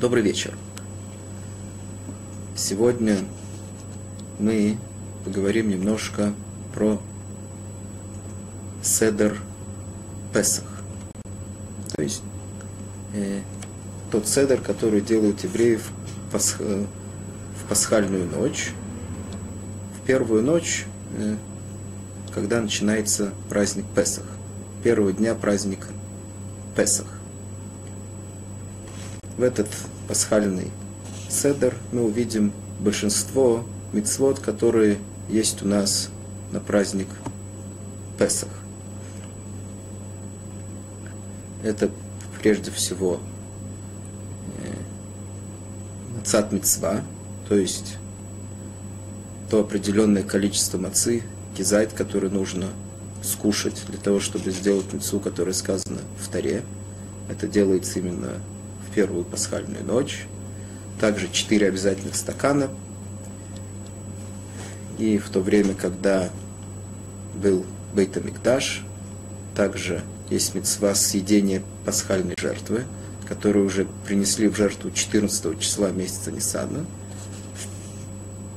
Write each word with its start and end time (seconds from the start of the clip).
Добрый 0.00 0.22
вечер. 0.22 0.56
Сегодня 2.54 3.24
мы 4.38 4.78
поговорим 5.24 5.70
немножко 5.70 6.34
про 6.72 7.00
Седер 8.80 9.40
Песах. 10.32 10.66
То 11.96 12.00
есть 12.00 12.22
э, 13.12 13.40
тот 14.12 14.28
седер, 14.28 14.60
который 14.60 15.00
делают 15.00 15.42
евреи 15.42 15.74
в, 15.74 15.90
пасх, 16.30 16.58
э, 16.60 16.84
в 17.60 17.68
пасхальную 17.68 18.24
ночь. 18.26 18.70
В 20.00 20.06
первую 20.06 20.44
ночь, 20.44 20.86
э, 21.16 21.34
когда 22.32 22.60
начинается 22.60 23.32
праздник 23.48 23.86
Песах. 23.96 24.26
Первого 24.84 25.12
дня 25.12 25.34
праздника 25.34 25.88
Песах. 26.76 27.17
В 29.38 29.42
этот 29.44 29.68
пасхальный 30.08 30.72
седер 31.30 31.76
мы 31.92 32.04
увидим 32.04 32.52
большинство 32.80 33.64
мицвод, 33.92 34.40
которые 34.40 34.98
есть 35.28 35.62
у 35.62 35.68
нас 35.68 36.10
на 36.50 36.58
праздник 36.58 37.06
Песах. 38.18 38.48
Это 41.62 41.88
прежде 42.42 42.72
всего 42.72 43.20
цат 46.24 46.50
мецва, 46.50 47.02
то 47.48 47.54
есть 47.54 47.96
то 49.50 49.60
определенное 49.60 50.24
количество 50.24 50.78
мацы, 50.78 51.22
кизайт, 51.56 51.92
который 51.92 52.28
нужно 52.28 52.66
скушать 53.22 53.84
для 53.86 53.98
того, 53.98 54.18
чтобы 54.18 54.50
сделать 54.50 54.92
мецу, 54.92 55.20
которая 55.20 55.54
сказана 55.54 56.00
в 56.18 56.28
Таре. 56.28 56.64
Это 57.30 57.46
делается 57.46 58.00
именно 58.00 58.32
первую 58.88 59.24
пасхальную 59.24 59.84
ночь. 59.84 60.26
Также 61.00 61.28
четыре 61.30 61.68
обязательных 61.68 62.16
стакана. 62.16 62.68
И 64.98 65.18
в 65.18 65.28
то 65.28 65.40
время, 65.40 65.74
когда 65.74 66.30
был 67.34 67.64
Бейтамикдаш, 67.94 68.84
также 69.54 70.02
есть 70.28 70.54
мецва 70.54 70.94
съедения 70.94 71.62
пасхальной 71.84 72.34
жертвы– 72.38 72.84
которые 73.28 73.66
уже 73.66 73.86
принесли 74.06 74.48
в 74.48 74.56
жертву 74.56 74.90
14 74.90 75.60
числа 75.60 75.90
месяца 75.90 76.32
Нисана. 76.32 76.86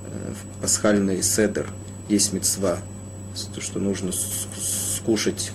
Э, 0.06 0.34
в 0.34 0.62
пасхальный 0.62 1.22
седер 1.22 1.68
есть 2.08 2.32
мецва, 2.32 2.78
то, 3.54 3.62
что 3.62 3.80
нужно 3.80 4.12
скушать 4.14 5.52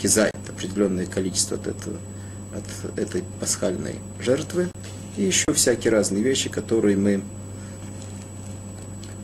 кизайт, 0.00 0.34
определенное 0.48 1.04
количество 1.04 1.58
от, 1.58 1.66
этого, 1.66 1.96
от 2.54 2.98
этой 2.98 3.24
пасхальной 3.40 3.96
жертвы. 4.18 4.68
И 5.16 5.22
еще 5.22 5.52
всякие 5.52 5.92
разные 5.92 6.22
вещи, 6.22 6.48
которые 6.48 6.96
мы 6.96 7.22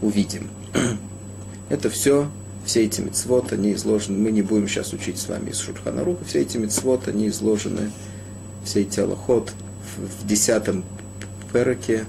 увидим. 0.03 0.51
Это 1.69 1.91
все, 1.91 2.31
все 2.65 2.85
эти 2.85 3.01
мецвод, 3.01 3.53
они 3.53 3.73
изложены, 3.73 4.19
мы 4.19 4.31
не 4.31 4.43
будем 4.43 4.69
сейчас 4.69 4.93
учить 4.93 5.19
с 5.19 5.29
вами 5.29 5.51
из 5.51 5.59
Шурханаруха, 5.59 6.25
все 6.25 6.43
эти 6.43 6.57
мецвод, 6.57 7.09
они 7.09 7.29
изложены 7.29 7.91
все 8.65 8.83
эти 8.83 9.01
аллахот 9.01 9.53
в 9.97 10.27
десятом 10.27 10.85
переке 11.53 12.05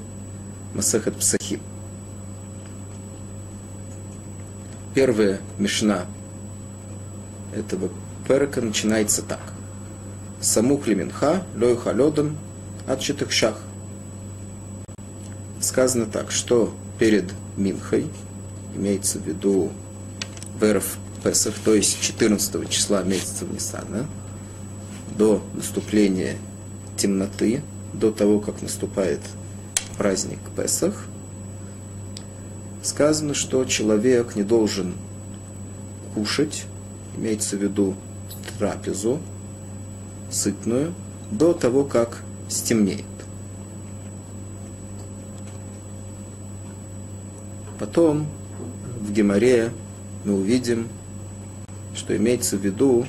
Масахат 0.73 1.15
Псахим. 1.15 1.61
Первая 4.93 5.39
мишна 5.57 6.05
этого 7.55 7.89
перека 8.27 8.61
начинается 8.61 9.21
так. 9.21 9.46
Самух 10.39 10.87
лиминха, 10.87 11.43
лой 11.55 11.75
халодом, 11.75 12.37
от 12.87 13.01
шах. 13.01 13.59
Сказано 15.59 16.05
так, 16.05 16.31
что 16.31 16.73
перед 16.99 17.33
Минхой, 17.57 18.07
имеется 18.75 19.19
в 19.19 19.27
виду 19.27 19.71
Веров 20.61 20.97
Песах, 21.23 21.55
то 21.65 21.73
есть 21.73 21.99
14 22.01 22.69
числа 22.69 23.01
месяца 23.03 23.45
Нисана, 23.45 24.07
до 25.17 25.43
наступления 25.55 26.37
темноты, 26.95 27.63
до 27.93 28.11
того, 28.11 28.39
как 28.39 28.61
наступает 28.61 29.21
праздник 29.97 30.39
Песах, 30.55 31.05
сказано, 32.83 33.33
что 33.33 33.65
человек 33.65 34.35
не 34.35 34.43
должен 34.43 34.93
кушать, 36.13 36.65
имеется 37.17 37.57
в 37.57 37.61
виду 37.61 37.95
трапезу, 38.57 39.19
сытную, 40.29 40.93
до 41.31 41.53
того, 41.53 41.83
как 41.83 42.23
стемнеет. 42.49 43.05
Потом 47.79 48.27
в 49.01 49.11
Геморе 49.11 49.71
мы 50.25 50.33
увидим, 50.33 50.87
что 51.95 52.15
имеется 52.15 52.57
в 52.57 52.61
виду 52.61 53.05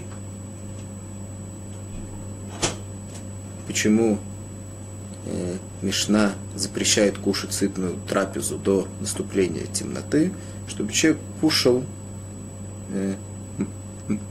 почему 3.67 4.19
э, 5.27 5.57
Мишна 5.83 6.33
запрещает 6.57 7.19
кушать 7.19 7.53
сытную 7.53 7.97
трапезу 8.09 8.59
до 8.59 8.89
наступления 9.01 9.67
темноты, 9.67 10.33
чтобы 10.67 10.93
человек 10.93 11.21
кушал 11.41 11.85
э, 12.91 13.15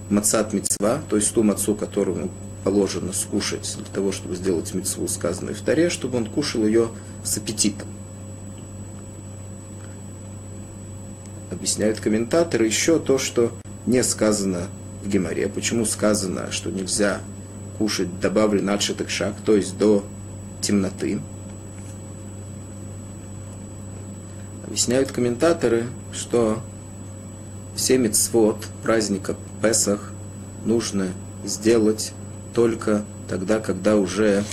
мацат 0.09 0.53
мецва, 0.53 1.01
то 1.07 1.15
есть 1.15 1.33
ту 1.33 1.43
мацу, 1.43 1.75
которую 1.75 2.29
положено 2.67 3.13
скушать 3.13 3.75
для 3.77 3.85
того, 3.85 4.11
чтобы 4.11 4.35
сделать 4.35 4.73
мецву, 4.73 5.07
сказанную 5.07 5.55
в 5.55 5.61
таре, 5.61 5.89
чтобы 5.89 6.17
он 6.17 6.25
кушал 6.25 6.65
ее 6.65 6.89
с 7.23 7.37
аппетитом. 7.37 7.87
Объясняют 11.49 12.01
комментаторы 12.01 12.65
еще 12.65 12.99
то, 12.99 13.17
что 13.17 13.53
не 13.85 14.03
сказано 14.03 14.67
в 15.01 15.07
Геморе. 15.07 15.47
Почему 15.47 15.85
сказано, 15.85 16.51
что 16.51 16.69
нельзя 16.69 17.21
кушать 17.77 18.19
добавлен 18.19 18.69
отшитых 18.69 19.09
шаг, 19.09 19.35
то 19.45 19.55
есть 19.55 19.77
до 19.77 20.03
темноты. 20.59 21.21
Объясняют 24.65 25.13
комментаторы, 25.13 25.85
что 26.11 26.61
все 27.77 27.97
мецвод 27.97 28.67
праздника 28.83 29.37
Песах 29.61 30.11
нужно 30.65 31.07
сделать 31.45 32.11
только 32.57 33.05
тогда, 33.29 33.59
когда 33.59 33.97
уже 33.97 34.43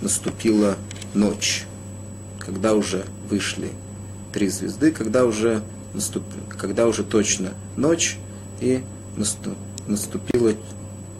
наступила 0.00 0.76
ночь, 1.14 1.64
когда 2.38 2.74
уже 2.74 3.04
вышли 3.28 3.72
три 4.32 4.46
звезды, 4.46 4.92
когда 4.92 5.24
уже, 5.24 5.60
наступ... 5.92 6.22
когда 6.48 6.86
уже 6.86 7.02
точно 7.02 7.54
ночь 7.76 8.18
и 8.60 8.84
наступило 9.88 10.54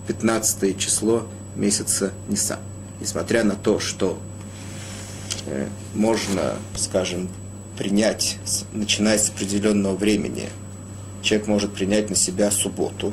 15 0.07 0.79
число 0.79 1.27
месяца 1.57 2.13
Ниса. 2.29 2.61
Несмотря 3.01 3.43
на 3.43 3.57
то, 3.57 3.81
что 3.81 4.17
э, 5.47 5.67
можно, 5.95 6.55
скажем, 6.77 7.29
принять, 7.77 8.39
начиная 8.73 9.19
с 9.19 9.31
определенного 9.31 9.97
времени, 9.97 10.49
человек 11.23 11.49
может 11.49 11.73
принять 11.75 12.09
на 12.09 12.15
себя 12.15 12.53
субботу 12.53 13.12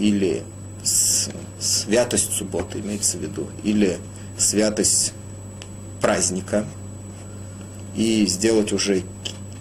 или 0.00 0.42
святость 0.84 2.32
субботы, 2.32 2.80
имеется 2.80 3.18
в 3.18 3.22
виду, 3.22 3.48
или 3.62 3.98
святость 4.36 5.12
праздника, 6.00 6.66
и 7.96 8.26
сделать 8.26 8.72
уже 8.72 9.02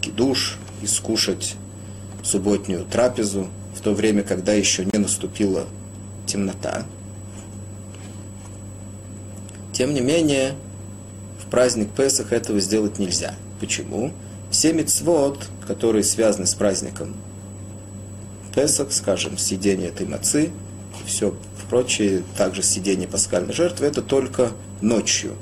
кидуш, 0.01 0.57
и 0.81 0.87
скушать 0.87 1.55
субботнюю 2.23 2.85
трапезу, 2.85 3.47
в 3.75 3.81
то 3.81 3.93
время, 3.93 4.23
когда 4.23 4.53
еще 4.53 4.85
не 4.85 4.99
наступила 4.99 5.65
темнота. 6.25 6.85
Тем 9.71 9.93
не 9.93 10.01
менее, 10.01 10.55
в 11.39 11.49
праздник 11.49 11.89
Песах 11.89 12.31
этого 12.31 12.59
сделать 12.59 12.99
нельзя. 12.99 13.35
Почему? 13.59 14.11
Все 14.51 14.71
мецвод, 14.71 15.47
которые 15.65 16.03
связаны 16.03 16.45
с 16.45 16.53
праздником 16.53 17.15
Песах, 18.53 18.91
скажем, 18.91 19.37
съедение 19.37 19.89
этой 19.89 20.05
мацы, 20.05 20.51
все 21.05 21.35
прочее, 21.69 22.23
также 22.37 22.61
съедение 22.61 23.07
пасхальной 23.07 23.53
жертвы, 23.53 23.87
это 23.87 24.01
только 24.01 24.51
ночью. 24.81 25.33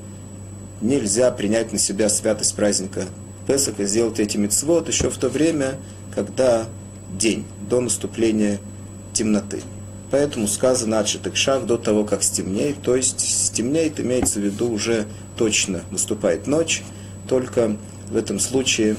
Нельзя 0.82 1.30
принять 1.32 1.74
на 1.74 1.78
себя 1.78 2.10
святость 2.10 2.56
праздника 2.56 3.06
Песах 3.48 3.80
и 3.80 3.86
сделать 3.86 4.20
эти 4.20 4.38
мецвод 4.38 4.88
еще 4.88 5.10
в 5.10 5.18
то 5.18 5.28
время, 5.30 5.78
когда 6.14 6.68
день, 7.12 7.46
до 7.70 7.82
наступления 7.82 8.60
темноты. 9.14 9.62
Поэтому 10.12 10.48
сказано 10.48 11.00
отшитых 11.00 11.36
шаг 11.36 11.66
до 11.66 11.78
того, 11.78 12.04
как 12.04 12.22
стемнеет. 12.22 12.82
То 12.82 12.96
есть 12.96 13.20
стемнеет, 13.20 14.00
имеется 14.00 14.40
в 14.40 14.44
виду 14.44 14.70
уже 14.70 15.06
точно 15.38 15.82
наступает 15.90 16.48
ночь. 16.48 16.84
Только 17.28 17.78
в 18.10 18.16
этом 18.16 18.40
случае 18.40 18.96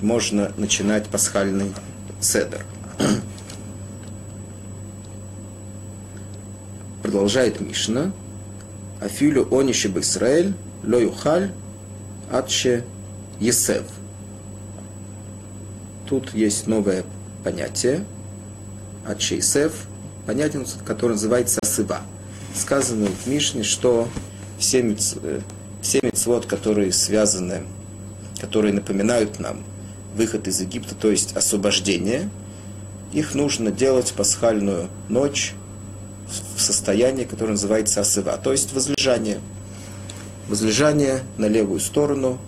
можно 0.00 0.52
начинать 0.56 1.06
пасхальный 1.06 1.72
седер. 2.20 2.64
Продолжает 7.16 7.62
Мишна. 7.62 8.12
Афилю 9.00 9.48
ониши 9.50 9.88
Исраэль, 9.88 10.52
ло 10.84 10.98
юхаль, 10.98 11.50
атше 12.30 12.84
есев. 13.40 13.84
Тут 16.06 16.34
есть 16.34 16.66
новое 16.66 17.04
понятие, 17.42 18.04
атше 19.08 19.36
есев, 19.36 19.86
понятие, 20.26 20.66
которое 20.84 21.14
называется 21.14 21.58
сыва. 21.64 22.02
Сказано 22.54 23.06
в 23.06 23.26
Мишне, 23.26 23.62
что 23.62 24.08
все, 24.58 24.82
митц, 24.82 25.14
митцвот, 26.02 26.44
которые 26.44 26.92
связаны, 26.92 27.62
которые 28.42 28.74
напоминают 28.74 29.40
нам 29.40 29.64
выход 30.14 30.48
из 30.48 30.60
Египта, 30.60 30.94
то 30.94 31.10
есть 31.10 31.34
освобождение, 31.34 32.28
их 33.14 33.34
нужно 33.34 33.70
делать 33.70 34.10
в 34.10 34.12
пасхальную 34.12 34.90
ночь 35.08 35.54
в 36.56 36.60
состоянии, 36.60 37.24
которое 37.24 37.52
называется 37.52 38.00
асыва, 38.00 38.38
то 38.38 38.50
есть 38.50 38.72
возлежание. 38.72 39.38
Возлежание 40.48 41.22
на 41.36 41.46
левую 41.46 41.80
сторону, 41.80 42.38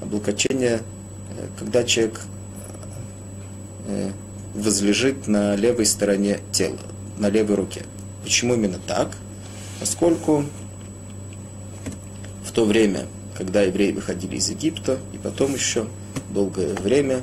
облокочение, 0.00 0.80
э, 1.36 1.46
когда 1.58 1.84
человек 1.84 2.20
э, 3.86 4.10
возлежит 4.54 5.26
на 5.28 5.54
левой 5.54 5.86
стороне 5.86 6.40
тела, 6.52 6.78
на 7.18 7.28
левой 7.28 7.56
руке. 7.56 7.82
Почему 8.22 8.54
именно 8.54 8.78
так? 8.86 9.10
Поскольку 9.80 10.44
в 12.44 12.52
то 12.52 12.64
время, 12.64 13.06
когда 13.36 13.62
евреи 13.62 13.92
выходили 13.92 14.36
из 14.36 14.48
Египта, 14.48 14.98
и 15.12 15.18
потом 15.18 15.54
еще 15.54 15.86
долгое 16.30 16.74
время, 16.74 17.22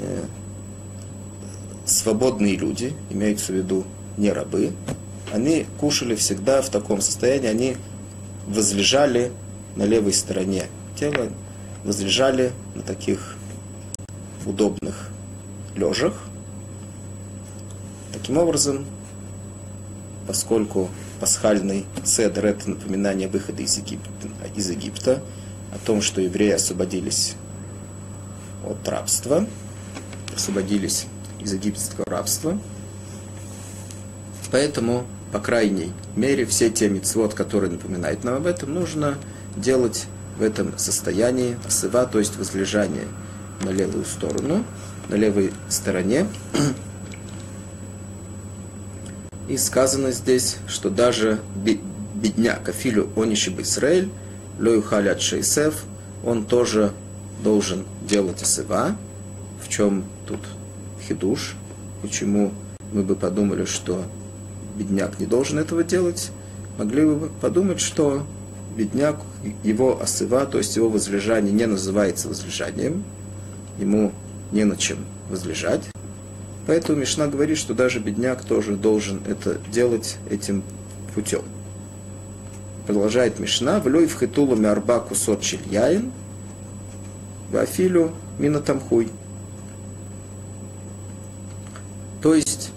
э, 0.00 0.24
свободные 1.84 2.56
люди, 2.56 2.94
имеются 3.10 3.52
в 3.52 3.56
виду 3.56 3.84
не 4.16 4.32
рабы, 4.32 4.72
они 5.32 5.66
кушали 5.78 6.14
всегда 6.14 6.62
в 6.62 6.70
таком 6.70 7.00
состоянии, 7.00 7.48
они 7.48 7.76
возлежали 8.46 9.32
на 9.76 9.84
левой 9.84 10.12
стороне 10.12 10.64
тела, 10.98 11.28
возлежали 11.84 12.52
на 12.74 12.82
таких 12.82 13.36
удобных 14.44 15.10
лежах. 15.76 16.14
Таким 18.12 18.38
образом, 18.38 18.84
поскольку 20.26 20.88
пасхальный 21.20 21.86
седр– 22.04 22.46
это 22.46 22.70
напоминание 22.70 23.28
выхода 23.28 23.62
из 23.62 23.76
Египта, 23.78 24.10
из 24.56 24.70
Египта, 24.70 25.22
о 25.72 25.78
том, 25.78 26.02
что 26.02 26.20
евреи 26.20 26.50
освободились 26.50 27.34
от 28.64 28.86
рабства, 28.88 29.46
освободились 30.34 31.06
из 31.40 31.52
египетского 31.52 32.04
рабства. 32.06 32.58
Поэтому 34.50 35.06
по 35.32 35.38
крайней 35.38 35.92
мере, 36.16 36.44
все 36.44 36.70
те 36.70 36.88
мецвод, 36.88 37.34
которые 37.34 37.70
напоминают 37.70 38.24
нам 38.24 38.34
об 38.34 38.46
этом, 38.46 38.74
нужно 38.74 39.16
делать 39.56 40.06
в 40.38 40.42
этом 40.42 40.76
состоянии 40.78 41.56
асыва, 41.66 42.06
то 42.06 42.18
есть 42.18 42.36
возлежание 42.36 43.06
на 43.62 43.70
левую 43.70 44.04
сторону, 44.04 44.64
на 45.08 45.14
левой 45.14 45.52
стороне. 45.68 46.26
И 49.48 49.56
сказано 49.56 50.12
здесь, 50.12 50.58
что 50.66 50.90
даже 50.90 51.40
бедняк 52.14 52.68
Афилю 52.68 53.10
Ониши 53.16 53.54
Исраэль, 53.58 54.10
Лоюхалят 54.58 55.20
Шейсев, 55.20 55.74
он 56.24 56.44
тоже 56.44 56.92
должен 57.42 57.84
делать 58.02 58.42
асыва. 58.42 58.96
В 59.64 59.68
чем 59.68 60.04
тут 60.26 60.40
хидуш? 61.06 61.56
Почему 62.02 62.52
мы 62.92 63.02
бы 63.02 63.16
подумали, 63.16 63.64
что 63.64 64.04
бедняк 64.76 65.18
не 65.20 65.26
должен 65.26 65.58
этого 65.58 65.84
делать, 65.84 66.30
могли 66.78 67.04
бы 67.04 67.30
подумать, 67.40 67.80
что 67.80 68.26
бедняк, 68.76 69.20
его 69.62 70.00
осыва, 70.00 70.46
то 70.46 70.58
есть 70.58 70.76
его 70.76 70.88
возлежание 70.88 71.52
не 71.52 71.66
называется 71.66 72.28
возлежанием, 72.28 73.04
ему 73.78 74.12
не 74.52 74.64
на 74.64 74.76
чем 74.76 74.98
возлежать. 75.28 75.82
Поэтому 76.66 76.98
Мишна 76.98 77.26
говорит, 77.26 77.58
что 77.58 77.74
даже 77.74 77.98
бедняк 77.98 78.44
тоже 78.44 78.76
должен 78.76 79.20
это 79.26 79.58
делать 79.72 80.18
этим 80.30 80.62
путем. 81.14 81.42
Продолжает 82.86 83.38
Мишна, 83.38 83.80
«Влюй 83.80 84.06
в 84.06 84.18
хитулу 84.18 84.56
мярба 84.56 85.00
кусот 85.00 85.40
чильяин, 85.40 86.12
вафилю 87.50 88.12
минатамхуй». 88.38 89.08
То 92.22 92.34
есть, 92.34 92.69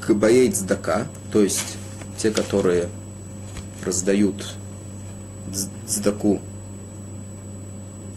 Кабаей 0.00 0.50
цдака, 0.50 1.06
то 1.32 1.42
есть 1.42 1.76
те, 2.16 2.30
которые 2.30 2.88
раздают 3.84 4.54
цдаку 5.86 6.40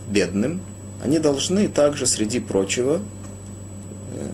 бедным, 0.07 0.61
они 1.03 1.19
должны 1.19 1.67
также 1.67 2.05
среди 2.05 2.39
прочего, 2.39 3.01
э, 4.13 4.29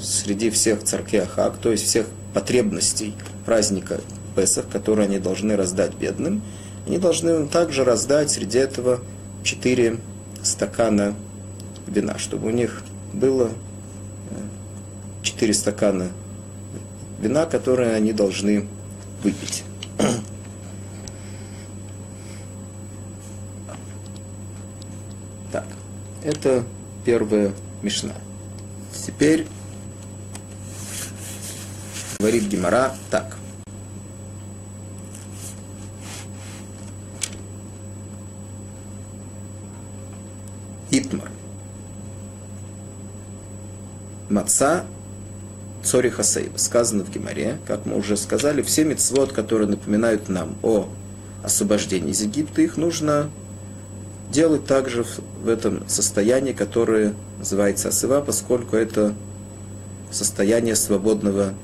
среди 0.00 0.50
всех 0.50 0.82
церквей 0.82 1.22
Ахак, 1.22 1.58
то 1.58 1.70
есть 1.70 1.84
всех 1.84 2.06
потребностей 2.34 3.14
праздника 3.44 4.00
Песах, 4.34 4.68
которые 4.68 5.06
они 5.06 5.18
должны 5.18 5.56
раздать 5.56 5.94
бедным, 5.94 6.42
они 6.86 6.98
должны 6.98 7.46
также 7.46 7.84
раздать 7.84 8.30
среди 8.30 8.58
этого 8.58 9.00
четыре 9.44 9.98
стакана 10.42 11.14
вина, 11.86 12.18
чтобы 12.18 12.48
у 12.48 12.50
них 12.50 12.82
было 13.12 13.50
Четыре 15.22 15.54
стакана 15.54 16.08
вина, 17.20 17.46
которые 17.46 17.94
они 17.94 18.12
должны 18.12 18.68
выпить. 19.22 19.64
Так, 25.52 25.66
это 26.24 26.64
первая 27.04 27.52
мешна. 27.82 28.14
Теперь 28.92 29.46
говорит 32.18 32.44
Гимара 32.44 32.94
так. 33.10 33.36
Итмар. 40.90 41.30
Маца 44.28 44.84
Цори 45.84 46.10
Хасейва. 46.10 46.56
Сказано 46.56 47.04
в 47.04 47.10
Гимаре, 47.10 47.58
как 47.66 47.86
мы 47.86 47.96
уже 47.96 48.16
сказали, 48.16 48.62
все 48.62 48.84
мецвод, 48.84 49.32
которые 49.32 49.68
напоминают 49.68 50.28
нам 50.28 50.56
о 50.62 50.88
освобождении 51.42 52.12
из 52.12 52.22
Египта, 52.22 52.62
их 52.62 52.76
нужно 52.76 53.30
делать 54.30 54.64
также 54.64 55.04
в 55.42 55.48
этом 55.48 55.86
состоянии, 55.88 56.52
которое 56.52 57.14
называется 57.38 57.88
асыва, 57.88 58.20
поскольку 58.20 58.76
это 58.76 59.14
состояние 60.10 60.76
свободного 60.76 61.54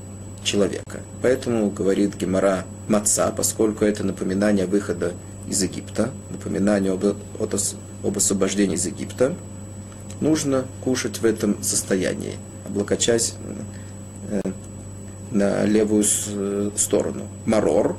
человека. 0.43 1.01
Поэтому 1.21 1.69
говорит 1.69 2.15
Гемора 2.15 2.65
Маца, 2.87 3.33
поскольку 3.35 3.85
это 3.85 4.03
напоминание 4.03 4.65
выхода 4.65 5.13
из 5.47 5.61
Египта, 5.63 6.11
напоминание 6.29 6.91
об, 6.91 7.05
об 7.05 8.17
освобождении 8.17 8.75
из 8.75 8.85
Египта, 8.85 9.35
нужно 10.21 10.65
кушать 10.83 11.19
в 11.19 11.25
этом 11.25 11.61
состоянии, 11.63 12.35
облокочась 12.67 13.35
на 15.31 15.65
левую 15.65 16.03
э, 16.03 16.71
сторону. 16.75 17.27
Марор, 17.45 17.97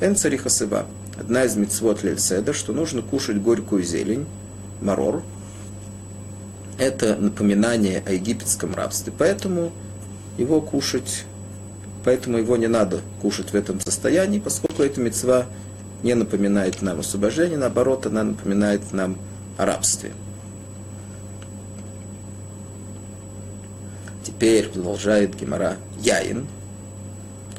энцариха 0.00 0.48
сыба. 0.48 0.86
Одна 1.18 1.44
из 1.44 1.56
мецвод 1.56 2.02
лельседа, 2.02 2.52
что 2.52 2.72
нужно 2.72 3.02
кушать 3.02 3.40
горькую 3.40 3.82
зелень, 3.82 4.26
марор. 4.80 5.22
Это 6.78 7.16
напоминание 7.16 8.02
о 8.06 8.12
египетском 8.12 8.74
рабстве, 8.74 9.12
поэтому 9.16 9.72
его 10.38 10.60
кушать, 10.60 11.24
поэтому 12.04 12.38
его 12.38 12.56
не 12.56 12.66
надо 12.66 13.00
кушать 13.20 13.50
в 13.50 13.54
этом 13.54 13.78
состоянии, 13.80 14.40
поскольку 14.40 14.82
эта 14.82 15.00
мецва 15.00 15.46
не 16.02 16.14
напоминает 16.14 16.82
нам 16.82 17.00
освобождение, 17.00 17.58
наоборот, 17.58 18.06
она 18.06 18.24
напоминает 18.24 18.92
нам 18.92 19.18
о 19.58 19.66
рабстве. 19.66 20.12
Теперь 24.24 24.68
продолжает 24.68 25.34
Гемора 25.34 25.76
Яин. 25.98 26.46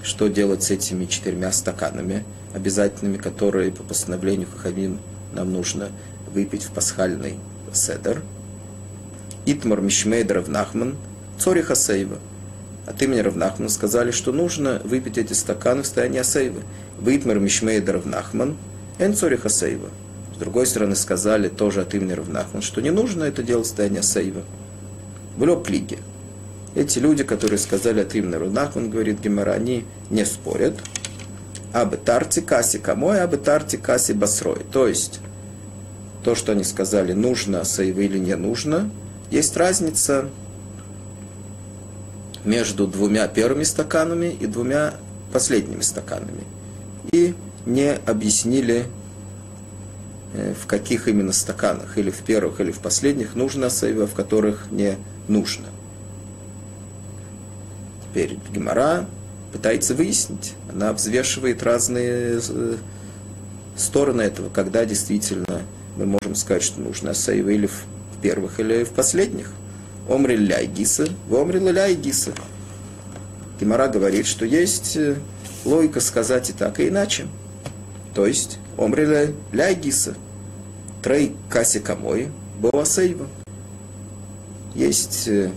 Что 0.01 0.27
делать 0.27 0.63
с 0.63 0.72
этими 0.72 1.05
четырьмя 1.05 1.51
стаканами 1.51 2.24
обязательными, 2.53 3.17
которые 3.17 3.72
по 3.72 3.84
постановлению 3.84 4.48
Хахамим 4.48 5.00
нам 5.34 5.51
нужно 5.51 5.89
выпить 6.32 6.63
в 6.63 6.72
пасхальный 6.72 7.38
седер? 7.74 8.22
Итмар 9.46 9.82
Мишмейд 9.82 10.32
Равнахман, 10.32 10.96
Цори 11.38 11.62
Хасейва. 11.62 12.17
От 12.86 13.01
имени 13.01 13.20
Равнахмана 13.20 13.70
сказали, 13.70 14.12
что 14.12 14.32
нужно 14.32 14.82
выпить 14.86 15.17
эти 15.17 15.34
стаканы 15.34 15.84
в 15.84 15.86
состоянии 15.86 16.20
Асейвы. 16.20 16.62
Витмар 17.01 17.39
Мишмейд 17.39 17.89
Равнахман, 17.89 18.55
Эн 19.00 19.13
Цори 19.15 19.36
Хасейва. 19.36 19.89
С 20.36 20.38
другой 20.38 20.65
стороны, 20.65 20.96
сказали 20.96 21.50
тоже 21.50 21.82
от 21.82 21.93
имени 21.93 22.13
Равнахман, 22.13 22.62
что 22.62 22.82
не 22.82 22.91
нужно 22.91 23.25
это 23.25 23.43
делать 23.43 23.65
в 23.65 23.70
состоянии 23.70 24.00
Асейва. 24.00 24.43
В 25.36 25.43
Лёплиге. 25.43 26.00
Эти 26.75 27.00
люди, 27.00 27.24
которые 27.24 27.60
сказали 27.60 28.01
от 28.01 28.15
имени 28.15 28.36
Рунах, 28.36 28.75
он 28.75 28.89
говорит 28.89 29.20
Гемора, 29.22 29.51
они 29.51 29.86
не 30.10 30.25
спорят. 30.25 30.75
абы 31.74 31.98
тарти 31.98 32.39
каси 32.39 32.77
камой, 32.77 33.22
абы 33.22 33.38
тарти 33.38 33.75
каси 33.75 34.13
басрой. 34.13 34.62
То 34.72 34.88
есть, 34.88 35.20
то, 36.24 36.36
что 36.36 36.51
они 36.53 36.63
сказали, 36.63 37.13
нужно 37.13 37.65
сейва 37.65 38.00
или 38.01 38.20
не 38.20 38.36
нужно, 38.36 38.89
есть 39.32 39.58
разница 39.58 40.30
между 42.46 42.88
двумя 42.88 43.27
первыми 43.27 43.63
стаканами 43.63 44.27
и 44.27 44.46
двумя 44.46 44.94
последними 45.32 45.82
стаканами. 45.82 46.44
И 47.12 47.34
не 47.65 47.96
объяснили, 48.06 48.86
э, 50.34 50.53
в 50.53 50.68
каких 50.68 51.08
именно 51.08 51.34
стаканах, 51.34 51.98
или 51.98 52.12
в 52.12 52.20
первых, 52.20 52.62
или 52.62 52.72
в 52.72 52.80
последних, 52.80 53.36
нужно 53.36 53.70
сейва, 53.70 54.06
в 54.06 54.13
которых 54.13 54.68
не 54.72 54.98
нужно. 55.27 55.65
Теперь 58.13 58.38
Гемора 58.53 59.08
пытается 59.51 59.96
выяснить, 59.96 60.53
она 60.72 60.93
взвешивает 60.93 61.63
разные 61.63 62.39
э, 62.48 62.75
стороны 63.75 64.22
этого, 64.22 64.50
когда 64.50 64.86
действительно 64.86 65.63
мы 65.98 66.05
можем 66.05 66.36
сказать, 66.36 66.62
что 66.62 66.79
нужно 66.79 67.15
сейва 67.15 67.50
или 67.50 67.65
в 67.65 67.86
первых, 68.22 68.60
или 68.60 68.84
в 68.84 68.89
последних. 68.89 69.51
Омри 70.08 70.36
ляй 70.36 70.67
гиса, 70.67 71.08
в 71.27 71.36
омри 71.36 71.58
ляй 71.58 71.96
гиса. 71.96 72.34
Гемора 73.60 73.88
говорит, 73.88 74.27
что 74.27 74.46
есть 74.46 74.96
э, 74.96 75.15
логика 75.65 76.00
сказать 76.00 76.51
и 76.51 76.53
так, 76.53 76.79
и 76.79 76.89
иначе. 76.89 77.25
То 78.13 78.27
есть, 78.27 78.60
омри 78.77 79.34
ляй 79.51 79.74
гиса, 79.74 80.13
трей 81.01 81.36
каси 81.50 81.79
камой, 81.79 82.29
сейва. 82.86 83.27
Есть 84.75 85.27
э, 85.27 85.50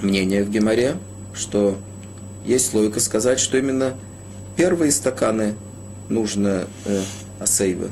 мнение 0.00 0.44
в 0.44 0.50
Геморе, 0.50 0.96
что 1.34 1.78
есть 2.44 2.72
логика 2.74 3.00
сказать, 3.00 3.40
что 3.40 3.58
именно 3.58 3.94
первые 4.56 4.92
стаканы 4.92 5.54
нужно 6.08 6.66
э, 6.84 7.02
асейва. 7.40 7.90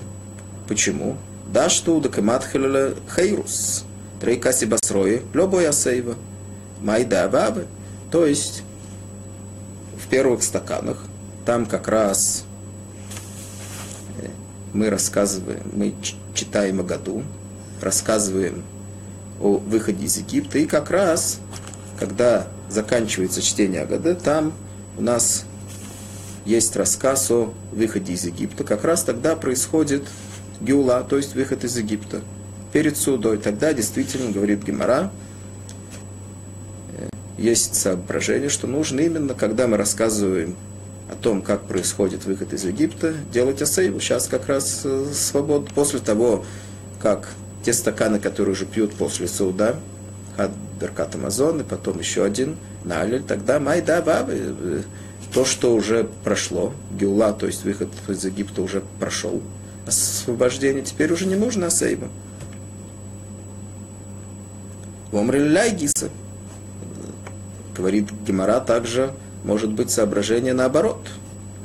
Почему? 0.69 1.17
Да 1.53 1.69
что 1.69 1.97
удакамат 1.97 2.45
хейрус. 2.45 3.85
Трейкаси 4.21 4.65
басрои, 4.65 5.23
любой 5.33 5.69
асейва. 5.69 6.15
Майда 6.81 7.29
бабы. 7.29 7.67
То 8.11 8.27
есть 8.27 8.63
в 10.03 10.09
первых 10.09 10.43
стаканах 10.43 11.05
там 11.45 11.67
как 11.67 11.89
раз 11.89 12.45
э, 14.21 14.29
мы 14.73 14.89
рассказываем, 14.89 15.63
мы 15.73 15.95
читаем 16.35 16.81
о 16.81 16.83
году, 16.85 17.23
рассказываем 17.81 18.63
о 19.41 19.59
выходе 19.59 20.07
из 20.07 20.17
Египта, 20.17 20.59
и 20.59 20.67
как 20.67 20.91
раз 20.91 21.41
когда 21.99 22.49
заканчивается 22.69 23.43
чтение 23.43 23.83
Агады, 23.83 24.15
там 24.15 24.53
у 24.97 25.03
нас 25.03 25.45
есть 26.45 26.77
рассказ 26.77 27.31
о 27.31 27.53
выходе 27.73 28.13
из 28.13 28.25
Египта. 28.25 28.65
Как 28.65 28.85
раз 28.85 29.05
тогда 29.05 29.37
происходит 29.37 30.05
Геула, 30.61 31.03
то 31.09 31.17
есть 31.17 31.35
выход 31.35 31.65
из 31.65 31.77
Египта. 31.77 32.21
Перед 32.73 32.97
судой. 32.97 33.39
Тогда 33.39 33.73
действительно, 33.73 34.33
говорит 34.33 34.65
Гемора, 34.65 35.11
э, 36.97 37.09
есть 37.39 37.77
соображение, 37.77 38.49
что 38.49 38.67
нужно 38.67 39.01
именно, 39.01 39.35
когда 39.35 39.67
мы 39.67 39.77
рассказываем 39.77 40.57
о 41.11 41.15
том, 41.15 41.43
как 41.43 41.67
происходит 41.67 42.25
выход 42.25 42.53
из 42.53 42.65
Египта, 42.65 43.15
делать 43.33 43.63
асейву. 43.63 44.01
Сейчас 44.01 44.27
как 44.27 44.49
раз 44.49 44.83
э, 44.85 45.07
свобод 45.13 45.73
после 45.73 46.01
того, 46.01 46.45
как 47.01 47.31
те 47.65 47.73
стаканы, 47.73 48.19
которые 48.19 48.53
уже 48.53 48.67
пьют 48.67 48.95
после 48.95 49.29
суда, 49.29 49.77
Беркат 50.81 51.15
Амазон, 51.15 51.61
и 51.61 51.65
потом 51.65 51.99
еще 51.99 52.25
один 52.25 52.57
Налель, 52.85 53.23
тогда 53.23 53.61
Майда 53.61 54.03
Бабы, 54.03 54.85
то, 55.33 55.45
что 55.45 55.75
уже 55.75 56.09
прошло, 56.23 56.73
Геула, 56.93 57.33
то 57.33 57.47
есть 57.47 57.65
выход 57.65 57.89
из 58.09 58.25
Египта 58.25 58.63
уже 58.63 58.83
прошел, 59.01 59.43
освобождение, 59.87 60.83
теперь 60.83 61.13
уже 61.13 61.27
не 61.27 61.37
нужно 61.37 61.67
Асейба. 61.67 62.09
Омрилляй 65.13 65.71
Гиса. 65.73 66.11
Говорит 67.77 68.11
Гемора 68.27 68.61
также, 68.61 69.15
может 69.45 69.73
быть 69.73 69.91
соображение 69.91 70.55
наоборот. 70.55 71.07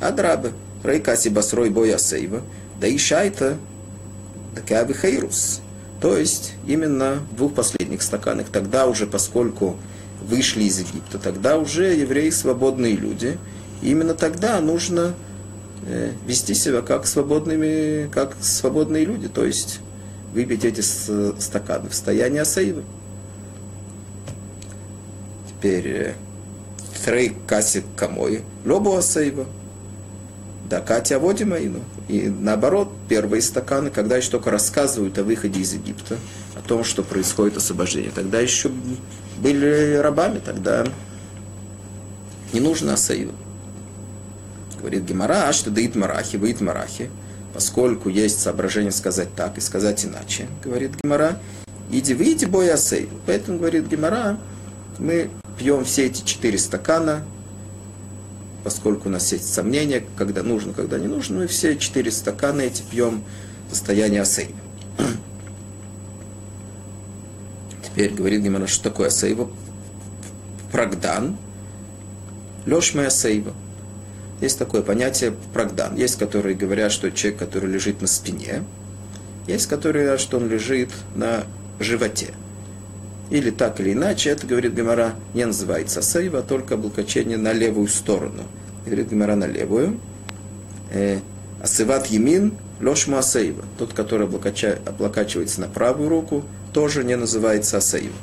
Адрабы. 0.00 0.52
Рейкаси 0.84 1.28
басрой 1.28 1.70
боя 1.70 1.98
сейва. 1.98 2.42
Да 2.80 2.86
и 2.86 2.96
шайта. 2.96 3.56
Да 4.54 4.62
каби 4.62 4.94
хейрус. 4.94 5.60
То 6.00 6.16
есть 6.16 6.54
именно 6.66 7.18
в 7.30 7.36
двух 7.36 7.54
последних 7.54 8.02
стаканах. 8.02 8.48
Тогда 8.48 8.86
уже, 8.86 9.06
поскольку 9.06 9.76
вышли 10.22 10.64
из 10.64 10.78
Египта, 10.78 11.18
тогда 11.18 11.58
уже 11.58 11.94
евреи 11.94 12.30
свободные 12.30 12.96
люди. 12.96 13.38
И 13.82 13.90
именно 13.90 14.14
тогда 14.14 14.60
нужно 14.60 15.14
э, 15.86 16.12
вести 16.26 16.54
себя 16.54 16.82
как 16.82 17.06
свободными, 17.06 18.08
как 18.10 18.34
свободные 18.40 19.04
люди, 19.04 19.28
то 19.28 19.44
есть 19.44 19.80
выпить 20.32 20.64
эти 20.64 20.80
стаканы 20.80 21.88
в 21.88 21.94
состоянии 21.94 22.40
асаивы. 22.40 22.82
Теперь 25.48 25.88
э, 25.88 26.14
трей 27.04 27.36
касик 27.46 27.84
камой, 27.96 28.42
лобу 28.64 28.94
асаива. 28.94 29.46
Да, 30.68 30.80
Катя 30.80 31.18
Водимаину. 31.18 31.80
И 32.10 32.28
наоборот, 32.28 32.90
первые 33.08 33.40
стаканы, 33.40 33.88
когда 33.90 34.16
еще 34.16 34.30
только 34.30 34.50
рассказывают 34.50 35.16
о 35.18 35.22
выходе 35.22 35.60
из 35.60 35.74
Египта, 35.74 36.16
о 36.56 36.60
том, 36.60 36.82
что 36.82 37.04
происходит 37.04 37.56
освобождение, 37.56 38.10
тогда 38.12 38.40
еще 38.40 38.68
были 39.38 39.94
рабами, 39.94 40.40
тогда 40.44 40.84
не 42.52 42.58
нужно 42.58 42.94
асаива. 42.94 43.32
Говорит 44.80 45.04
Гемара, 45.04 45.46
а 45.46 45.52
что 45.52 45.70
даит 45.70 45.94
марахи, 45.94 46.34
выйдет 46.34 46.62
марахи, 46.62 47.10
поскольку 47.54 48.08
есть 48.08 48.40
соображение 48.40 48.90
сказать 48.90 49.28
так 49.36 49.56
и 49.56 49.60
сказать 49.60 50.04
иначе, 50.04 50.48
говорит 50.64 50.96
Гемара, 51.00 51.38
иди 51.92 52.14
выйди 52.14 52.46
бой 52.46 52.72
асей. 52.72 53.08
Поэтому, 53.24 53.58
говорит 53.58 53.86
Гемара, 53.86 54.36
мы 54.98 55.30
пьем 55.56 55.84
все 55.84 56.06
эти 56.06 56.24
четыре 56.24 56.58
стакана, 56.58 57.22
поскольку 58.62 59.08
у 59.08 59.12
нас 59.12 59.32
есть 59.32 59.52
сомнения, 59.52 60.04
когда 60.16 60.42
нужно, 60.42 60.72
когда 60.72 60.98
не 60.98 61.06
нужно, 61.06 61.38
мы 61.40 61.46
все 61.46 61.76
четыре 61.76 62.10
стакана 62.10 62.62
эти 62.62 62.82
пьем 62.82 63.22
в 63.68 63.74
состоянии 63.74 64.18
асейва. 64.18 64.58
Теперь 67.82 68.12
говорит 68.12 68.42
Гимара, 68.42 68.66
что 68.66 68.84
такое 68.84 69.08
асейва? 69.08 69.50
Прагдан, 70.72 71.36
лешма 72.66 73.06
асейва. 73.06 73.52
Есть 74.40 74.58
такое 74.58 74.82
понятие 74.82 75.34
прагдан. 75.52 75.96
Есть, 75.96 76.18
которые 76.18 76.56
говорят, 76.56 76.92
что 76.92 77.10
человек, 77.10 77.38
который 77.38 77.70
лежит 77.70 78.00
на 78.00 78.06
спине, 78.06 78.64
есть, 79.46 79.66
которые 79.66 80.04
говорят, 80.04 80.20
что 80.20 80.38
он 80.38 80.48
лежит 80.48 80.90
на 81.14 81.44
животе. 81.78 82.32
Или 83.30 83.50
так 83.50 83.78
или 83.78 83.92
иначе, 83.92 84.30
это, 84.30 84.46
говорит 84.46 84.74
Гемора, 84.74 85.14
не 85.34 85.46
называется 85.46 86.02
сейва, 86.02 86.42
только 86.42 86.74
облокочение 86.74 87.38
на 87.38 87.52
левую 87.52 87.86
сторону. 87.86 88.42
Говорит 88.84 89.10
Гемора 89.10 89.36
на 89.36 89.46
левую. 89.46 90.00
Э, 90.90 91.20
асыват 91.62 92.06
емин 92.06 92.54
лошма 92.80 93.20
асейва. 93.20 93.64
Тот, 93.78 93.92
который 93.92 94.26
облокача, 94.26 94.80
облокачивается 94.84 95.60
на 95.60 95.68
правую 95.68 96.08
руку, 96.08 96.44
тоже 96.72 97.04
не 97.04 97.16
называется 97.16 97.76
асейва. 97.76 98.16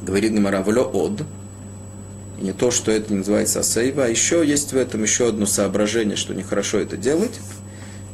Говорит 0.00 0.32
Гемора 0.32 0.62
влё 0.62 0.84
од. 0.84 1.24
И 2.40 2.44
не 2.44 2.52
то, 2.54 2.70
что 2.70 2.90
это 2.90 3.12
не 3.12 3.18
называется 3.18 3.60
асейва, 3.60 4.08
еще 4.08 4.42
есть 4.46 4.72
в 4.72 4.76
этом 4.78 5.02
еще 5.02 5.28
одно 5.28 5.44
соображение, 5.44 6.16
что 6.16 6.32
нехорошо 6.32 6.78
это 6.78 6.96
делать. 6.96 7.38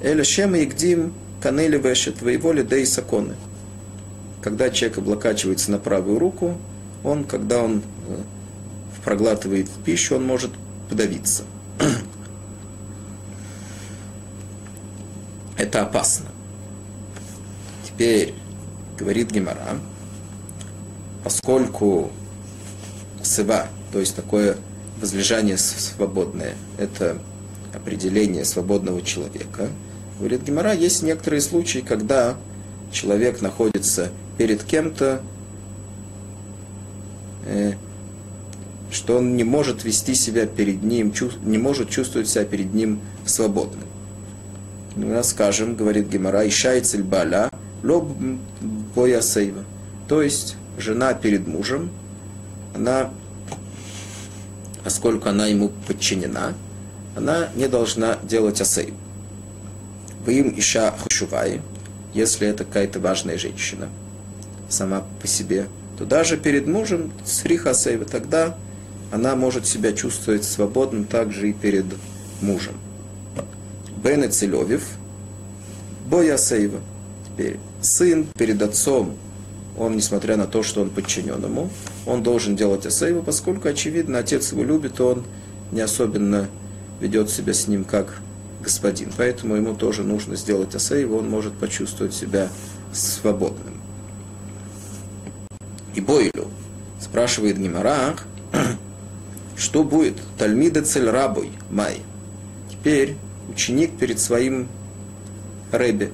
Эля 0.03 0.25
шема 0.25 0.61
игдим 0.65 1.15
канели 1.41 1.79
вешет 1.79 2.23
воеволи 2.23 2.62
да 2.62 2.77
и 2.77 2.85
саконы 2.85 3.37
когда 4.49 4.71
человек 4.71 4.97
облокачивается 4.97 5.71
на 5.71 5.78
правую 5.78 6.19
руку, 6.19 6.57
он, 7.05 7.25
когда 7.25 7.62
он 7.62 7.83
э, 8.09 8.23
проглатывает 9.05 9.69
пищу, 9.85 10.17
он 10.17 10.25
может 10.25 10.50
подавиться. 10.88 11.43
Это 15.59 15.83
опасно. 15.83 16.31
Теперь, 17.87 18.33
говорит 18.99 19.33
Гемора, 19.33 19.78
поскольку 21.23 22.11
сыва, 23.23 23.67
то 23.93 24.00
есть 24.00 24.17
такое 24.17 24.57
возлежание 24.99 25.59
свободное, 25.59 26.55
это 26.78 27.19
определение 27.75 28.47
свободного 28.47 29.02
человека, 29.02 29.69
говорит 30.19 30.43
Гемора, 30.43 30.73
есть 30.73 31.02
некоторые 31.02 31.43
случаи, 31.43 31.81
когда 31.81 32.38
человек 32.92 33.40
находится 33.40 34.11
перед 34.37 34.62
кем-то, 34.64 35.23
э, 37.47 37.75
что 38.90 39.18
он 39.18 39.37
не 39.37 39.45
может 39.45 39.85
вести 39.85 40.14
себя 40.14 40.47
перед 40.47 40.83
ним, 40.83 41.12
не 41.42 41.59
может 41.59 41.90
чувствовать 41.90 42.28
себя 42.28 42.45
перед 42.45 42.73
ним 42.73 43.00
свободным. 43.26 43.85
Ну, 44.97 45.23
скажем, 45.23 45.76
говорит 45.76 46.09
Гемора, 46.09 46.49
Ишай 46.49 46.80
Цельбаля, 46.80 47.50
лоб 47.83 48.09
боя 48.95 49.21
сейва. 49.21 49.64
То 50.09 50.23
есть 50.23 50.57
жена 50.78 51.12
перед 51.14 51.47
мужем, 51.47 51.90
она 52.75 53.11
поскольку 54.88 55.28
она 55.28 55.47
ему 55.47 55.71
подчинена, 55.87 56.54
она 57.14 57.50
не 57.54 57.68
должна 57.68 58.16
делать 58.23 58.61
асейв. 58.62 58.95
Вы 60.25 60.38
им 60.38 60.59
иша 60.59 60.92
хушувай, 60.92 61.61
если 62.15 62.49
это 62.49 62.65
какая-то 62.65 63.00
важная 63.00 63.38
женщина 63.38 63.88
сама 64.69 65.05
по 65.21 65.27
себе, 65.27 65.67
то 65.99 66.05
даже 66.05 66.37
перед 66.37 66.67
мужем 66.67 67.12
с 67.25 67.45
рихасейва 67.45 68.05
тогда 68.05 68.57
она 69.11 69.35
может 69.37 69.67
себя 69.67 69.93
чувствовать 69.93 70.45
свободным 70.45 71.05
также 71.05 71.50
и 71.50 71.53
перед 71.53 71.87
мужем. 72.41 72.75
Бен 74.03 74.25
и 74.25 74.29
Целевев, 74.29 74.85
Боя 76.07 76.37
Сейва. 76.37 76.81
Теперь 77.27 77.59
сын 77.81 78.27
перед 78.37 78.61
отцом, 78.62 79.15
он, 79.77 79.97
несмотря 79.97 80.37
на 80.37 80.47
то, 80.47 80.62
что 80.62 80.83
он 80.83 80.91
подчинен 80.91 81.43
ему, 81.43 81.71
он 82.07 82.23
должен 82.23 82.57
делать 82.57 82.85
Асейву, 82.87 83.23
поскольку, 83.23 83.69
очевидно, 83.69 84.19
отец 84.19 84.53
его 84.53 84.65
любит, 84.65 85.00
он 85.00 85.25
не 85.71 85.81
особенно 85.81 86.49
ведет 87.00 87.31
себя 87.31 87.55
с 87.55 87.69
ним 87.69 87.85
как 87.85 88.21
господин. 88.61 89.12
Поэтому 89.17 89.55
ему 89.55 89.75
тоже 89.75 90.03
нужно 90.03 90.37
сделать 90.37 90.75
Асейву, 90.75 91.19
он 91.19 91.29
может 91.29 91.55
почувствовать 91.55 92.15
себя 92.15 92.49
свободным. 92.93 93.81
И 95.95 96.00
Бойлю 96.00 96.49
спрашивает 97.00 97.59
Гимара, 97.59 98.17
что 99.57 99.85
будет? 99.85 100.17
Тальмида 100.38 100.83
цель 100.83 101.09
рабой, 101.09 101.50
май. 101.71 102.03
Теперь 102.71 103.17
ученик 103.49 103.99
перед 103.99 104.21
своим 104.21 104.69
рэбе, 105.73 106.12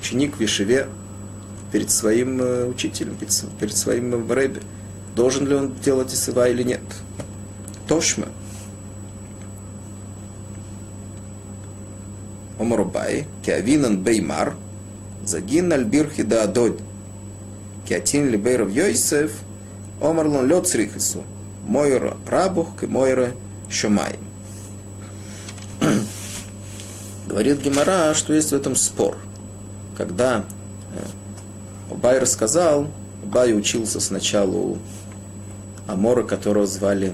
ученик 0.00 0.36
в 0.36 0.40
Вишеве 0.40 0.88
перед 1.72 1.90
своим 1.90 2.40
э, 2.40 2.64
учителем, 2.66 3.16
перед 3.16 3.76
своим 3.76 4.30
рэбе. 4.30 4.62
Должен 5.14 5.46
ли 5.46 5.54
он 5.54 5.74
делать 5.84 6.12
исыва 6.12 6.48
или 6.48 6.62
нет? 6.62 6.82
Тошма. 7.88 8.28
Омарубай, 12.58 13.26
Киавинан 13.44 14.02
Беймар, 14.02 14.56
Загин 15.24 15.72
Альбирхи 15.72 16.22
да 16.22 16.44
Адод, 16.44 16.80
Киатин 17.88 18.28
Либейров 18.30 18.70
Йойсев, 18.70 19.32
Омарлон 20.00 20.46
Лед 20.46 20.66
Срихису, 20.66 21.24
Мойра 21.66 22.16
Рабух, 22.26 22.82
Мойра 22.82 23.32
Шомай. 23.68 24.18
Говорит 27.26 27.60
Гемора, 27.60 28.14
что 28.14 28.32
есть 28.32 28.50
в 28.50 28.54
этом 28.54 28.76
спор. 28.76 29.16
Когда 29.96 30.44
Бай 31.90 32.18
рассказал, 32.18 32.88
Бай 33.24 33.56
учился 33.56 34.00
сначала 34.00 34.54
у 34.54 34.78
Амора, 35.86 36.22
которого 36.22 36.66
звали 36.66 37.12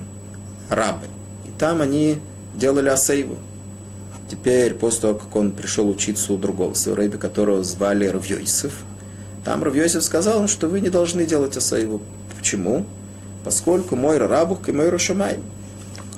Рабы. 0.69 1.07
И 1.47 1.51
там 1.59 1.81
они 1.81 2.19
делали 2.55 2.89
асейву. 2.89 3.37
Теперь, 4.33 4.73
после 4.73 5.03
того, 5.03 5.19
как 5.19 5.37
он 5.37 5.53
пришел 5.53 5.91
учиться 5.91 6.33
у 6.33 6.39
другого 6.39 6.73
рэби, 6.87 7.19
которого 7.19 7.63
звали 7.63 8.07
Равьёйсов, 8.07 8.73
там 9.45 9.63
Равьёйсов 9.63 10.03
сказал, 10.03 10.49
что 10.49 10.69
вы 10.69 10.81
не 10.81 10.89
должны 10.89 11.27
делать 11.27 11.55
асейву. 11.59 12.01
Почему? 12.39 12.87
Поскольку 13.45 13.95
мой 13.95 14.17
рабух 14.17 14.71
и 14.71 14.73
мой 14.73 14.89
рашамай. 14.89 15.39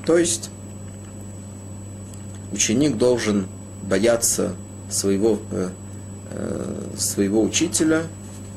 То 0.06 0.16
есть 0.16 0.50
ученик 2.52 2.98
должен 2.98 3.48
бояться 3.82 4.54
своего, 4.88 5.40
э, 5.50 5.70
э, 6.30 6.74
своего 6.96 7.42
учителя, 7.42 8.02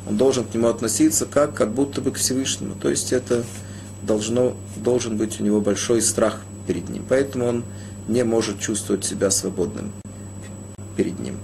он 0.08 0.18
должен 0.18 0.46
к 0.46 0.54
нему 0.54 0.68
относиться 0.68 1.26
как, 1.26 1.56
как 1.56 1.72
будто 1.72 2.00
бы 2.02 2.12
к 2.12 2.18
Всевышнему. 2.18 2.76
То 2.76 2.90
есть 2.92 3.12
это 3.12 3.44
должно, 4.04 4.56
должен 4.76 5.18
быть 5.18 5.42
у 5.42 5.44
него 5.44 5.62
большой 5.62 6.04
страх 6.04 6.42
перед 6.68 6.90
ним. 6.90 7.04
Поэтому 7.10 7.48
он 7.48 7.64
не 8.08 8.24
может 8.24 8.60
чувствовать 8.60 9.06
себя 9.06 9.32
свободным 9.32 9.92
перед 10.96 11.20
ним. 11.20 11.38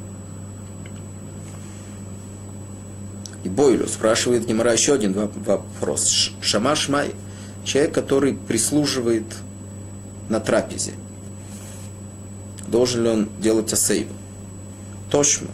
И 3.44 3.50
Бойлю 3.50 3.88
спрашивает 3.88 4.46
Гемора 4.46 4.72
еще 4.72 4.94
один 4.94 5.14
вопрос. 5.14 6.32
Шама 6.42 6.76
Шмай, 6.76 7.14
человек, 7.66 7.94
который 7.94 8.34
прислуживает 8.34 9.26
на 10.30 10.40
трапезе, 10.40 10.94
должен 12.68 13.04
ли 13.04 13.10
он 13.10 13.30
делать 13.40 13.72
асейву? 13.74 14.14
Тошма. 15.12 15.50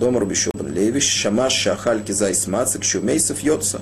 Дома 0.00 0.20
Рубишобан 0.20 0.72
Левиш, 0.72 1.04
Шамаш 1.04 1.52
Шахаль 1.52 2.02
Кизайс 2.02 2.46
Мацик, 2.46 2.84
Шу 2.84 3.00
Мейсов 3.00 3.40
Йоца. 3.40 3.80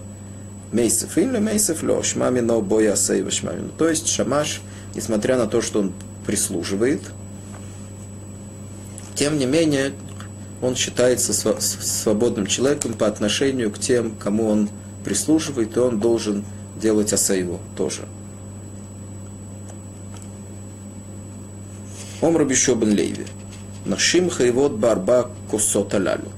Мейсов 0.72 1.16
или 1.16 1.38
Мейсов 1.38 1.82
Ло, 1.82 2.02
Шмами 2.02 2.40
Но 2.40 2.60
Боя 2.60 2.92
Асейва 2.92 3.30
Шмами. 3.30 3.70
То 3.78 3.88
есть 3.88 4.08
Шамаш, 4.08 4.60
несмотря 4.94 5.36
на 5.36 5.46
то, 5.46 5.60
что 5.62 5.80
он 5.80 5.92
прислуживает, 6.26 7.00
тем 9.14 9.38
не 9.38 9.46
менее, 9.46 9.92
он 10.60 10.76
считается 10.76 11.32
свободным 11.32 12.46
человеком 12.46 12.94
по 12.94 13.06
отношению 13.06 13.70
к 13.70 13.78
тем, 13.78 14.14
кому 14.16 14.48
он 14.48 14.68
прислуживает, 15.04 15.76
и 15.76 15.80
он 15.80 16.00
должен 16.00 16.44
делать 16.80 17.12
асейву 17.12 17.60
тоже. 17.76 18.06
Ом 22.20 22.36
Рабишобан 22.36 22.90
Лейви. 22.90 23.26
Нашим 23.84 24.30
хайвот 24.30 24.72
барба 24.72 25.30
кусот 25.50 25.94
алялю. 25.94 26.30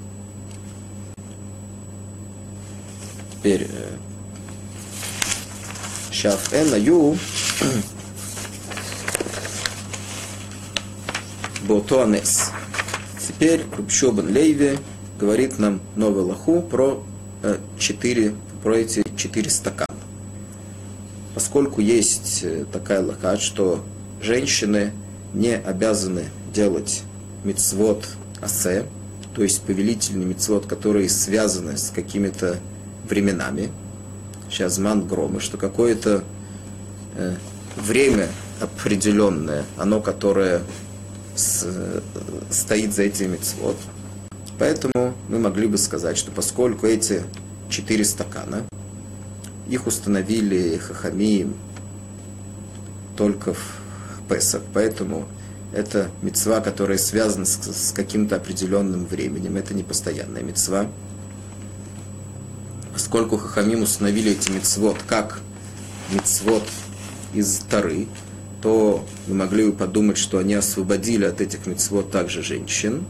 Теперь 3.32 3.68
Шаф 6.10 6.52
эн 6.52 6.74
аю 6.74 7.16
Ботуанес. 11.68 12.50
Теперь 13.20 13.60
Рубшобан 13.76 14.34
Лейви 14.34 14.78
говорит 15.20 15.58
нам 15.58 15.82
новый 15.96 16.24
лоху 16.24 16.62
про 16.62 17.04
э, 17.42 17.58
четыре, 17.78 18.32
про 18.62 18.78
эти 18.78 19.04
четыре 19.16 19.50
стакана. 19.50 20.00
Поскольку 21.34 21.82
есть 21.82 22.40
э, 22.42 22.64
такая 22.72 23.04
лоха, 23.04 23.36
что 23.36 23.84
женщины 24.22 24.92
не 25.34 25.56
обязаны 25.56 26.30
делать 26.54 27.02
мицвод 27.44 28.08
асе, 28.40 28.86
то 29.34 29.42
есть 29.42 29.60
повелительный 29.60 30.24
мицвод, 30.24 30.64
которые 30.64 31.10
связаны 31.10 31.76
с 31.76 31.90
какими-то 31.90 32.60
временами, 33.06 33.70
сейчас 34.50 34.78
ман 34.78 35.06
громы, 35.06 35.40
что 35.40 35.58
какое-то 35.58 36.24
э, 37.16 37.34
время 37.76 38.28
определенное, 38.58 39.66
оно, 39.76 40.00
которое 40.00 40.62
с, 41.38 42.02
стоит 42.50 42.94
за 42.94 43.02
этим 43.04 43.32
мицвод. 43.32 43.76
Поэтому 44.58 45.14
мы 45.28 45.38
могли 45.38 45.66
бы 45.66 45.78
сказать, 45.78 46.18
что 46.18 46.32
поскольку 46.32 46.86
эти 46.86 47.22
четыре 47.70 48.04
стакана, 48.04 48.64
их 49.68 49.86
установили 49.86 50.78
хахами 50.78 51.52
только 53.16 53.54
в 53.54 53.60
Песах, 54.28 54.62
поэтому 54.74 55.26
это 55.72 56.10
мецва, 56.22 56.60
которая 56.60 56.98
связана 56.98 57.44
с, 57.44 57.58
с 57.58 57.92
каким-то 57.92 58.36
определенным 58.36 59.06
временем. 59.06 59.56
Это 59.56 59.74
не 59.74 59.82
постоянная 59.82 60.42
мецва. 60.42 60.86
Поскольку 62.92 63.36
Хахамим 63.36 63.82
установили 63.82 64.32
эти 64.32 64.50
мецвод 64.50 64.96
как 65.06 65.40
мецвод 66.10 66.64
из 67.32 67.58
Тары, 67.70 68.06
то 68.62 69.04
мы 69.26 69.34
могли 69.34 69.66
бы 69.66 69.72
подумать, 69.72 70.18
что 70.18 70.38
они 70.38 70.54
освободили 70.54 71.24
от 71.24 71.40
этих 71.40 71.66
мецвод 71.66 72.10
также 72.10 72.42
женщин, 72.42 73.04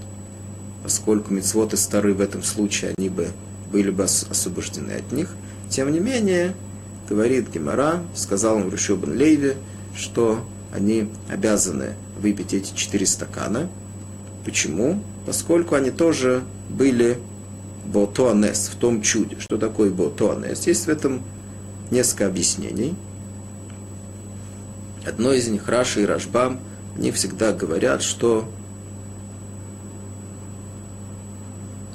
поскольку 0.82 1.32
мецвод 1.32 1.72
из 1.74 1.86
Тары 1.86 2.14
в 2.14 2.20
этом 2.20 2.42
случае 2.42 2.94
они 2.98 3.08
бы 3.08 3.28
были 3.72 3.90
бы 3.90 4.04
освобождены 4.04 4.92
от 4.92 5.12
них. 5.12 5.34
Тем 5.68 5.92
не 5.92 6.00
менее, 6.00 6.54
говорит 7.08 7.50
Гемара, 7.50 8.02
сказал 8.14 8.60
им 8.60 8.70
Рушобан 8.70 9.16
Лейве, 9.16 9.56
что 9.96 10.44
они 10.72 11.10
обязаны 11.28 11.94
выпить 12.20 12.54
эти 12.54 12.74
четыре 12.74 13.06
стакана. 13.06 13.68
Почему? 14.44 15.02
Поскольку 15.26 15.74
они 15.74 15.90
тоже 15.90 16.42
были 16.68 17.18
Ботуанес, 17.84 18.70
в 18.72 18.76
том 18.76 19.02
чуде. 19.02 19.36
Что 19.40 19.56
такое 19.56 19.90
Ботуанес? 19.90 20.66
Есть 20.66 20.86
в 20.86 20.88
этом 20.88 21.22
несколько 21.90 22.26
объяснений. 22.26 22.94
Одно 25.06 25.32
из 25.32 25.48
них, 25.48 25.68
Раша 25.68 26.00
и 26.00 26.04
Рашбам, 26.04 26.60
они 26.96 27.12
всегда 27.12 27.52
говорят, 27.52 28.02
что 28.02 28.48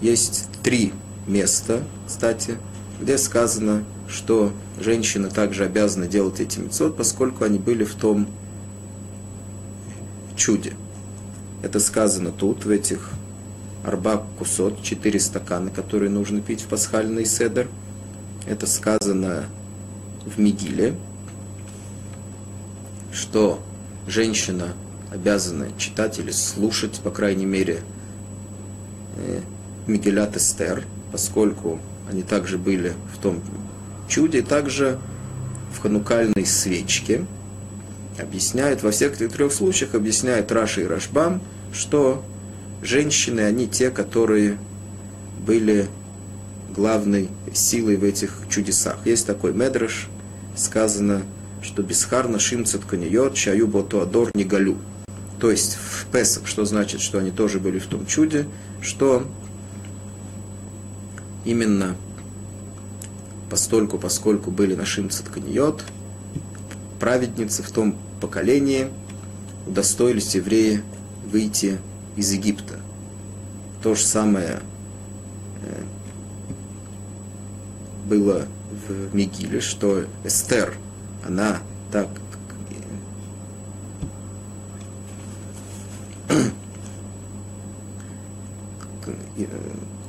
есть 0.01 0.49
три 0.63 0.93
места, 1.27 1.83
кстати, 2.07 2.57
где 3.01 3.17
сказано, 3.17 3.83
что 4.07 4.51
женщины 4.79 5.29
также 5.29 5.65
обязаны 5.65 6.07
делать 6.07 6.39
эти 6.39 6.59
мецод, 6.59 6.97
поскольку 6.97 7.43
они 7.43 7.59
были 7.59 7.83
в 7.83 7.95
том 7.95 8.27
чуде. 10.35 10.73
Это 11.61 11.79
сказано 11.79 12.31
тут, 12.31 12.65
в 12.65 12.69
этих 12.69 13.11
арбак 13.83 14.23
кусот, 14.37 14.81
четыре 14.83 15.19
стакана, 15.19 15.69
которые 15.69 16.09
нужно 16.09 16.41
пить 16.41 16.61
в 16.61 16.67
пасхальный 16.67 17.25
седер. 17.25 17.67
Это 18.45 18.67
сказано 18.67 19.45
в 20.25 20.39
Мигиле. 20.39 20.95
Что 23.13 23.61
женщина 24.07 24.73
обязана 25.11 25.67
читать 25.77 26.19
или 26.19 26.31
слушать, 26.31 26.99
по 27.03 27.11
крайней 27.11 27.45
мере, 27.45 27.81
э, 29.17 29.41
Мигелят 29.85 30.35
Эстер, 30.35 30.83
поскольку 31.11 31.79
они 32.09 32.23
также 32.23 32.57
были 32.57 32.93
в 33.13 33.21
том 33.21 33.41
чуде, 34.07 34.41
также 34.41 34.99
в 35.73 35.79
ханукальной 35.79 36.45
свечке. 36.45 37.25
Объясняет, 38.19 38.83
во 38.83 38.91
всех 38.91 39.17
трех 39.17 39.51
случаях 39.51 39.95
объясняет 39.95 40.51
Раши 40.51 40.83
и 40.83 40.85
Рашбам, 40.85 41.41
что 41.71 42.23
женщины, 42.81 43.41
они 43.41 43.67
те, 43.67 43.89
которые 43.89 44.57
были 45.45 45.87
главной 46.75 47.29
силой 47.53 47.97
в 47.97 48.03
этих 48.03 48.41
чудесах. 48.49 48.97
Есть 49.05 49.27
такой 49.27 49.53
медраж, 49.53 50.07
сказано, 50.55 51.23
что 51.63 51.81
Бисхар 51.81 52.27
нашим 52.27 52.65
цитканиот, 52.65 53.33
чаю 53.35 53.67
ботуадор 53.67 54.29
не 54.35 54.43
галю. 54.43 54.77
То 55.39 55.49
есть 55.49 55.75
в 55.75 56.05
Песах, 56.07 56.47
что 56.47 56.65
значит, 56.65 57.01
что 57.01 57.19
они 57.19 57.31
тоже 57.31 57.59
были 57.59 57.79
в 57.79 57.87
том 57.87 58.05
чуде, 58.05 58.45
что 58.81 59.25
именно 61.45 61.95
постольку, 63.49 63.97
поскольку 63.97 64.51
были 64.51 64.75
нашим 64.75 65.09
цитканиот, 65.09 65.83
праведницы 66.99 67.63
в 67.63 67.71
том 67.71 67.97
поколении 68.21 68.87
удостоились 69.67 70.35
евреи 70.35 70.83
выйти 71.25 71.79
из 72.15 72.31
Египта. 72.31 72.79
То 73.81 73.95
же 73.95 74.03
самое 74.03 74.61
э, 75.63 75.83
было 78.07 78.47
в 78.87 79.13
Мегиле, 79.15 79.59
что 79.59 80.05
Эстер, 80.23 80.73
она 81.25 81.59
так 81.91 82.07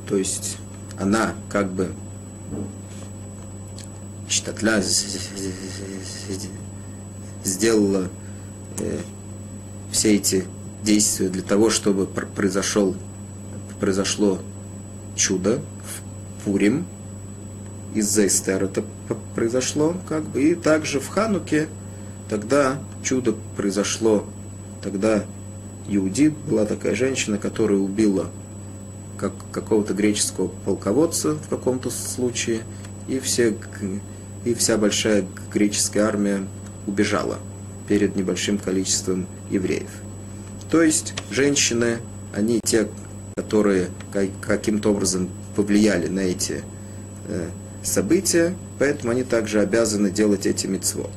то 0.07 0.17
есть 0.17 0.59
она 0.99 1.35
как 1.49 1.73
бы 1.73 1.93
штатля 4.29 4.83
сделала 7.43 8.11
э, 8.79 9.01
все 9.91 10.15
эти 10.17 10.45
действия 10.83 11.29
для 11.29 11.43
того, 11.43 11.71
чтобы 11.71 12.07
произошел, 12.07 12.97
произошло 13.81 14.41
чудо 15.17 15.61
в 15.83 16.45
Пурим, 16.45 16.87
из-за 17.95 18.27
Эстер. 18.27 18.65
Это 18.65 18.85
произошло, 19.35 19.95
как 20.09 20.25
бы, 20.25 20.43
и 20.43 20.55
также 20.55 21.01
в 21.01 21.09
Хануке 21.09 21.69
тогда 22.29 22.79
чудо 23.03 23.35
произошло, 23.57 24.25
тогда 24.83 25.25
Иудит 25.89 26.33
была 26.49 26.65
такая 26.65 26.95
женщина, 26.95 27.39
которая 27.39 27.79
убила 27.79 28.31
как 29.19 29.33
какого-то 29.53 29.95
греческого 29.95 30.49
полководца 30.65 31.35
в 31.35 31.49
каком-то 31.49 31.91
случае, 31.91 32.61
и, 33.07 33.19
все, 33.21 33.55
и 34.45 34.55
вся 34.55 34.79
большая 34.79 35.27
греческая 35.53 36.05
армия 36.05 36.47
убежала 36.87 37.39
перед 37.87 38.17
небольшим 38.17 38.59
количеством 38.59 39.27
евреев. 39.51 39.91
То 40.71 40.83
есть 40.83 41.15
женщины, 41.31 41.99
они 42.35 42.61
те, 42.65 42.89
которые 43.37 43.89
каким-то 44.41 44.91
образом 44.91 45.29
повлияли 45.55 46.09
на 46.09 46.21
эти 46.21 46.63
э, 47.29 47.49
события, 47.83 48.55
поэтому 48.79 49.13
они 49.13 49.23
также 49.23 49.61
обязаны 49.61 50.11
делать 50.11 50.47
эти 50.47 50.67
митцвот. 50.67 51.11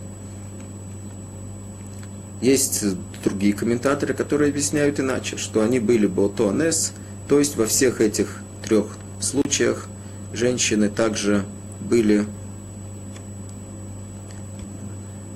Есть 2.41 2.83
другие 3.23 3.53
комментаторы, 3.53 4.13
которые 4.13 4.49
объясняют 4.49 4.99
иначе, 4.99 5.37
что 5.37 5.61
они 5.61 5.79
были 5.79 6.05
ботонес, 6.07 6.93
то 7.27 7.39
есть 7.39 7.55
во 7.57 7.65
всех 7.65 7.99
этих 7.99 8.41
трех 8.63 8.97
случаях 9.19 9.87
женщины 10.33 10.89
также 10.89 11.45
были 11.81 12.25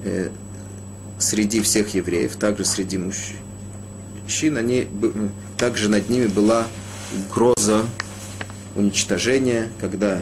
э, 0.04 0.30
среди 1.18 1.62
всех 1.62 1.94
евреев, 1.94 2.36
также 2.36 2.66
среди 2.66 2.98
мужчин, 2.98 4.58
они, 4.58 4.88
также 5.58 5.90
над 5.90 6.10
ними 6.10 6.28
была 6.28 6.68
угроза 7.18 7.86
уничтожения, 8.76 9.70
когда 9.80 10.22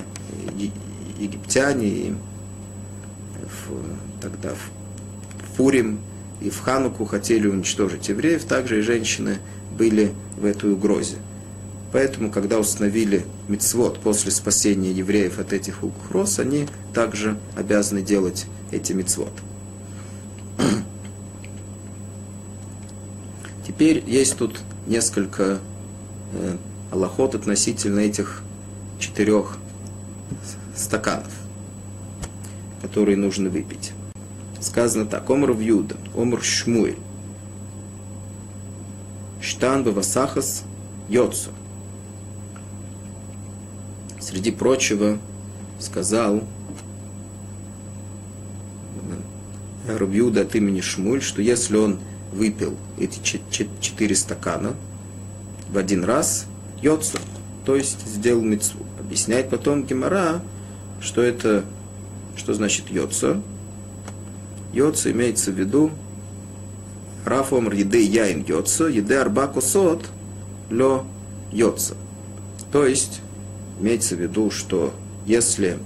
египтяне, 1.20 1.88
и 1.88 2.14
в, 3.44 4.22
тогда 4.22 4.54
в 4.54 5.58
Пурим 5.58 6.00
и 6.42 6.50
в 6.50 6.60
Хануку 6.62 7.06
хотели 7.06 7.48
уничтожить 7.48 8.08
евреев, 8.10 8.46
также 8.46 8.80
и 8.80 8.82
женщины 8.82 9.40
были 9.78 10.14
в 10.38 10.46
этой 10.46 10.72
угрозе. 10.72 11.18
Поэтому, 11.92 12.32
когда 12.32 12.60
установили 12.60 13.26
мицвод 13.48 14.00
после 14.00 14.32
спасения 14.32 14.92
евреев 14.92 15.40
от 15.40 15.54
этих 15.54 15.84
угроз, 15.84 16.38
они 16.40 16.68
также 16.94 17.38
обязаны 17.56 18.04
делать 18.04 18.46
эти 18.72 18.94
мицвод. 18.94 19.34
Теперь 23.68 24.04
есть 24.08 24.38
тут 24.38 24.60
несколько 24.86 25.60
э, 26.34 26.58
аллахот 26.92 27.34
относительно 27.36 28.00
этих 28.00 28.44
четырех 29.00 29.58
стаканов, 30.80 31.34
которые 32.82 33.18
нужно 33.18 33.50
выпить. 33.50 33.92
Сказано 34.60 35.06
так, 35.06 35.30
омр 35.30 35.52
в 35.52 35.60
Юда, 35.60 35.96
омр 36.16 36.42
Шмуэль, 36.42 36.98
штан 39.42 39.84
васахас 39.84 40.64
йоцу. 41.08 41.52
Среди 44.20 44.52
прочего 44.52 45.18
сказал 45.80 46.44
Рубьюда 49.88 50.42
от 50.42 50.56
имени 50.56 50.82
Шмуль, 50.82 51.22
что 51.22 51.42
если 51.42 51.78
он 51.78 52.00
выпил 52.32 52.78
эти 53.00 53.20
четыре 53.82 54.16
стакана 54.16 54.76
в 55.70 55.78
один 55.78 56.04
раз, 56.04 56.46
йоцу, 56.82 57.18
то 57.66 57.76
есть 57.76 58.06
сделал 58.06 58.42
мецву. 58.42 58.86
Объясняет 59.00 59.50
потом 59.50 59.84
Гемора, 59.84 60.42
что 61.02 61.22
это, 61.22 61.66
что 62.36 62.54
значит 62.54 62.90
йоца? 62.90 63.42
Йоца 64.74 65.12
имеется 65.12 65.52
в 65.52 65.56
виду 65.56 65.92
Рафомр 67.26 67.74
еды 67.74 68.04
яин 68.04 68.44
йоца, 68.48 68.88
еды 68.88 69.16
арбаку 69.16 69.62
сот 69.62 70.10
лё 70.70 71.06
йоца. 71.52 71.96
То 72.72 72.86
есть, 72.86 73.22
имеется 73.80 74.16
в 74.16 74.20
виду, 74.20 74.52
что 74.52 74.94
если 75.26 75.78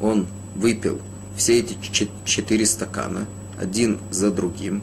он 0.00 0.26
выпил 0.54 1.00
все 1.36 1.58
эти 1.58 1.76
четыре 2.24 2.64
стакана, 2.66 3.26
один 3.60 3.98
за 4.10 4.30
другим, 4.30 4.82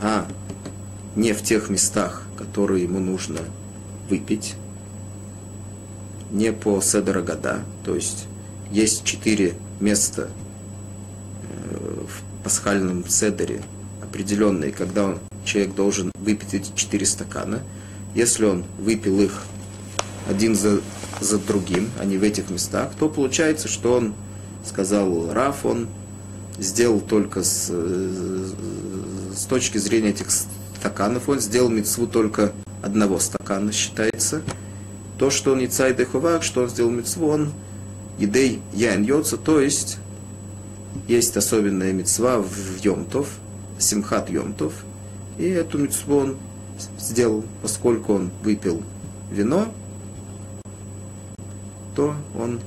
а 0.00 0.26
не 1.14 1.32
в 1.32 1.42
тех 1.42 1.68
местах, 1.68 2.26
которые 2.36 2.84
ему 2.84 2.98
нужно 2.98 3.40
выпить, 4.08 4.54
не 6.32 6.52
по 6.52 6.80
Седера 6.80 7.22
года, 7.22 7.60
то 7.84 7.94
есть 7.94 8.26
есть 8.70 9.04
четыре 9.04 9.54
места 9.80 10.30
э, 11.42 12.04
в 12.08 12.42
пасхальном 12.42 13.06
Седере 13.06 13.62
определенные, 14.02 14.72
когда 14.72 15.04
он, 15.04 15.18
человек 15.44 15.74
должен 15.74 16.10
выпить 16.14 16.54
эти 16.54 16.70
четыре 16.74 17.06
стакана. 17.06 17.60
Если 18.14 18.44
он 18.44 18.64
выпил 18.78 19.20
их 19.20 19.42
один 20.28 20.54
за, 20.54 20.80
за 21.20 21.38
другим, 21.38 21.90
а 22.00 22.04
не 22.04 22.16
в 22.16 22.22
этих 22.22 22.50
местах, 22.50 22.92
то 22.98 23.08
получается, 23.08 23.68
что 23.68 23.94
он, 23.94 24.14
сказал 24.64 25.32
Раф, 25.32 25.66
он 25.66 25.88
сделал 26.58 27.00
только 27.00 27.42
с, 27.42 27.68
э, 27.70 28.46
с 29.34 29.44
точки 29.44 29.78
зрения 29.78 30.10
этих 30.10 30.30
стаканов, 30.30 31.28
он 31.28 31.40
сделал 31.40 31.68
мецву 31.68 32.06
только 32.06 32.52
одного 32.82 33.18
стакана, 33.18 33.72
считается, 33.72 34.42
то, 35.22 35.30
что 35.30 35.52
он 35.52 35.64
Ицай 35.64 35.94
Дехувак, 35.94 36.42
что 36.42 36.62
он 36.62 36.68
сделал 36.68 36.90
митцву, 36.90 37.28
он 37.28 37.52
Идей 38.18 38.60
Ян 38.72 39.04
Йоца, 39.04 39.36
то 39.36 39.60
есть 39.60 39.98
есть 41.06 41.36
особенная 41.36 41.92
мецва 41.92 42.40
в 42.40 42.84
Йомтов, 42.84 43.28
Симхат 43.78 44.30
Йомтов, 44.30 44.72
и 45.38 45.44
эту 45.44 45.78
мецву 45.78 46.16
он 46.16 46.36
сделал, 46.98 47.44
поскольку 47.62 48.14
он 48.14 48.32
выпил 48.42 48.82
вино, 49.30 49.72
то 51.94 52.16
он 52.36 52.58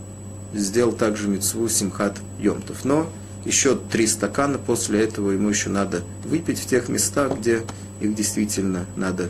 сделал 0.54 0.94
также 0.94 1.28
мецву 1.28 1.68
Симхат 1.68 2.18
Йомтов. 2.40 2.86
Но 2.86 3.10
еще 3.44 3.76
три 3.76 4.08
стакана 4.08 4.60
после 4.60 5.02
этого 5.02 5.32
ему 5.32 5.50
еще 5.50 5.68
надо 5.68 6.06
выпить 6.24 6.60
в 6.60 6.66
тех 6.68 6.88
местах, 6.88 7.38
где 7.38 7.64
их 8.00 8.16
действительно 8.16 8.86
надо 8.96 9.30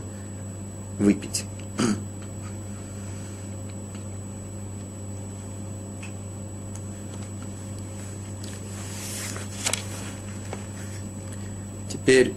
выпить. 1.00 1.44
Теперь 12.06 12.34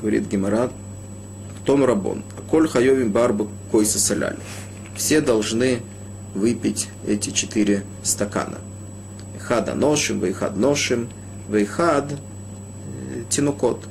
говорит 0.00 0.28
Геморат, 0.28 0.70
том 1.64 1.84
рабон, 1.84 2.22
коль 2.48 2.68
хайовим 2.68 3.10
барбу 3.10 3.48
койса 3.72 3.98
соляли. 3.98 4.38
Все 4.94 5.20
должны 5.20 5.80
выпить 6.32 6.88
эти 7.04 7.30
четыре 7.30 7.82
стакана. 8.04 8.58
Хада 9.40 9.74
ношим, 9.74 10.20
вейхад 10.20 10.56
ношим, 10.56 11.08
вейхад 11.48 12.12
э, 12.12 13.24
тинукот. 13.28 13.82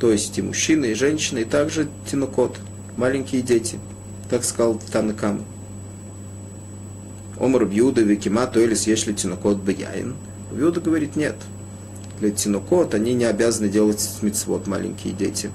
То 0.00 0.10
есть 0.10 0.36
и 0.38 0.42
мужчины, 0.42 0.86
и 0.86 0.94
женщины, 0.94 1.42
и 1.42 1.44
также 1.44 1.88
тинукот, 2.10 2.58
маленькие 2.96 3.42
дети, 3.42 3.78
как 4.28 4.42
сказал 4.42 4.80
Танакам. 4.90 5.44
Омар 7.38 7.64
Бьюда, 7.64 8.00
Викима, 8.00 8.48
то 8.48 8.58
или 8.58 8.74
съешь 8.74 9.06
ли 9.06 9.14
тинукот 9.14 9.58
бияин. 9.58 10.16
Бьюда 10.50 10.80
говорит, 10.80 11.14
нет. 11.14 11.36
Для 12.20 12.30
тинукот 12.30 12.94
они 12.94 13.12
не 13.12 13.24
обязаны 13.24 13.68
делать 13.68 14.08
мицвод, 14.22 14.66
маленькие 14.66 15.12
дети. 15.12 15.50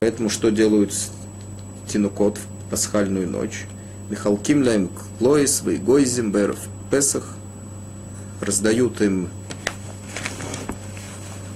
Поэтому 0.00 0.30
что 0.30 0.50
делают 0.50 0.92
тинукот 1.88 2.38
в 2.38 2.70
пасхальную 2.70 3.28
ночь? 3.28 3.66
Михалким 4.08 4.62
лаем 4.64 4.90
клоис, 5.18 5.62
вейгойзим, 5.64 6.30
беров, 6.30 6.58
песах. 6.90 7.36
Раздают 8.40 9.00
им 9.00 9.28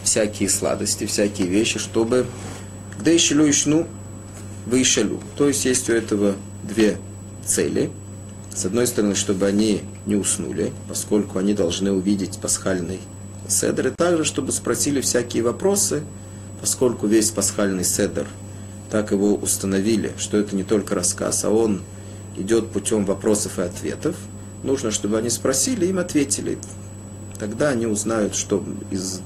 всякие 0.03 0.49
сладости, 0.49 1.07
всякие 1.07 1.49
вещи, 1.49 1.79
чтобы 1.79 2.27
где 2.99 3.17
ищелю 3.17 3.49
ишну, 3.49 3.87
выищелю. 4.67 5.21
То 5.37 5.49
есть 5.49 5.65
есть 5.65 5.89
у 5.89 5.93
этого 5.93 6.35
две 6.63 6.99
цели. 7.45 7.91
С 8.55 8.65
одной 8.65 8.87
стороны, 8.87 9.15
чтобы 9.15 9.47
они 9.47 9.83
не 10.07 10.17
уснули, 10.17 10.73
поскольку 10.89 11.39
они 11.39 11.55
должны 11.55 11.93
увидеть 11.93 12.39
пасхальный 12.39 13.01
седр, 13.49 13.89
и 13.89 13.91
также, 13.91 14.25
чтобы 14.25 14.53
спросили 14.53 15.01
всякие 15.01 15.43
вопросы, 15.43 16.03
поскольку 16.61 17.07
весь 17.07 17.31
пасхальный 17.31 17.85
седр, 17.85 18.27
так 18.91 19.13
его 19.13 19.35
установили, 19.35 20.13
что 20.19 20.37
это 20.37 20.55
не 20.55 20.63
только 20.63 20.95
рассказ, 20.95 21.45
а 21.45 21.51
он 21.51 21.83
идет 22.37 22.71
путем 22.71 23.05
вопросов 23.05 23.59
и 23.59 23.63
ответов, 23.63 24.17
нужно, 24.63 24.91
чтобы 24.91 25.19
они 25.19 25.31
спросили, 25.31 25.87
им 25.87 25.99
ответили. 25.99 26.59
Тогда 27.39 27.71
они 27.71 27.87
узнают, 27.87 28.35
что 28.35 28.65
из, 28.91 29.21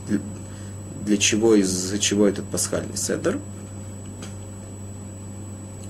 для 1.04 1.16
чего, 1.16 1.54
из-за 1.54 1.98
чего 1.98 2.26
этот 2.26 2.46
пасхальный 2.46 2.96
седр. 2.96 3.38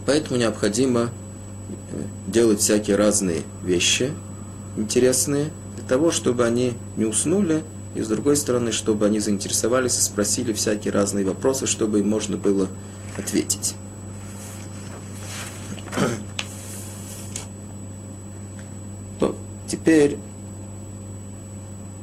Поэтому 0.06 0.38
необходимо 0.38 1.10
э, 1.92 2.02
делать 2.26 2.60
всякие 2.60 2.96
разные 2.96 3.42
вещи 3.62 4.12
интересные, 4.78 5.50
для 5.76 5.84
того, 5.86 6.10
чтобы 6.10 6.44
они 6.44 6.74
не 6.96 7.04
уснули, 7.04 7.62
и 7.94 8.02
с 8.02 8.08
другой 8.08 8.36
стороны, 8.36 8.72
чтобы 8.72 9.06
они 9.06 9.18
заинтересовались 9.18 9.98
и 9.98 10.00
спросили 10.00 10.52
всякие 10.52 10.92
разные 10.92 11.24
вопросы, 11.24 11.66
чтобы 11.66 12.00
им 12.00 12.08
можно 12.08 12.36
было 12.36 12.68
ответить. 13.16 13.74
То, 19.18 19.36
теперь 19.66 20.18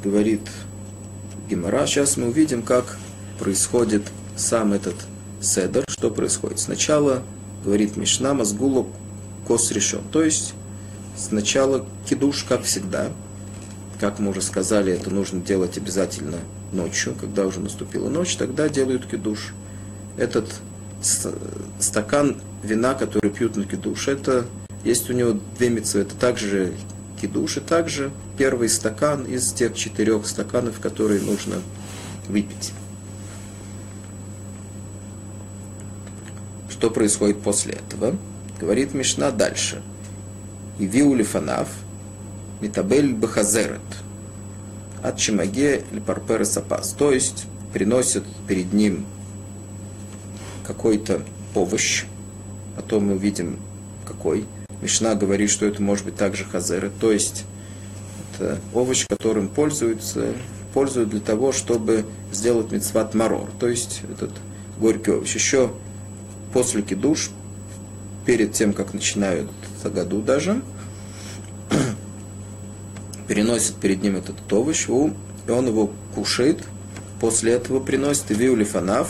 говорит 0.04 0.42
Гемора, 1.50 1.86
сейчас 1.86 2.18
мы 2.18 2.28
увидим, 2.28 2.62
как 2.62 2.98
происходит 3.40 4.04
сам 4.36 4.74
этот 4.74 4.96
седер, 5.42 5.84
что 5.88 6.10
происходит. 6.10 6.60
Сначала, 6.60 7.24
говорит 7.64 7.96
Мишна, 7.98 8.34
мазгулу 8.34 8.90
кос 9.48 9.72
решен, 9.72 10.02
то 10.12 10.24
есть 10.24 10.54
сначала 11.16 11.86
кидуш, 12.10 12.44
как 12.44 12.64
всегда, 12.64 13.12
как 14.00 14.20
мы 14.20 14.32
уже 14.32 14.42
сказали, 14.42 14.94
это 14.94 15.10
нужно 15.10 15.42
делать 15.42 15.78
обязательно 15.78 16.40
ночью, 16.72 17.16
когда 17.20 17.46
уже 17.46 17.60
наступила 17.60 18.10
ночь, 18.10 18.36
тогда 18.36 18.70
делают 18.70 19.06
кидуш. 19.06 19.54
Этот 20.18 20.54
стакан 21.80 22.38
вина, 22.64 22.94
который 22.94 23.30
пьют 23.30 23.56
на 23.56 23.66
кидуш, 23.66 24.08
это 24.08 24.46
есть 24.84 25.10
у 25.10 25.14
него 25.14 25.40
две 25.58 25.70
митцвы, 25.70 26.02
это 26.02 26.16
также 26.16 26.74
кидуш, 27.22 27.58
и 27.58 27.60
также 27.60 28.12
первый 28.38 28.70
стакан 28.70 29.26
из 29.26 29.52
тех 29.54 29.76
четырех 29.76 30.28
стаканов, 30.28 30.80
которые 30.80 31.22
нужно 31.22 31.56
выпить. 32.28 32.74
Что 36.70 36.90
происходит 36.90 37.42
после 37.42 37.74
этого? 37.74 38.18
Говорит 38.60 38.94
Мишна 38.94 39.32
дальше. 39.32 39.82
И 40.78 40.86
виулифанав– 40.86 41.70
Митабель 42.62 43.14
Бахазерет. 43.14 43.82
От 45.04 45.18
Чимаге 45.18 45.84
Лепарпера 45.92 46.46
Сапас. 46.46 46.94
То 46.94 47.12
есть 47.12 47.46
приносят 47.74 48.24
перед 48.48 48.74
ним 48.74 49.06
какой-то 50.66 51.22
овощ, 51.54 52.06
а 52.78 52.82
то 52.82 53.00
мы 53.00 53.16
увидим 53.16 53.60
какой. 54.06 54.46
Мишна 54.82 55.16
говорит, 55.16 55.50
что 55.50 55.66
это 55.66 55.82
может 55.82 56.06
быть 56.06 56.16
также 56.16 56.44
хазеры, 56.44 56.92
то 57.00 57.12
есть 57.12 57.46
это 58.34 58.60
овощ, 58.74 59.06
которым 59.08 59.48
пользуются, 59.48 60.34
пользуют 60.74 61.10
для 61.10 61.20
того, 61.20 61.52
чтобы 61.52 62.06
сделать 62.32 62.72
мецват 62.72 63.14
марор, 63.14 63.50
то 63.60 63.68
есть 63.68 64.02
этот 64.12 64.32
горький 64.80 65.12
овощ. 65.12 65.34
Еще 65.34 65.72
после 66.54 66.82
кидуш, 66.82 67.32
перед 68.26 68.54
тем, 68.54 68.74
как 68.74 68.94
начинают 68.94 69.50
году 69.84 70.22
даже, 70.22 70.62
переносит 73.28 73.76
перед 73.76 74.04
ним 74.04 74.18
этот 74.18 74.52
овощ, 74.52 74.88
и 74.88 74.92
он 74.92 75.68
его 75.68 75.92
кушает. 76.14 76.64
После 77.20 77.54
этого 77.54 77.80
приносит 77.80 78.30
виулифанав, 78.30 79.10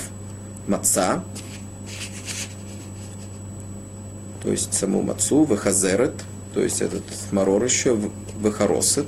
маца, 0.67 1.23
то 4.41 4.51
есть 4.51 4.73
саму 4.73 5.01
мацу, 5.01 5.43
вахазерет, 5.43 6.13
то 6.53 6.61
есть 6.61 6.81
этот 6.81 7.03
марор 7.31 7.63
еще, 7.63 7.97
вахаросет. 8.39 9.07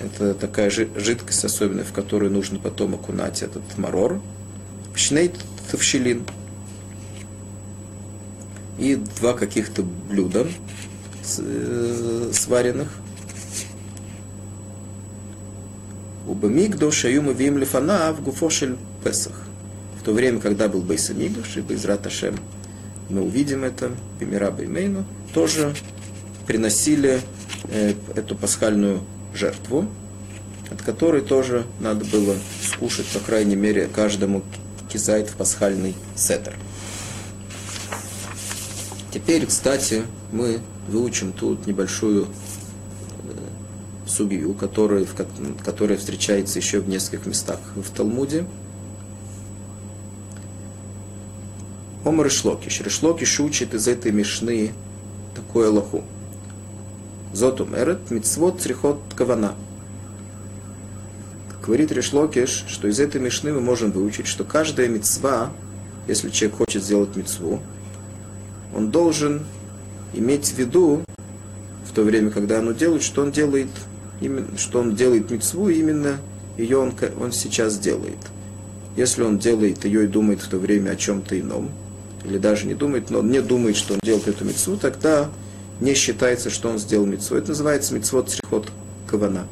Это 0.00 0.34
такая 0.34 0.70
жидкость 0.70 1.44
особенная, 1.44 1.84
в 1.84 1.92
которую 1.92 2.30
нужно 2.30 2.58
потом 2.58 2.94
окунать 2.94 3.42
этот 3.42 3.76
марор. 3.76 4.20
Пшнейт 4.94 5.34
тавшилин. 5.70 6.24
И 8.78 8.94
два 8.94 9.34
каких-то 9.34 9.82
блюда 9.82 10.46
э, 11.38 12.30
сваренных– 12.32 12.88
Убамигдош 16.30 17.06
Аюма 17.06 17.32
Вим 17.32 17.58
Лифанав 17.58 18.22
Гуфошель 18.22 18.76
Песах. 19.02 19.32
В 19.98 20.04
то 20.04 20.12
время, 20.12 20.38
когда 20.38 20.68
был 20.68 20.80
Бейсамигдош 20.80 21.56
и 21.56 21.60
Байзрат 21.60 22.06
Ашем, 22.06 22.36
мы 23.08 23.22
увидим 23.22 23.64
это, 23.64 23.90
Бимира 24.20 24.52
Беймейну, 24.52 25.04
тоже 25.34 25.74
приносили 26.46 27.20
э, 27.64 27.94
эту 28.14 28.36
пасхальную 28.36 29.00
жертву, 29.34 29.88
от 30.70 30.80
которой 30.82 31.22
тоже 31.22 31.66
надо 31.80 32.04
было 32.04 32.36
скушать, 32.62 33.06
по 33.06 33.18
крайней 33.18 33.56
мере, 33.56 33.88
каждому 33.92 34.44
кизайт 34.88 35.28
в 35.30 35.34
пасхальный 35.34 35.96
сетер. 36.14 36.54
Теперь, 39.12 39.46
кстати, 39.46 40.04
мы 40.30 40.60
выучим 40.86 41.32
тут 41.32 41.66
небольшую 41.66 42.28
сугию, 44.10 44.54
которая, 44.54 45.06
которая 45.64 45.96
встречается 45.96 46.58
еще 46.58 46.80
в 46.80 46.88
нескольких 46.88 47.26
местах 47.26 47.60
в 47.76 47.90
Талмуде. 47.90 48.44
Омар 52.04 52.28
Ишлокиш. 52.28 52.80
Ришлокиш 52.80 53.40
учит 53.40 53.74
из 53.74 53.86
этой 53.86 54.10
мишны 54.10 54.72
такое 55.34 55.70
лоху. 55.70 56.02
Зот 57.32 57.60
умерет 57.60 58.10
мицвод 58.10 58.60
црихот 58.60 59.00
кавана. 59.14 59.54
Говорит 61.64 61.92
Ришлокиш, 61.92 62.64
что 62.68 62.88
из 62.88 62.98
этой 62.98 63.20
мишны 63.20 63.52
мы 63.52 63.60
можем 63.60 63.92
выучить, 63.92 64.26
что 64.26 64.44
каждая 64.44 64.88
мицва, 64.88 65.52
если 66.08 66.30
человек 66.30 66.56
хочет 66.58 66.82
сделать 66.82 67.14
мицву, 67.16 67.60
он 68.74 68.90
должен 68.90 69.44
иметь 70.14 70.48
в 70.48 70.58
виду 70.58 71.04
в 71.88 71.92
то 71.92 72.02
время, 72.02 72.30
когда 72.30 72.58
оно 72.58 72.72
делает, 72.72 73.02
что 73.02 73.22
он 73.22 73.30
делает 73.30 73.68
именно, 74.20 74.56
что 74.56 74.80
он 74.80 74.94
делает 74.94 75.30
мецву, 75.30 75.68
именно 75.68 76.18
ее 76.56 76.78
он, 76.78 76.94
он 77.20 77.32
сейчас 77.32 77.78
делает. 77.78 78.18
Если 78.96 79.22
он 79.22 79.38
делает 79.38 79.84
ее 79.84 80.04
и 80.04 80.08
думает 80.08 80.40
в 80.42 80.48
то 80.48 80.58
время 80.58 80.90
о 80.90 80.96
чем-то 80.96 81.38
ином, 81.38 81.70
или 82.24 82.38
даже 82.38 82.66
не 82.66 82.74
думает, 82.74 83.10
но 83.10 83.22
не 83.22 83.40
думает, 83.40 83.76
что 83.76 83.94
он 83.94 84.00
делает 84.02 84.28
эту 84.28 84.44
мецву, 84.44 84.76
тогда 84.76 85.30
не 85.80 85.94
считается, 85.94 86.50
что 86.50 86.68
он 86.68 86.78
сделал 86.78 87.06
мецву. 87.06 87.36
Это 87.36 87.48
называется 87.48 87.94
мецвод 87.94 88.30
срихот 88.30 88.68
кавана. 89.06 89.46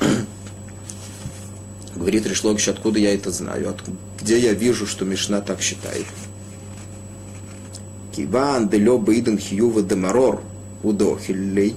Говорит 1.94 2.26
Решлогиш, 2.26 2.68
откуда 2.68 2.98
я 2.98 3.14
это 3.14 3.30
знаю, 3.30 3.70
от, 3.70 3.82
где 4.20 4.38
я 4.38 4.52
вижу, 4.54 4.86
что 4.86 5.04
Мишна 5.04 5.40
так 5.40 5.60
считает. 5.60 6.06
Киван 8.16 8.68
делё 8.68 8.98
бейден 8.98 9.38
хиюва 9.38 9.82
демарор 9.82 10.40
удохиллей. 10.82 11.76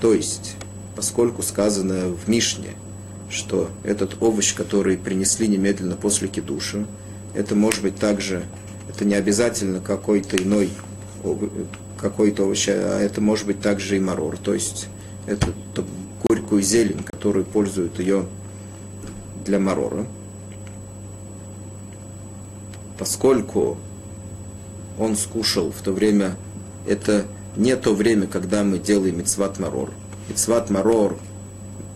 То 0.00 0.14
есть, 0.14 0.56
поскольку 0.96 1.42
сказано 1.42 2.08
в 2.08 2.28
Мишне, 2.28 2.70
что 3.28 3.70
этот 3.84 4.20
овощ, 4.20 4.54
который 4.54 4.96
принесли 4.96 5.46
немедленно 5.46 5.96
после 5.96 6.28
кидуша, 6.28 6.86
это 7.34 7.54
может 7.54 7.82
быть 7.82 7.96
также, 7.96 8.44
это 8.88 9.04
не 9.04 9.14
обязательно 9.14 9.80
какой-то 9.80 10.36
иной 10.36 10.70
какой-то 11.98 12.44
овощ, 12.44 12.68
а 12.68 12.98
это 12.98 13.20
может 13.20 13.46
быть 13.46 13.60
также 13.60 13.96
и 13.96 14.00
марор, 14.00 14.38
то 14.38 14.54
есть 14.54 14.88
это 15.26 15.52
горькую 16.26 16.62
зелень, 16.62 17.02
которую 17.04 17.44
пользуют 17.44 17.98
ее 17.98 18.26
для 19.44 19.58
марора. 19.58 20.06
Поскольку 22.98 23.76
он 24.98 25.16
скушал 25.16 25.70
в 25.70 25.80
то 25.82 25.92
время, 25.92 26.36
это 26.86 27.26
не 27.56 27.76
то 27.76 27.94
время, 27.94 28.26
когда 28.26 28.62
мы 28.62 28.78
делаем 28.78 29.18
мецват 29.18 29.58
марор. 29.58 29.90
Мецват 30.28 30.70
марор, 30.70 31.18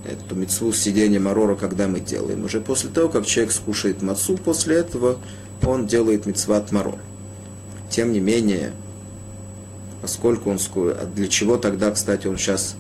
эту 0.05 0.35
мецву 0.35 0.73
сидения 0.73 1.21
марора, 1.21 1.55
когда 1.55 1.89
мы 1.89 2.01
делаем. 2.01 2.45
Уже 2.45 2.61
после 2.61 2.91
того, 2.91 3.09
как 3.09 3.27
человек 3.27 3.53
скушает 3.53 4.03
мацу, 4.03 4.37
после 4.37 4.77
этого 4.77 5.19
он 5.63 5.87
делает 5.87 6.27
мецват 6.27 6.73
марор. 6.73 6.99
Тем 7.91 8.13
не 8.13 8.21
менее, 8.21 8.73
поскольку 10.03 10.51
он 10.51 10.59
скушает, 10.59 10.99
а 11.01 11.07
для 11.07 11.29
чего 11.29 11.57
тогда, 11.57 11.91
кстати, 11.91 12.27
он 12.27 12.37
сейчас 12.37 12.77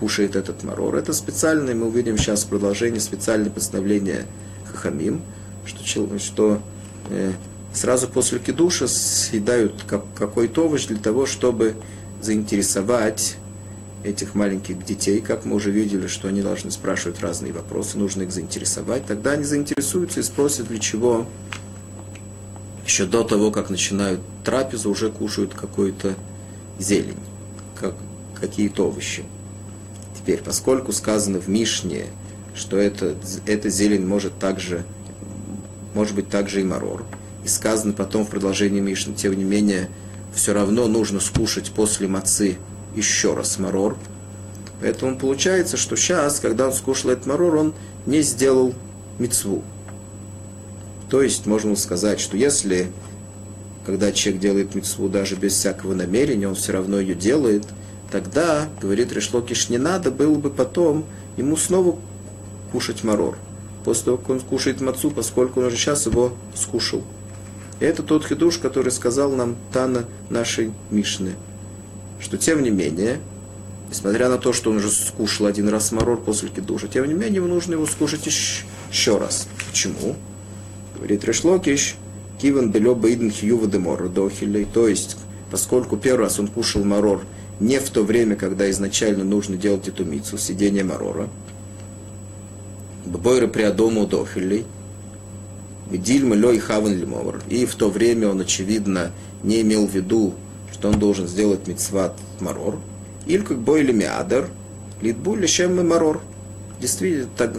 кушает 0.00 0.34
этот 0.34 0.64
марор? 0.64 0.96
Это 0.96 1.12
специальное, 1.12 1.74
мы 1.74 1.86
увидим 1.86 2.18
сейчас 2.18 2.44
в 2.44 2.48
продолжении 2.48 2.98
специальное 2.98 3.50
постановление 3.50 4.26
Хахамим, 4.64 5.22
что, 5.64 6.18
что 6.18 6.60
э, 7.10 7.32
сразу 7.72 8.08
после 8.08 8.38
кидуша 8.38 8.88
съедают 8.88 9.84
какой-то 10.16 10.66
овощ 10.66 10.86
для 10.86 10.98
того, 10.98 11.26
чтобы 11.26 11.76
заинтересовать 12.26 13.36
этих 14.04 14.34
маленьких 14.34 14.84
детей, 14.84 15.20
как 15.20 15.44
мы 15.44 15.56
уже 15.56 15.70
видели, 15.70 16.06
что 16.06 16.28
они 16.28 16.42
должны 16.42 16.70
спрашивать 16.70 17.20
разные 17.20 17.52
вопросы, 17.52 17.98
нужно 17.98 18.22
их 18.22 18.32
заинтересовать, 18.32 19.06
тогда 19.06 19.32
они 19.32 19.44
заинтересуются 19.44 20.20
и 20.20 20.22
спросят, 20.22 20.68
для 20.68 20.78
чего 20.78 21.26
еще 22.84 23.06
до 23.06 23.24
того, 23.24 23.50
как 23.50 23.70
начинают 23.70 24.20
трапезу, 24.44 24.90
уже 24.90 25.10
кушают 25.10 25.54
какую-то 25.54 26.14
зелень, 26.78 27.18
как, 27.74 27.94
какие-то 28.34 28.88
овощи. 28.88 29.24
Теперь, 30.16 30.40
поскольку 30.42 30.92
сказано 30.92 31.40
в 31.40 31.48
Мишне, 31.48 32.06
что 32.54 32.76
это, 32.76 33.16
эта 33.46 33.70
зелень 33.70 34.06
может 34.06 34.38
также, 34.38 34.84
может 35.94 36.14
быть 36.14 36.28
также 36.28 36.60
и 36.60 36.64
марор, 36.64 37.04
и 37.44 37.48
сказано 37.48 37.92
потом 37.92 38.24
в 38.24 38.30
продолжении 38.30 38.80
Мишны, 38.80 39.14
тем 39.14 39.34
не 39.34 39.44
менее, 39.44 39.88
все 40.36 40.52
равно 40.52 40.86
нужно 40.86 41.18
скушать 41.18 41.72
после 41.72 42.06
мацы 42.06 42.58
еще 42.94 43.34
раз 43.34 43.58
марор. 43.58 43.96
Поэтому 44.80 45.18
получается, 45.18 45.78
что 45.78 45.96
сейчас, 45.96 46.40
когда 46.40 46.66
он 46.66 46.74
скушал 46.74 47.10
этот 47.10 47.26
марор, 47.26 47.56
он 47.56 47.74
не 48.04 48.20
сделал 48.20 48.74
мецву. 49.18 49.64
То 51.08 51.22
есть, 51.22 51.46
можно 51.46 51.74
сказать, 51.74 52.20
что 52.20 52.36
если, 52.36 52.92
когда 53.86 54.12
человек 54.12 54.42
делает 54.42 54.74
мецву 54.74 55.08
даже 55.08 55.36
без 55.36 55.54
всякого 55.54 55.94
намерения, 55.94 56.48
он 56.48 56.54
все 56.54 56.72
равно 56.72 57.00
ее 57.00 57.14
делает, 57.14 57.64
тогда, 58.12 58.68
говорит 58.80 59.12
Решлокиш, 59.12 59.70
не 59.70 59.78
надо 59.78 60.10
было 60.10 60.34
бы 60.34 60.50
потом 60.50 61.06
ему 61.38 61.56
снова 61.56 61.98
кушать 62.72 63.04
марор. 63.04 63.38
После 63.84 64.04
того, 64.04 64.18
как 64.18 64.30
он 64.30 64.40
скушает 64.40 64.82
мацу, 64.82 65.10
поскольку 65.10 65.60
он 65.60 65.66
уже 65.66 65.76
сейчас 65.76 66.04
его 66.04 66.34
скушал. 66.54 67.02
Это 67.78 68.02
тот 68.02 68.26
хидуш, 68.26 68.58
который 68.58 68.90
сказал 68.90 69.32
нам 69.32 69.56
Тана 69.72 70.06
нашей 70.30 70.72
Мишны, 70.90 71.34
что 72.18 72.38
тем 72.38 72.62
не 72.62 72.70
менее, 72.70 73.18
несмотря 73.90 74.28
на 74.28 74.38
то, 74.38 74.52
что 74.52 74.70
он 74.70 74.76
уже 74.76 74.90
скушал 74.90 75.46
один 75.46 75.68
раз 75.68 75.92
марор 75.92 76.18
после 76.18 76.48
кидуша, 76.48 76.88
тем 76.88 77.06
не 77.06 77.14
менее, 77.14 77.36
ему 77.36 77.48
нужно 77.48 77.74
его 77.74 77.86
скушать 77.86 78.26
еще 78.26 79.18
раз. 79.18 79.46
Почему? 79.68 80.16
Говорит 80.94 81.24
Решлокиш, 81.24 81.96
киван 82.40 82.70
белё 82.70 82.94
бейден 82.94 83.30
хьюва 83.30 83.66
демора 83.66 84.08
дохилей, 84.08 84.64
то 84.64 84.88
есть, 84.88 85.18
поскольку 85.50 85.98
первый 85.98 86.22
раз 86.22 86.40
он 86.40 86.48
кушал 86.48 86.82
марор 86.82 87.22
не 87.60 87.78
в 87.78 87.90
то 87.90 88.02
время, 88.02 88.36
когда 88.36 88.70
изначально 88.70 89.24
нужно 89.24 89.56
делать 89.56 89.88
эту 89.88 90.04
мицу, 90.04 90.38
сидение 90.38 90.84
марора, 90.84 91.28
Ббойры 93.06 93.46
приадому 93.46 94.04
дохилей, 94.06 94.66
Дильма 95.90 96.34
лой 96.34 96.58
хаван 96.58 96.98
лимовар. 96.98 97.42
И 97.48 97.64
в 97.64 97.74
то 97.76 97.88
время 97.88 98.28
он, 98.28 98.40
очевидно, 98.40 99.12
не 99.42 99.60
имел 99.62 99.86
в 99.86 99.94
виду, 99.94 100.34
что 100.72 100.88
он 100.88 100.98
должен 100.98 101.28
сделать 101.28 101.66
мицват 101.66 102.18
марор. 102.40 102.78
Или 103.26 103.42
как 103.42 103.58
бой 103.58 103.80
или 103.80 103.92
миадер, 103.92 104.50
литбу 105.00 105.36
лишем 105.36 105.86
марор. 105.88 106.20
Действительно, 106.80 107.28
так, 107.36 107.54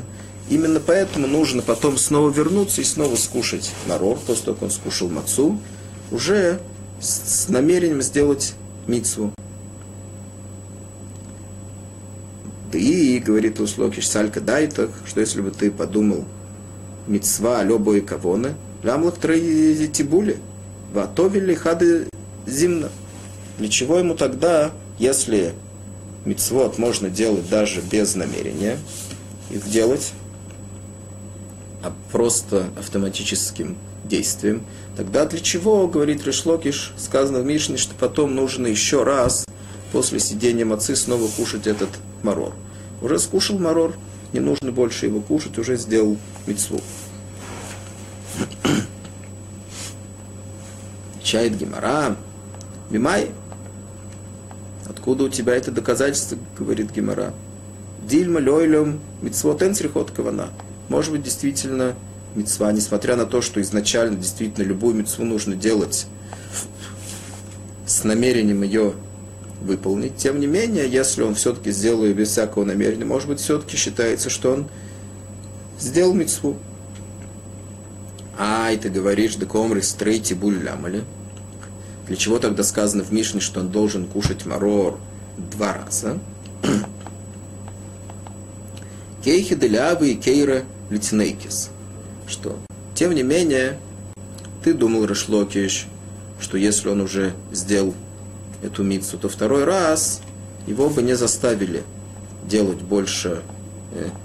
именно 0.50 0.80
поэтому 0.80 1.28
нужно 1.28 1.62
потом 1.62 1.98
снова 1.98 2.30
вернуться 2.30 2.82
и 2.82 2.84
снова 2.84 3.16
скушать 3.16 3.72
марор, 3.88 4.18
после 4.26 4.46
того, 4.46 4.56
как 4.56 4.63
он 4.63 4.72
скушал 4.72 5.10
мацу, 5.10 5.60
уже 6.12 6.60
с, 7.00 7.46
с 7.46 7.50
намерением 7.50 8.02
сделать 8.02 8.56
мицву. 8.88 9.34
И, 12.74 13.20
говорит 13.26 13.60
Услокиш, 13.60 14.08
салька 14.08 14.42
дайтах, 14.42 14.90
что 15.06 15.22
если 15.22 15.42
бы 15.42 15.52
ты 15.52 15.72
подумал, 15.72 16.26
мецва 17.08 17.63
любой 17.63 18.02
кавоны, 18.02 18.56
лямлах 18.84 19.15
тибули, 19.20 20.38
ватовили 20.93 21.54
хады 21.54 22.08
зимна. 22.46 22.89
Для 23.58 23.70
чего 23.70 23.98
ему 23.98 24.15
тогда, 24.15 24.72
если 25.00 25.54
мецвод 26.26 26.78
можно 26.78 27.10
делать 27.10 27.50
даже 27.50 27.82
без 27.82 28.15
намерения 28.15 28.78
их 29.50 29.67
делать, 29.70 30.12
а 31.84 31.93
просто 32.12 32.70
автоматическим 32.78 33.78
действием, 34.04 34.63
тогда 34.96 35.26
для 35.26 35.39
чего, 35.39 35.88
говорит 35.88 36.26
Решлокиш, 36.26 36.93
сказано 36.98 37.39
в 37.39 37.46
Мишне, 37.46 37.78
что 37.78 37.93
потом 37.96 38.36
нужно 38.36 38.67
еще 38.67 39.04
раз 39.04 39.46
после 39.91 40.20
сидения 40.20 40.65
мацы 40.65 40.96
снова 40.96 41.28
кушать 41.28 41.67
этот 41.67 41.89
марор. 42.24 42.54
Уже 43.02 43.20
скушал 43.20 43.58
марор, 43.58 43.93
не 44.34 44.39
нужно 44.39 44.72
больше 44.72 45.06
его 45.06 45.22
кушать, 45.22 45.58
уже 45.58 45.78
сделал 45.78 46.17
мецву. 46.48 46.82
Чает 51.22 51.58
Гимара. 51.58 52.16
Мимай. 52.90 53.32
Откуда 54.88 55.26
у 55.26 55.30
тебя 55.30 55.56
это 55.56 55.72
доказательство, 55.72 56.38
говорит 56.58 56.92
Гимара? 56.92 57.34
Дильма 58.08 58.40
лойлем 58.40 59.02
митцвот 59.22 59.62
энсрихот 59.62 60.12
кавана. 60.12 60.50
Может 60.88 61.12
быть, 61.12 61.24
действительно, 61.24 61.96
мецва, 62.36 62.72
несмотря 62.72 63.18
на 63.18 63.26
то, 63.26 63.42
что 63.42 63.62
изначально 63.62 64.18
действительно 64.18 64.64
любую 64.64 64.96
мецву 64.96 65.26
нужно 65.26 65.56
делать 65.56 66.08
с 67.86 68.04
намерением 68.04 68.64
ее 68.64 68.94
выполнить. 69.62 70.16
Тем 70.16 70.40
не 70.40 70.48
менее, 70.48 70.88
если 70.90 71.24
он 71.24 71.36
все-таки 71.36 71.72
сделал 71.72 72.06
ее 72.06 72.14
без 72.14 72.30
всякого 72.30 72.64
намерения, 72.64 73.06
может 73.06 73.28
быть, 73.28 73.40
все-таки 73.40 73.76
считается, 73.76 74.30
что 74.30 74.54
он 74.54 74.70
сделал 75.80 76.13
мецву. 76.13 76.58
А, 78.38 78.72
и 78.72 78.78
ты 78.78 78.90
говоришь, 78.90 79.36
да 79.36 79.46
комры 79.46 79.82
стрейти 79.82 80.34
буль 80.34 80.62
лямали. 80.62 81.04
Для 82.08 82.16
чего 82.16 82.40
тогда 82.40 82.63
сказано 82.63 83.04
в 83.04 83.12
Мишне, 83.12 83.42
что 83.42 83.60
он 83.60 83.70
должен 83.70 84.06
кушать 84.06 84.46
марор 84.46 84.98
два 85.38 85.74
раза? 85.74 86.20
Кейхи 89.24 89.56
делявы 89.56 90.12
и 90.12 90.16
кейра 90.16 90.64
литинейкис. 90.89 91.72
Что, 92.28 92.58
тем 92.93 93.14
не 93.14 93.24
менее, 93.24 93.80
ты 94.64 94.74
думал, 94.74 95.06
Рашлокиш, 95.06 95.88
что 96.39 96.58
если 96.58 96.89
он 96.89 97.01
уже 97.01 97.34
сделал 97.51 97.93
эту 98.62 98.84
мицу, 98.84 99.18
то 99.18 99.30
второй 99.30 99.66
раз 99.66 100.22
его 100.66 100.89
бы 100.89 101.01
не 101.01 101.16
заставили 101.16 101.84
делать 102.45 102.82
больше, 102.82 103.41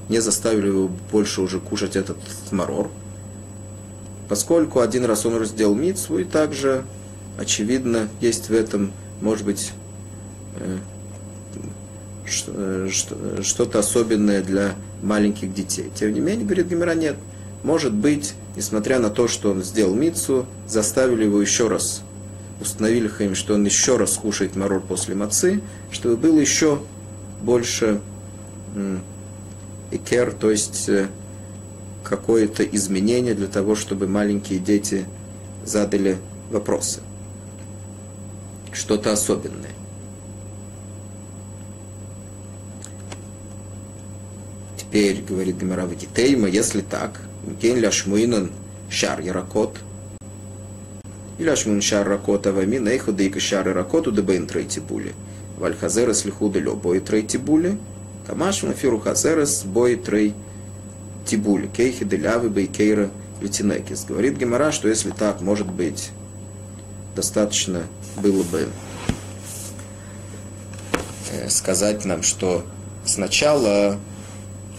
не 0.08 0.20
заставили 0.20 0.68
его 0.68 0.90
больше 1.10 1.40
уже 1.40 1.60
кушать 1.60 1.96
этот 1.96 2.18
марор, 2.50 2.90
поскольку 4.28 4.80
один 4.80 5.04
раз 5.04 5.24
он 5.26 5.44
сделал 5.44 5.74
мицу, 5.74 6.18
и 6.18 6.24
также, 6.24 6.84
очевидно, 7.38 8.08
есть 8.20 8.48
в 8.48 8.52
этом, 8.52 8.92
может 9.20 9.44
быть, 9.44 9.72
э, 10.56 10.78
э, 12.46 12.88
что-то 13.42 13.78
особенное 13.78 14.42
для 14.42 14.74
маленьких 15.02 15.52
детей. 15.52 15.90
Тем 15.94 16.12
не 16.12 16.20
менее, 16.20 16.44
говорит 16.44 16.68
Гимера, 16.68 16.94
нет. 16.94 17.16
Может 17.62 17.92
быть, 17.92 18.34
несмотря 18.56 18.98
на 18.98 19.10
то, 19.10 19.28
что 19.28 19.50
он 19.52 19.62
сделал 19.62 19.94
мицу, 19.94 20.46
заставили 20.66 21.24
его 21.24 21.40
еще 21.40 21.68
раз 21.68 22.02
установили 22.62 23.08
Хаим, 23.08 23.34
что 23.34 23.54
он 23.54 23.64
еще 23.64 23.96
раз 23.96 24.16
кушает 24.16 24.56
марор 24.56 24.80
после 24.80 25.14
мацы, 25.14 25.60
чтобы 25.90 26.16
было 26.16 26.38
еще 26.38 26.80
больше 27.42 28.00
икер, 29.92 30.32
то 30.32 30.50
есть 30.50 30.88
э, 30.88 31.08
какое-то 32.02 32.64
изменение 32.64 33.34
для 33.34 33.46
того, 33.46 33.74
чтобы 33.74 34.08
маленькие 34.08 34.58
дети 34.58 35.06
задали 35.64 36.18
вопросы. 36.50 37.00
Что-то 38.72 39.12
особенное. 39.12 39.70
Теперь, 44.76 45.22
говорит 45.22 45.58
Гамара 45.58 45.88
Тейма, 46.14 46.48
если 46.48 46.80
так, 46.80 47.20
Кен 47.60 47.78
ляшмуинан 47.78 48.50
шар 48.90 49.20
яракот, 49.20 49.76
или 51.38 51.48
ашмун 51.48 51.80
шар 51.80 52.06
ракот 52.06 52.46
авами, 52.46 52.76
нейху 52.76 53.12
дейка 53.12 53.40
шар 53.40 53.66
ракоту 53.66 54.12
дебейн 54.12 54.46
трейти 54.46 54.80
були. 54.80 55.12
Вальхазерес 55.58 56.24
лихуда 56.24 56.60
лё 56.60 56.76
бой 56.76 57.00
трейти 58.26 58.26
були, 58.26 58.26
камашма 58.26 58.72
фиру 58.74 58.98
хазерес 58.98 59.64
бой 59.64 59.96
трей 59.96 60.34
тибули, 61.26 61.66
кейхи 61.66 62.04
делявы 62.04 62.48
бейкейра 62.48 63.10
литинекис. 63.40 64.04
Говорит 64.04 64.38
Гемара, 64.38 64.72
что 64.72 64.88
если 64.88 65.10
так, 65.10 65.40
может 65.40 65.66
быть, 65.66 66.10
достаточно 67.14 67.82
было 68.16 68.42
бы 68.44 68.68
э, 71.30 71.48
сказать 71.48 72.04
нам, 72.04 72.22
что 72.22 72.64
сначала 73.04 73.98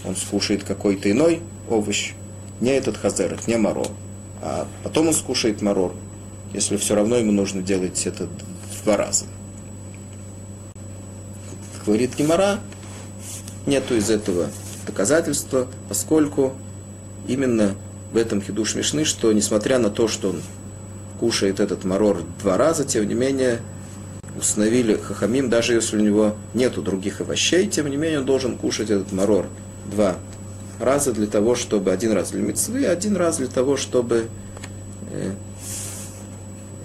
он 0.06 0.16
скушает 0.16 0.64
какой-то 0.64 1.10
иной 1.10 1.42
овощ, 1.70 2.14
не 2.62 2.72
этот 2.72 2.98
хазерет, 2.98 3.48
не 3.48 3.58
марор, 3.58 3.90
а 4.42 4.68
потом 4.84 5.08
он 5.08 5.14
скушает 5.14 5.62
марор, 5.62 5.94
если 6.54 6.78
все 6.78 6.96
равно 6.96 7.18
ему 7.18 7.32
нужно 7.32 7.62
делать 7.62 8.06
это 8.06 8.28
два 8.84 8.98
раза. 8.98 9.26
Говорит 11.86 12.16
Гемора, 12.16 12.60
нету 13.66 13.96
из 13.96 14.10
этого 14.10 14.50
доказательства, 14.86 15.68
поскольку 15.90 16.54
именно 17.28 17.76
в 18.12 18.18
этом 18.18 18.42
хидуш 18.42 18.76
Мишны, 18.76 19.06
что 19.06 19.32
несмотря 19.32 19.80
на 19.80 19.90
то, 19.90 20.08
что 20.08 20.30
он 20.30 20.42
кушает 21.20 21.60
этот 21.60 21.84
марор 21.84 22.22
два 22.42 22.58
раза, 22.58 22.84
тем 22.84 23.08
не 23.08 23.14
менее 23.14 23.60
установили 24.38 24.96
хахамим, 24.96 25.50
даже 25.50 25.74
если 25.74 25.98
у 25.98 26.02
него 26.02 26.36
нету 26.54 26.82
других 26.82 27.22
овощей, 27.22 27.68
тем 27.68 27.90
не 27.90 27.98
менее 27.98 28.20
он 28.20 28.26
должен 28.26 28.58
кушать 28.58 28.90
этот 28.90 29.12
марор 29.12 29.48
два 29.92 30.18
раза 30.80 31.14
для 31.14 31.28
того, 31.28 31.56
чтобы 31.56 31.92
один 31.92 32.12
раз 32.12 32.32
для 32.32 32.42
мецвы, 32.42 32.86
один 32.86 33.16
раз 33.16 33.38
для 33.38 33.48
того, 33.48 33.78
чтобы 33.78 34.28
э, 35.12 35.32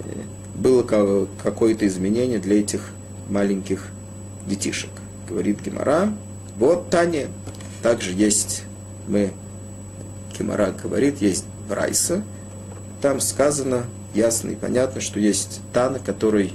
э, 0.05 0.11
было 0.55 1.27
какое-то 1.43 1.85
изменение 1.87 2.39
для 2.39 2.59
этих 2.59 2.91
маленьких 3.29 3.87
детишек. 4.45 4.89
Говорит 5.27 5.61
Гемора, 5.61 6.13
вот 6.59 6.89
Таня, 6.89 7.27
также 7.81 8.11
есть, 8.11 8.63
мы, 9.07 9.31
Гемора 10.37 10.71
говорит, 10.71 11.21
есть 11.21 11.45
Брайса, 11.67 12.21
там 13.01 13.21
сказано 13.21 13.85
ясно 14.13 14.51
и 14.51 14.55
понятно, 14.55 14.99
что 14.99 15.19
есть 15.19 15.61
Тана, 15.71 15.99
который 15.99 16.53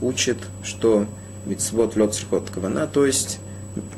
учит, 0.00 0.38
что 0.64 1.06
мицвод 1.46 1.96
лед 1.96 2.16
кавана, 2.52 2.86
то 2.88 3.06
есть 3.06 3.38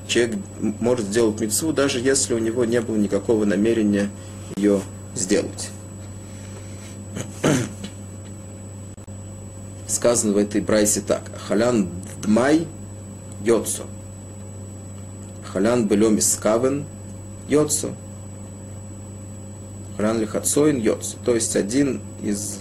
человек 0.06 0.36
может 0.60 1.06
сделать 1.06 1.40
мецву, 1.40 1.72
даже 1.72 2.00
если 2.00 2.34
у 2.34 2.38
него 2.38 2.64
не 2.64 2.80
было 2.80 2.96
никакого 2.96 3.44
намерения 3.44 4.10
ее 4.56 4.80
сделать. 5.14 5.70
Сказано 9.86 10.34
в 10.34 10.36
этой 10.36 10.60
брайсе 10.60 11.00
так. 11.00 11.22
Халян 11.48 11.88
дмай 12.22 12.66
йоцо. 13.44 13.84
Халян 15.56 15.88
белем 15.88 16.18
искавен 16.18 16.84
йоцо. 17.48 17.92
Халян 19.96 20.20
лихацоин 20.20 20.76
йоцо. 20.82 21.16
То 21.24 21.34
есть 21.34 21.56
один 21.56 22.02
из 22.22 22.58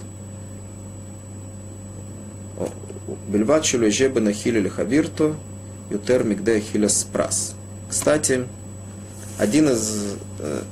Бельват 3.28 3.66
шулежеба 3.66 4.20
на 4.20 4.32
хиле 4.32 4.60
лихавирто 4.60 5.34
Ютер 5.90 6.24
Мигде 6.24 6.58
Хилес 6.58 7.04
Прас. 7.12 7.54
Кстати, 7.90 8.46
один 9.36 9.68
из 9.68 10.14
э, 10.38 10.62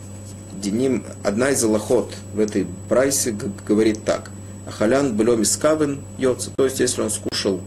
Деним, 0.62 1.05
одна 1.22 1.51
из 1.51 1.62
аллахот 1.62 2.14
в 2.33 2.41
этой 2.41 2.66
прайсе 2.89 3.37
говорит 3.68 4.03
так. 4.03 4.31
Ахалян 4.66 5.14
было 5.14 5.37
мискавен 5.37 6.01
йоца. 6.16 6.53
То 6.57 6.64
есть, 6.64 6.81
если 6.81 7.03
он 7.03 7.11
скушал, 7.11 7.61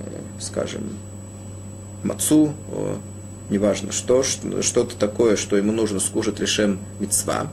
э, 0.00 0.18
скажем, 0.40 0.82
мацу, 2.02 2.52
неважно 3.50 3.92
что, 3.92 4.22
что-то 4.22 4.96
такое, 4.96 5.36
что 5.36 5.56
ему 5.56 5.72
нужно 5.72 6.00
скушать 6.00 6.40
лишем 6.40 6.78
мецва, 7.00 7.48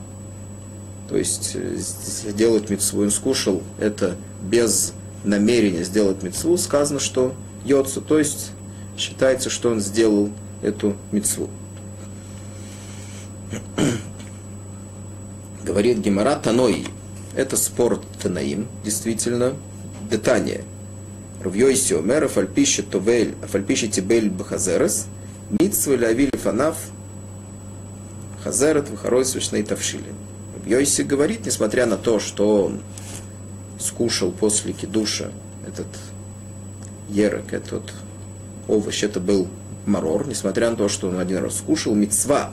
то 1.08 1.16
есть 1.16 1.52
э, 1.54 1.76
сделать 1.76 2.70
мецву, 2.70 3.02
он 3.02 3.10
скушал 3.10 3.62
это 3.78 4.16
без 4.42 4.94
намерения 5.24 5.84
сделать 5.84 6.22
мецву, 6.22 6.56
сказано, 6.56 7.00
что 7.00 7.34
йоцу, 7.64 8.00
то 8.00 8.18
есть 8.18 8.52
считается, 8.96 9.50
что 9.50 9.70
он 9.70 9.80
сделал 9.80 10.30
эту 10.62 10.96
мецву. 11.10 11.50
Говорит 15.64 15.98
Гемара 15.98 16.36
Таной. 16.36 16.86
Это 17.34 17.56
спор 17.56 18.00
Танаим, 18.20 18.68
действительно. 18.84 19.54
Детание. 20.10 20.64
Рвьойси 21.42 21.94
омер, 21.94 22.24
афальпиши 22.24 22.82
товель, 22.82 23.34
афальпиши 23.42 23.88
тибель 23.88 24.28
бахазерес, 24.30 25.06
митсвы 25.60 25.98
лавили 25.98 26.36
фанаф, 26.36 26.76
хазерет 28.42 28.90
вахарой 28.90 29.24
свешней 29.24 29.62
тавшили. 29.62 30.14
Рвьойси 30.64 31.02
говорит, 31.02 31.44
несмотря 31.46 31.86
на 31.86 31.96
то, 31.96 32.18
что 32.18 32.64
он 32.64 32.80
скушал 33.78 34.32
после 34.32 34.72
кидуша 34.72 35.30
этот 35.66 35.86
ерок, 37.08 37.52
этот 37.52 37.92
овощ, 38.68 39.02
это 39.02 39.20
был 39.20 39.48
марор, 39.86 40.26
несмотря 40.26 40.70
на 40.70 40.76
то, 40.76 40.88
что 40.88 41.08
он 41.08 41.18
один 41.18 41.38
раз 41.38 41.58
скушал, 41.58 41.94
мецва. 41.94 42.50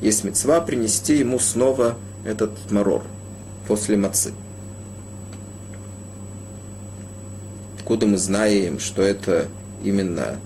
Есть 0.00 0.24
мецва 0.24 0.60
принести 0.60 1.16
ему 1.16 1.38
снова 1.38 1.96
этот 2.24 2.52
марор 2.70 3.02
после 3.66 3.96
мацы. 3.96 4.32
Откуда 7.78 8.06
мы 8.06 8.18
знаем, 8.18 8.78
что 8.78 9.02
это 9.02 9.48
именно, 9.82 10.38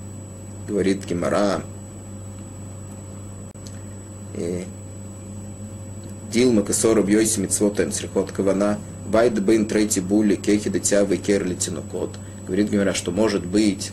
говорит 0.68 1.05
Гемара, 1.07 1.62
Дилма 6.32 6.62
косора 6.62 7.02
бьёйси 7.02 7.40
митцвотаем 7.40 7.92
срихот 7.92 8.32
кавана, 8.32 8.78
байд 9.06 9.42
бын 9.42 9.66
трейти 9.66 10.00
були 10.00 10.36
кехи 10.36 10.70
дитявы 10.70 11.16
керли 11.16 11.54
тинукот. 11.54 12.10
Говорит 12.46 12.70
Гемара, 12.70 12.94
что 12.94 13.10
может 13.12 13.46
быть 13.46 13.92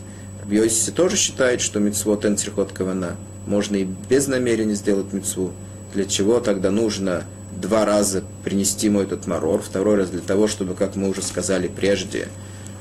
Йоси 0.50 0.90
тоже 0.92 1.16
считает, 1.16 1.60
что 1.60 1.78
митцвот 1.78 2.24
энцерхот 2.24 2.72
кавана 2.72 3.16
можно 3.46 3.76
и 3.76 3.86
без 4.08 4.26
намерения 4.28 4.74
сделать 4.74 5.12
митцву. 5.12 5.52
Для 5.94 6.04
чего 6.06 6.40
тогда 6.40 6.70
нужно 6.70 7.24
два 7.54 7.84
раза 7.84 8.24
принести 8.44 8.86
ему 8.86 9.00
этот 9.00 9.26
марор, 9.26 9.60
второй 9.62 9.96
раз 9.96 10.10
для 10.10 10.20
того, 10.20 10.48
чтобы, 10.48 10.74
как 10.74 10.96
мы 10.96 11.08
уже 11.08 11.22
сказали 11.22 11.68
прежде, 11.68 12.28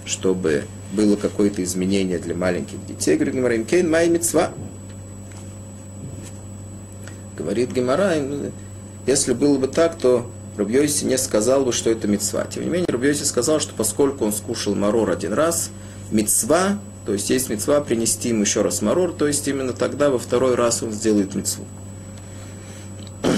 чтобы 0.06 0.64
было 0.94 1.16
какое-то 1.16 1.64
изменение 1.64 2.20
для 2.20 2.36
маленьких 2.36 2.86
детей. 2.86 3.18
Говорит 3.18 3.36
Гимара, 3.36 3.58
кейн 3.60 3.90
май 3.90 4.10
митцва. 4.10 4.52
Говорит 7.38 7.72
Гимара, 7.72 8.14
если 9.06 9.34
было 9.34 9.58
бы 9.58 9.68
так, 9.68 9.98
то 9.98 10.30
Рубьёйси 10.58 11.06
не 11.06 11.18
сказал 11.18 11.64
бы, 11.64 11.72
что 11.72 11.90
это 11.90 12.08
мецва. 12.08 12.46
Тем 12.46 12.64
не 12.64 12.70
менее, 12.70 12.88
Рубьёйси 12.90 13.24
сказал, 13.24 13.60
что 13.60 13.74
поскольку 13.76 14.26
он 14.26 14.34
скушал 14.34 14.74
марор 14.76 15.12
один 15.12 15.34
раз, 15.34 15.70
мецва 16.12 16.80
то 17.08 17.14
есть 17.14 17.30
есть 17.30 17.50
мецва 17.50 17.80
принести 17.80 18.32
им 18.32 18.42
еще 18.42 18.64
раз 18.64 18.82
марор, 18.82 19.14
то 19.14 19.28
есть 19.28 19.48
именно 19.48 19.72
тогда 19.72 20.10
во 20.10 20.20
второй 20.20 20.56
раз 20.56 20.84
он 20.84 20.92
сделает 20.92 21.36
мецву. 21.36 21.64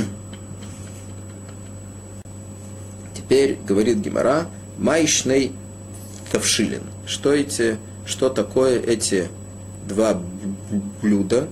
Теперь 3.15 3.59
говорит 3.67 3.97
Гимара, 3.97 4.47
майшней 4.79 5.51
тавшилин. 6.31 6.81
Что 7.05 7.31
эти, 7.31 7.77
что 8.07 8.29
такое 8.29 8.79
эти 8.79 9.27
два 9.87 10.19
блюда, 11.03 11.47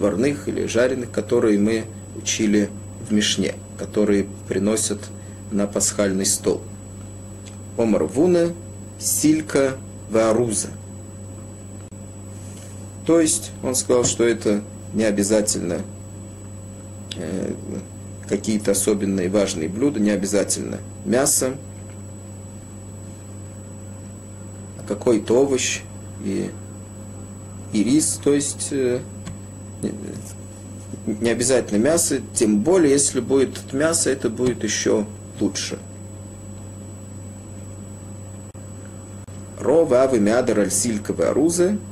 отварных 0.00 0.48
или 0.48 0.64
жареных, 0.64 1.10
которые 1.10 1.58
мы 1.58 1.84
учили 2.16 2.70
в 3.06 3.12
Мишне, 3.12 3.54
которые 3.78 4.26
приносят 4.48 4.98
на 5.50 5.66
пасхальный 5.66 6.24
стол. 6.24 6.62
Омар 7.76 8.04
вуна, 8.04 8.52
силька, 8.98 9.76
варуза. 10.10 10.68
То 13.06 13.20
есть 13.20 13.50
он 13.62 13.74
сказал, 13.74 14.04
что 14.04 14.24
это 14.24 14.62
не 14.94 15.04
обязательно 15.04 15.82
э, 17.16 17.52
какие-то 18.26 18.70
особенные 18.70 19.28
важные 19.28 19.68
блюда, 19.68 20.00
не 20.00 20.10
обязательно 20.10 20.78
мясо, 21.04 21.56
а 24.78 24.86
какой-то 24.88 25.42
овощ 25.42 25.82
и, 26.24 26.50
и 27.74 27.84
рис, 27.84 28.18
то 28.22 28.32
есть 28.32 28.68
э, 28.70 29.00
не 31.06 31.30
обязательно 31.30 31.78
мясо, 31.78 32.20
тем 32.34 32.60
более, 32.60 32.92
если 32.92 33.20
будет 33.20 33.72
мясо, 33.72 34.10
это 34.10 34.28
будет 34.28 34.64
еще 34.64 35.06
лучше. 35.40 35.78
Рова 39.58 40.02
авы 40.02 40.18
мядер 40.20 40.60
аль 40.60 40.70
сильковые 40.70 41.30
арузы– 41.30 41.78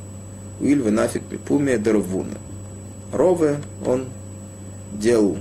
Уиль 0.60 0.90
нафиг 0.90 1.22
пипуме 1.22 1.78
дервуна. 1.78 2.36
Рове, 3.12 3.60
он 3.86 4.06
делал, 4.92 5.38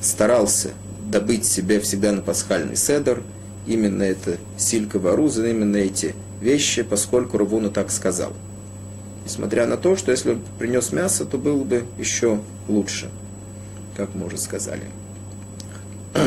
старался 0.00 0.72
добыть 1.10 1.46
себе 1.46 1.78
всегда 1.80 2.12
на 2.12 2.20
пасхальный 2.20 2.76
седр, 2.76 3.22
именно 3.66 4.02
это 4.02 4.38
силька 4.58 4.98
варуза, 4.98 5.46
именно 5.46 5.76
эти 5.76 6.14
вещи, 6.40 6.82
поскольку 6.82 7.38
Рабуна 7.38 7.70
так 7.70 7.90
сказал. 7.90 8.32
Несмотря 9.26 9.66
на 9.66 9.76
то, 9.76 9.96
что 9.96 10.12
если 10.12 10.30
он 10.30 10.40
принес 10.56 10.92
мясо, 10.92 11.24
то 11.24 11.36
было 11.36 11.64
бы 11.64 11.84
еще 11.98 12.40
лучше, 12.68 13.10
как 13.96 14.14
мы 14.14 14.26
уже 14.26 14.38
сказали. 14.38 14.84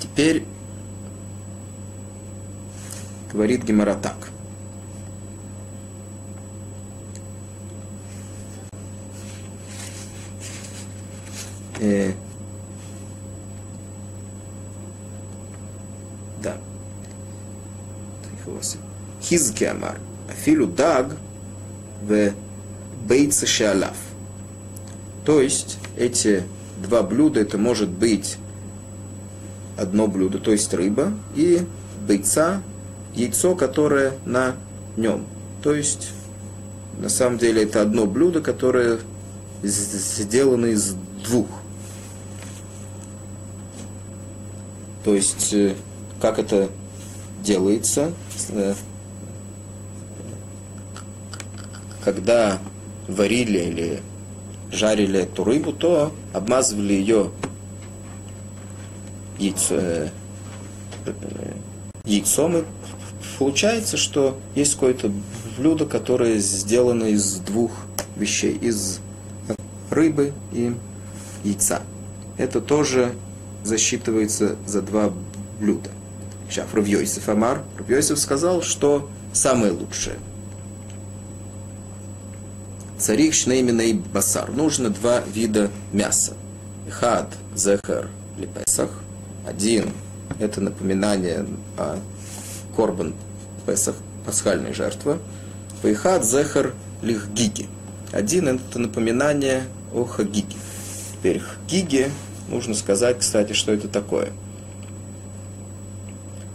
Теперь 0.00 0.46
говорит 3.30 3.64
Гемора 3.64 3.94
так. 3.94 4.16
Э, 11.80 12.14
да. 16.44 16.56
Амар. 19.70 19.98
Афилу 20.28 20.66
даг 20.66 21.16
в 22.02 22.32
бейца 23.06 23.46
шалав. 23.46 23.96
То 25.24 25.40
есть 25.40 25.78
эти 25.96 26.44
два 26.82 27.02
блюда, 27.02 27.40
это 27.40 27.58
может 27.58 27.88
быть 27.88 28.36
одно 29.76 30.06
блюдо, 30.06 30.38
то 30.38 30.52
есть 30.52 30.72
рыба, 30.74 31.12
и 31.34 31.66
бейца, 32.06 32.62
яйцо, 33.14 33.54
которое 33.54 34.14
на 34.24 34.54
нем. 34.96 35.24
То 35.62 35.74
есть, 35.74 36.10
на 36.98 37.08
самом 37.08 37.38
деле, 37.38 37.62
это 37.62 37.80
одно 37.80 38.06
блюдо, 38.06 38.40
которое 38.40 38.98
сделано 39.62 40.66
из 40.66 40.94
двух. 41.24 41.46
То 45.04 45.14
есть, 45.14 45.52
э, 45.52 45.74
как 46.20 46.38
это 46.38 46.70
делается, 47.42 48.12
э, 48.50 48.74
когда 52.04 52.58
варили 53.08 53.58
или 53.58 54.02
жарили 54.70 55.20
эту 55.20 55.44
рыбу, 55.44 55.72
то 55.72 56.12
обмазывали 56.32 56.92
ее 56.94 57.30
яйцо, 59.38 59.76
э, 59.76 60.08
яйцом, 62.04 62.58
и 62.58 62.64
получается, 63.38 63.96
что 63.96 64.38
есть 64.54 64.74
какое-то 64.74 65.10
блюдо, 65.56 65.86
которое 65.86 66.38
сделано 66.38 67.04
из 67.04 67.36
двух 67.36 67.72
вещей, 68.16 68.56
из 68.56 69.00
рыбы 69.90 70.32
и 70.52 70.74
яйца. 71.44 71.82
Это 72.36 72.60
тоже 72.60 73.14
засчитывается 73.62 74.56
за 74.66 74.82
два 74.82 75.12
блюда. 75.60 75.90
Сейчас 76.50 76.66
Равьёйсев 76.72 77.28
Амар. 77.28 77.62
Равьёйсев 77.78 78.18
сказал, 78.18 78.62
что 78.62 79.08
самое 79.32 79.72
лучшее. 79.72 80.16
Царих 83.04 83.34
шнеймина 83.34 83.82
и 83.82 83.92
басар. 83.92 84.50
Нужно 84.50 84.88
два 84.88 85.20
вида 85.20 85.70
мяса. 85.92 86.32
Хад, 86.88 87.34
зехар, 87.54 88.08
лепесах. 88.38 88.88
Один– 89.46 89.90
это 90.40 90.62
напоминание 90.62 91.44
о 91.76 91.98
корбан 92.74 93.12
Песах, 93.66 93.96
пасхальной 94.24 94.72
жертвы. 94.72 95.18
Пейхат, 95.82 96.24
зехар, 96.24 96.72
лихгиги. 97.02 97.68
Один– 98.10 98.48
это 98.70 98.78
напоминание 98.78 99.64
о 99.92 100.06
хагиге. 100.06 100.56
Теперь 101.12 101.40
хагиге 101.40 102.10
нужно 102.48 102.72
сказать, 102.72 103.18
кстати, 103.18 103.52
что 103.52 103.72
это 103.74 103.86
такое. 103.86 104.32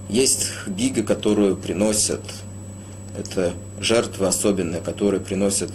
Есть 0.09 0.47
гига, 0.65 1.03
которую 1.03 1.57
приносят, 1.57 2.23
это 3.15 3.53
жертва 3.79 4.29
особенная, 4.29 4.81
которую 4.81 5.21
приносят 5.21 5.69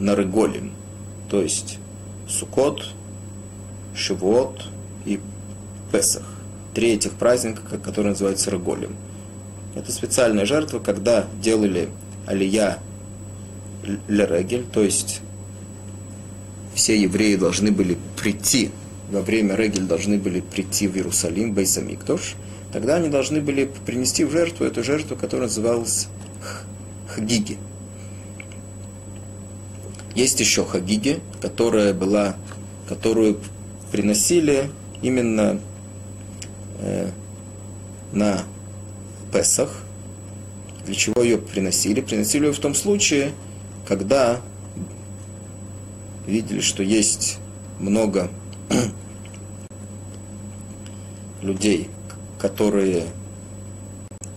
на 0.00 0.16
Рыголем, 0.16 0.72
то 1.28 1.40
есть 1.40 1.78
Сукот, 2.28 2.88
Шивот 3.94 4.64
и 5.04 5.20
Песах. 5.92 6.24
Три 6.74 6.92
этих 6.92 7.12
праздника, 7.12 7.62
которые 7.78 8.12
называются 8.12 8.50
Рыголем. 8.50 8.96
Это 9.76 9.92
специальная 9.92 10.46
жертва, 10.46 10.80
когда 10.80 11.26
делали 11.40 11.88
алия 12.26 12.78
лерегель, 14.08 14.64
то 14.64 14.82
есть 14.82 15.20
все 16.74 17.00
евреи 17.00 17.36
должны 17.36 17.70
были 17.70 17.96
прийти 18.20 18.70
во 19.10 19.22
время 19.22 19.56
Регель 19.56 19.82
должны 19.82 20.18
были 20.18 20.40
прийти 20.40 20.86
в 20.86 20.96
Иерусалим, 20.96 21.52
Бейсамиктош, 21.52 22.36
тогда 22.72 22.96
они 22.96 23.08
должны 23.08 23.40
были 23.40 23.68
принести 23.84 24.24
в 24.24 24.30
жертву 24.30 24.64
эту 24.64 24.84
жертву, 24.84 25.16
которая 25.16 25.48
называлась 25.48 26.08
Хагиги. 27.08 27.58
Есть 30.14 30.40
еще 30.40 30.64
Хагиги, 30.64 31.20
которая 31.40 31.94
была, 31.94 32.36
которую 32.88 33.38
приносили 33.92 34.70
именно 35.02 35.60
э, 36.78 37.10
на 38.12 38.42
Песах. 39.32 39.82
Для 40.86 40.94
чего 40.94 41.22
ее 41.22 41.38
приносили? 41.38 42.00
Приносили 42.00 42.46
ее 42.46 42.52
в 42.52 42.58
том 42.58 42.74
случае, 42.74 43.32
когда 43.86 44.40
видели, 46.26 46.60
что 46.60 46.82
есть 46.82 47.38
много 47.78 48.30
людей, 51.42 51.88
которые 52.38 53.06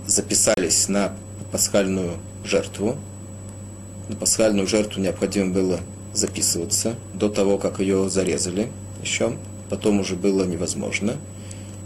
записались 0.06 0.90
на 0.90 1.14
пасхальную 1.52 2.18
жертву. 2.44 2.98
На 4.10 4.16
пасхальную 4.16 4.68
жертву 4.68 5.02
необходимо 5.02 5.54
было 5.54 5.80
записываться 6.14 6.96
до 7.14 7.30
того, 7.30 7.58
как 7.58 7.80
ее 7.80 8.10
зарезали 8.10 8.70
еще. 9.02 9.34
Потом 9.70 10.00
уже 10.00 10.16
было 10.16 10.44
невозможно. 10.44 11.16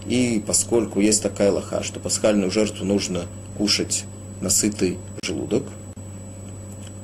И 0.05 0.43
поскольку 0.45 0.99
есть 0.99 1.22
такая 1.22 1.51
лоха, 1.51 1.84
что 1.84 1.99
пасхальную 1.99 2.49
жертву 2.51 2.86
нужно 2.86 3.26
кушать 3.57 4.05
на 4.41 4.49
сытый 4.49 4.97
желудок, 5.24 5.63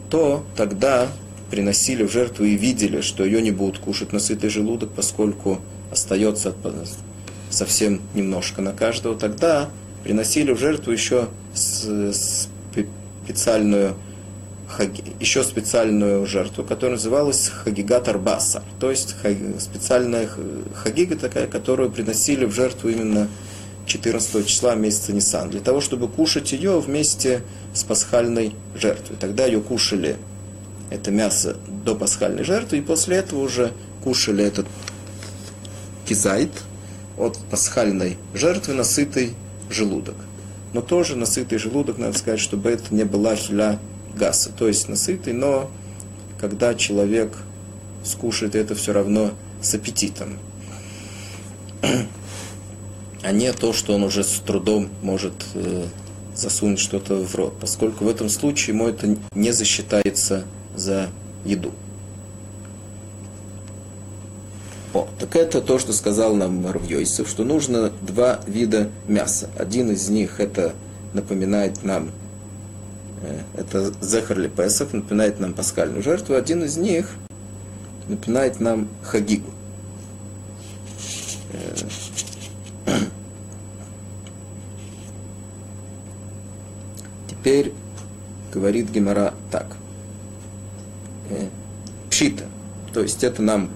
то 0.10 0.44
тогда 0.56 1.08
приносили 1.50 2.04
в 2.04 2.12
жертву 2.12 2.46
и 2.46 2.56
видели, 2.56 3.02
что 3.02 3.24
ее 3.24 3.42
не 3.42 3.52
будут 3.52 3.80
кушать 3.80 4.14
на 4.14 4.20
сытый 4.20 4.50
желудок, 4.50 4.92
поскольку 4.92 5.60
остается 5.92 6.54
совсем 7.50 8.02
немножко 8.14 8.62
на 8.62 8.72
каждого, 8.72 9.16
тогда 9.18 9.70
приносили 10.04 10.52
в 10.52 10.60
жертву 10.60 10.92
еще 10.92 11.28
специальную 13.26 13.96
еще 15.20 15.44
специальную 15.44 16.26
жертву, 16.26 16.64
которая 16.64 16.98
называлась 16.98 17.50
Хагигат 17.50 18.08
Арбаса. 18.08 18.64
То 18.80 18.92
есть 18.92 19.16
специальная 19.60 20.30
хагига 20.76 21.16
такая, 21.16 21.48
которую 21.48 21.92
приносили 21.92 22.46
в 22.46 22.54
жертву 22.54 22.90
именно 22.90 23.28
14 23.86 24.48
числа 24.48 24.76
месяца 24.76 25.14
Нисан, 25.14 25.50
для 25.50 25.60
того, 25.60 25.82
чтобы 25.82 26.08
кушать 26.08 26.52
ее 26.52 26.80
вместе 26.80 27.44
с 27.74 27.84
пасхальной 27.84 28.56
жертвой. 28.76 29.18
Тогда 29.20 29.46
ее 29.46 29.62
кушали, 29.62 30.18
это 30.90 31.12
мясо, 31.12 31.58
до 31.84 31.96
пасхальной 31.96 32.44
жертвы, 32.44 32.78
и 32.78 32.82
после 32.82 33.18
этого 33.18 33.42
уже 33.42 33.72
кушали 34.04 34.44
этот 34.44 34.68
кизайт, 36.06 36.52
от 37.18 37.38
пасхальной 37.52 38.18
жертвы 38.34 38.74
на 38.74 38.84
сытый 38.84 39.36
желудок. 39.70 40.16
Но 40.74 40.82
тоже 40.82 41.16
на 41.16 41.26
сытый 41.26 41.60
желудок, 41.60 41.98
надо 41.98 42.18
сказать, 42.18 42.40
чтобы 42.40 42.70
это 42.72 42.94
не 42.94 43.04
была 43.04 43.36
хиля 43.36 43.80
гаса. 44.16 44.52
То 44.52 44.68
есть 44.68 44.90
насытый, 44.90 45.34
но 45.34 45.70
когда 46.40 46.76
человек 46.76 47.38
скушает 48.04 48.56
это 48.56 48.76
все 48.76 48.94
равно 48.94 49.32
с 49.62 49.74
аппетитом. 49.74 50.38
А 53.24 53.32
не 53.32 53.54
то, 53.54 53.72
что 53.72 53.94
он 53.94 54.04
уже 54.04 54.24
с 54.24 54.42
трудом 54.46 54.90
может 55.02 55.34
э, 55.54 55.86
засунуть 56.36 56.80
что-то 56.80 57.16
в 57.16 57.34
рот. 57.36 57.58
Поскольку 57.60 58.04
в 58.04 58.10
этом 58.10 58.28
случае 58.28 58.76
ему 58.76 58.88
это 58.88 59.16
не 59.34 59.52
засчитается 59.52 60.44
за 60.76 61.10
еду. 61.46 61.72
О, 64.94 65.08
так 65.20 65.36
это 65.36 65.62
то, 65.62 65.80
что 65.80 65.94
сказал 65.94 66.36
нам 66.36 66.70
Равьойсов, 66.70 67.28
что 67.30 67.44
нужно 67.44 67.92
два 68.02 68.42
вида 68.46 68.90
мяса. 69.08 69.50
Один 69.58 69.92
из 69.92 70.10
них 70.10 70.40
это 70.40 70.74
напоминает 71.14 71.84
нам, 71.84 72.12
это 73.56 73.94
Зехарли 74.02 74.48
Песах, 74.48 74.94
напоминает 74.94 75.40
нам 75.40 75.54
пасхальную 75.54 76.04
жертву. 76.04 76.36
Один 76.36 76.64
из 76.64 76.78
них 76.78 77.10
напоминает 78.08 78.60
нам 78.60 78.90
Хагигу. 79.04 79.50
Теперь 87.28 87.74
говорит 88.54 88.90
Гемора 88.90 89.34
так. 89.52 89.76
Э, 91.30 91.48
пшита. 92.10 92.46
То 92.94 93.02
есть 93.02 93.24
это 93.24 93.42
нам 93.42 93.70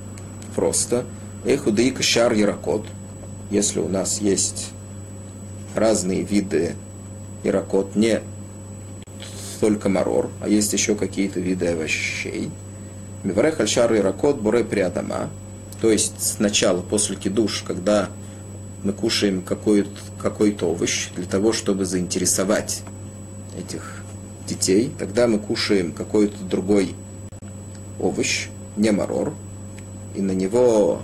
просто. 0.56 1.06
Эхудеика 1.46 2.04
шар 2.04 2.34
яракот. 2.34 2.86
Если 3.50 3.80
у 3.80 3.88
нас 3.88 4.20
есть 4.20 4.72
разные 5.76 6.24
виды 6.24 6.76
яракот, 7.44 7.96
не 7.96 8.22
только 9.60 9.90
марор, 9.90 10.30
а 10.42 10.48
есть 10.48 10.74
еще 10.74 10.96
какие-то 10.96 11.40
виды 11.40 11.68
овощей. 11.68 12.52
Миварех 13.24 13.60
альшар 13.60 13.94
яракот 13.94 14.40
буре 14.40 14.64
приадама. 14.64 15.30
То 15.82 15.92
есть 15.92 16.16
сначала, 16.20 16.82
после 16.82 17.16
кидуш, 17.16 17.64
когда 17.68 18.10
мы 18.84 18.94
кушаем 18.94 19.42
какой-то 19.42 19.90
какой 20.22 20.58
овощ 20.62 21.10
для 21.16 21.26
того, 21.26 21.54
чтобы 21.54 21.86
заинтересовать 21.86 22.84
этих 23.58 24.04
детей, 24.48 24.92
тогда 24.98 25.28
мы 25.28 25.40
кушаем 25.40 25.92
какой-то 25.92 26.44
другой 26.44 26.96
овощ, 28.00 28.48
не 28.76 28.92
марор, 28.92 29.34
и 30.16 30.22
на 30.22 30.32
него 30.32 31.02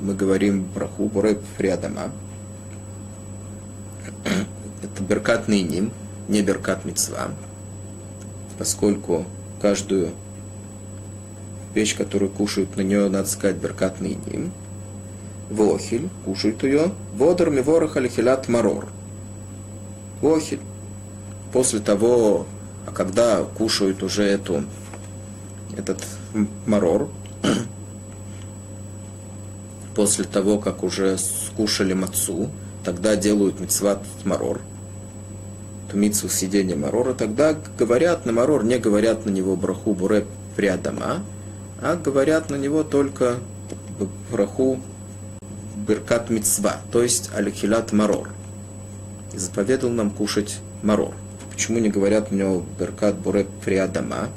мы 0.00 0.14
говорим 0.14 0.64
браху 0.64 1.04
буреб 1.04 1.40
фриадама. 1.56 2.12
Это 4.82 5.02
беркат 5.02 5.48
ним, 5.48 5.92
не 6.28 6.42
беркат 6.42 6.84
мецва, 6.84 7.30
поскольку 8.62 9.24
каждую 9.60 10.10
вещь, 11.74 11.96
которую 11.96 12.30
кушают, 12.30 12.76
на 12.76 12.82
нее 12.82 13.08
надо 13.08 13.28
сказать 13.28 13.56
беркат 13.56 14.00
ним. 14.00 14.52
Вохиль, 15.50 16.08
кушают 16.24 16.62
ее. 16.62 16.92
Водор 17.16 17.50
миворах 17.50 17.96
алихилят 17.96 18.48
марор. 18.48 18.86
Вохиль. 20.20 20.60
После 21.52 21.80
того, 21.80 22.46
а 22.86 22.92
когда 22.92 23.42
кушают 23.42 24.04
уже 24.04 24.22
эту, 24.22 24.62
этот 25.76 26.06
марор, 26.64 27.08
после 29.96 30.24
того, 30.24 30.58
как 30.58 30.84
уже 30.84 31.18
скушали 31.18 31.94
мацу, 31.94 32.48
тогда 32.84 33.16
делают 33.16 33.58
мецват 33.58 34.04
марор, 34.22 34.60
митсу 35.94 36.28
сидения 36.28 36.76
марора, 36.76 37.14
тогда 37.14 37.56
говорят 37.78 38.26
на 38.26 38.32
марор, 38.32 38.64
не 38.64 38.78
говорят 38.78 39.26
на 39.26 39.30
него 39.30 39.56
браху 39.56 39.94
буре 39.94 40.26
приадама, 40.56 41.22
а 41.80 41.96
говорят 41.96 42.50
на 42.50 42.56
него 42.56 42.82
только 42.82 43.38
браху 44.30 44.80
беркат 45.76 46.30
мицва, 46.30 46.76
то 46.90 47.02
есть 47.02 47.30
алихилат 47.34 47.92
марор. 47.92 48.30
И 49.32 49.38
заповедал 49.38 49.90
нам 49.90 50.10
кушать 50.10 50.58
марор. 50.82 51.14
Почему 51.50 51.78
не 51.78 51.88
говорят 51.88 52.30
на 52.30 52.36
него 52.36 52.64
беркат 52.78 53.16
буре 53.16 53.46
приадама? 53.64 54.28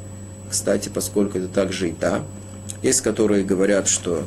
Кстати, 0.49 0.89
поскольку 0.89 1.37
это 1.37 1.47
также 1.47 1.89
и 1.89 1.93
та. 1.93 2.23
Есть, 2.81 3.01
которые 3.01 3.43
говорят, 3.43 3.87
что 3.87 4.25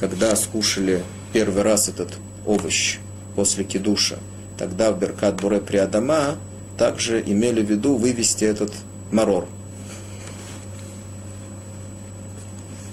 когда 0.00 0.34
скушали 0.36 1.02
первый 1.32 1.62
раз 1.62 1.88
этот 1.88 2.14
овощ 2.46 2.98
после 3.36 3.64
кидуша, 3.64 4.18
тогда 4.58 4.92
в 4.92 4.98
Беркат 4.98 5.40
Буре 5.40 5.60
Приадама 5.60 6.36
также 6.76 7.20
имели 7.20 7.62
в 7.62 7.70
виду 7.70 7.96
вывести 7.96 8.44
этот 8.44 8.72
марор. 9.10 9.46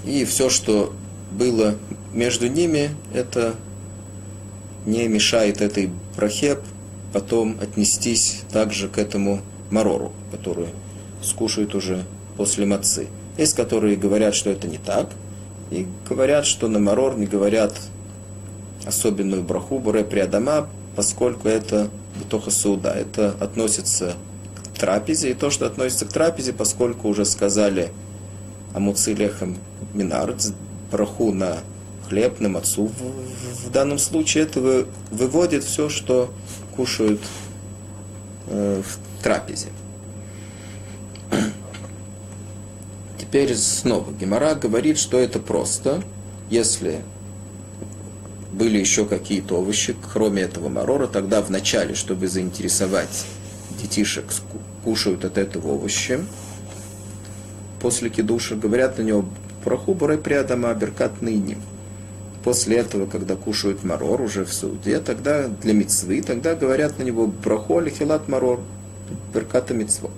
И 0.04 0.24
все, 0.24 0.50
что 0.50 0.92
было 1.30 1.76
между 2.12 2.48
ними, 2.48 2.90
это 3.12 3.54
не 4.84 5.06
мешает 5.08 5.60
этой 5.60 5.90
брахе 6.16 6.58
потом 7.12 7.58
отнестись 7.60 8.42
также 8.50 8.88
к 8.88 8.98
этому 8.98 9.40
марору, 9.70 10.12
который 10.30 10.68
скушают 11.22 11.74
уже 11.74 12.04
после 12.36 12.66
мацы. 12.66 13.06
Есть, 13.36 13.54
которые 13.54 13.96
говорят, 13.96 14.34
что 14.34 14.50
это 14.50 14.66
не 14.66 14.78
так, 14.78 15.10
и 15.70 15.86
говорят, 16.08 16.46
что 16.46 16.68
на 16.68 16.78
марор 16.78 17.16
не 17.16 17.26
говорят 17.26 17.74
особенную 18.84 19.42
браху 19.42 19.78
буре 19.78 20.04
приадама, 20.04 20.68
поскольку 20.96 21.48
это 21.48 21.90
бутоха 22.18 22.50
сауда. 22.50 22.92
Это 22.92 23.34
относится 23.40 24.14
к 24.74 24.78
трапезе, 24.78 25.30
и 25.30 25.34
то, 25.34 25.50
что 25.50 25.66
относится 25.66 26.06
к 26.06 26.12
трапезе, 26.12 26.52
поскольку 26.52 27.08
уже 27.08 27.24
сказали 27.24 27.92
амуци 28.74 29.14
лехам 29.14 29.58
минар, 29.94 30.34
браху 30.90 31.32
на 31.32 31.58
хлеб, 32.08 32.40
на 32.40 32.48
мацу. 32.48 32.86
В, 32.86 32.90
в, 32.90 33.66
в 33.68 33.70
данном 33.70 33.98
случае 33.98 34.44
это 34.44 34.86
выводит 35.10 35.64
все, 35.64 35.88
что 35.88 36.32
кушают 36.76 37.20
э, 38.48 38.82
в 38.82 39.22
трапезе. 39.22 39.68
Теперь 43.18 43.56
снова 43.56 44.12
Гемора 44.12 44.54
говорит, 44.54 44.98
что 44.98 45.18
это 45.18 45.38
просто, 45.38 46.02
если 46.50 47.02
были 48.52 48.78
еще 48.78 49.06
какие-то 49.06 49.58
овощи, 49.58 49.96
кроме 50.12 50.42
этого 50.42 50.68
марора, 50.68 51.06
тогда 51.06 51.40
вначале, 51.40 51.94
чтобы 51.94 52.28
заинтересовать 52.28 53.24
детишек, 53.80 54.26
кушают 54.84 55.24
от 55.24 55.38
этого 55.38 55.74
овоща. 55.74 56.20
После 57.80 58.10
кидуша 58.10 58.54
говорят 58.54 58.98
на 58.98 59.02
него 59.02 59.24
проху 59.64 59.94
бурай 59.94 60.18
приадама 60.18 60.74
беркат 60.74 61.22
ныне. 61.22 61.56
После 62.44 62.78
этого, 62.78 63.06
когда 63.06 63.36
кушают 63.36 63.84
марор 63.84 64.20
уже 64.20 64.44
в 64.44 64.52
суде, 64.52 64.98
тогда 64.98 65.46
для 65.46 65.72
мецвы, 65.72 66.22
тогда 66.22 66.54
говорят 66.54 66.98
на 66.98 67.04
него 67.04 67.26
браху 67.26 67.78
алихилат 67.78 68.28
марор, 68.28 68.60
берката 69.32 69.74
мецвот. 69.74 70.10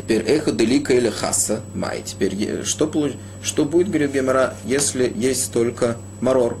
Теперь 0.00 0.22
эхо 0.22 0.50
делика 0.50 0.94
или 0.94 1.10
хаса 1.10 1.60
май. 1.74 2.02
Теперь 2.02 2.64
что, 2.64 2.90
что 3.42 3.66
будет, 3.66 3.88
говорит 3.88 4.12
Гемора, 4.12 4.54
если 4.64 5.12
есть 5.14 5.52
только 5.52 5.98
марор? 6.22 6.56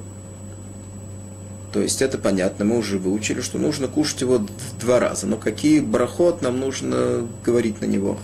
То 1.72 1.80
есть 1.80 2.02
это 2.02 2.18
понятно, 2.18 2.66
мы 2.66 2.76
уже 2.76 2.98
выучили, 2.98 3.40
что 3.40 3.56
нужно 3.56 3.88
кушать 3.88 4.20
его 4.20 4.46
два 4.78 5.00
раза. 5.00 5.26
Но 5.26 5.38
какие 5.38 5.80
брахот 5.80 6.42
нам 6.42 6.60
нужно 6.60 7.26
говорить 7.42 7.80
на 7.80 7.86
него? 7.86 8.18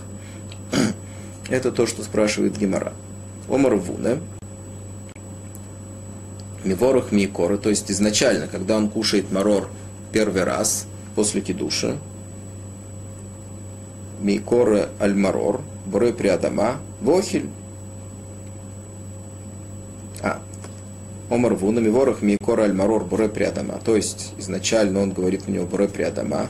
Это 1.49 1.71
то, 1.71 1.87
что 1.87 2.03
спрашивает 2.03 2.55
Гемора. 2.55 2.93
Омар 3.49 3.73
Вуне. 3.73 4.19
Миворах 6.63 7.11
Микора, 7.11 7.57
то 7.57 7.69
есть 7.69 7.89
изначально, 7.89 8.45
когда 8.47 8.77
он 8.77 8.89
кушает 8.89 9.31
марор 9.31 9.67
первый 10.11 10.43
раз 10.43 10.85
после 11.15 11.41
кидуша, 11.41 11.97
Микора 14.19 14.89
Альмарор, 14.99 15.61
Буре 15.85 16.13
Приадама, 16.13 16.77
Вохиль. 17.01 17.49
А, 20.21 20.39
Омар 21.29 21.53
Вуна, 21.53 21.79
Миворах, 21.79 22.21
Микора 22.21 22.63
Альмарор, 22.63 23.03
Буре 23.03 23.29
Приадама. 23.29 23.79
То 23.83 23.95
есть, 23.95 24.33
изначально 24.37 25.01
он 25.01 25.11
говорит 25.11 25.43
у 25.47 25.51
него 25.51 25.65
Буре 25.65 25.87
Приадама 25.87 26.47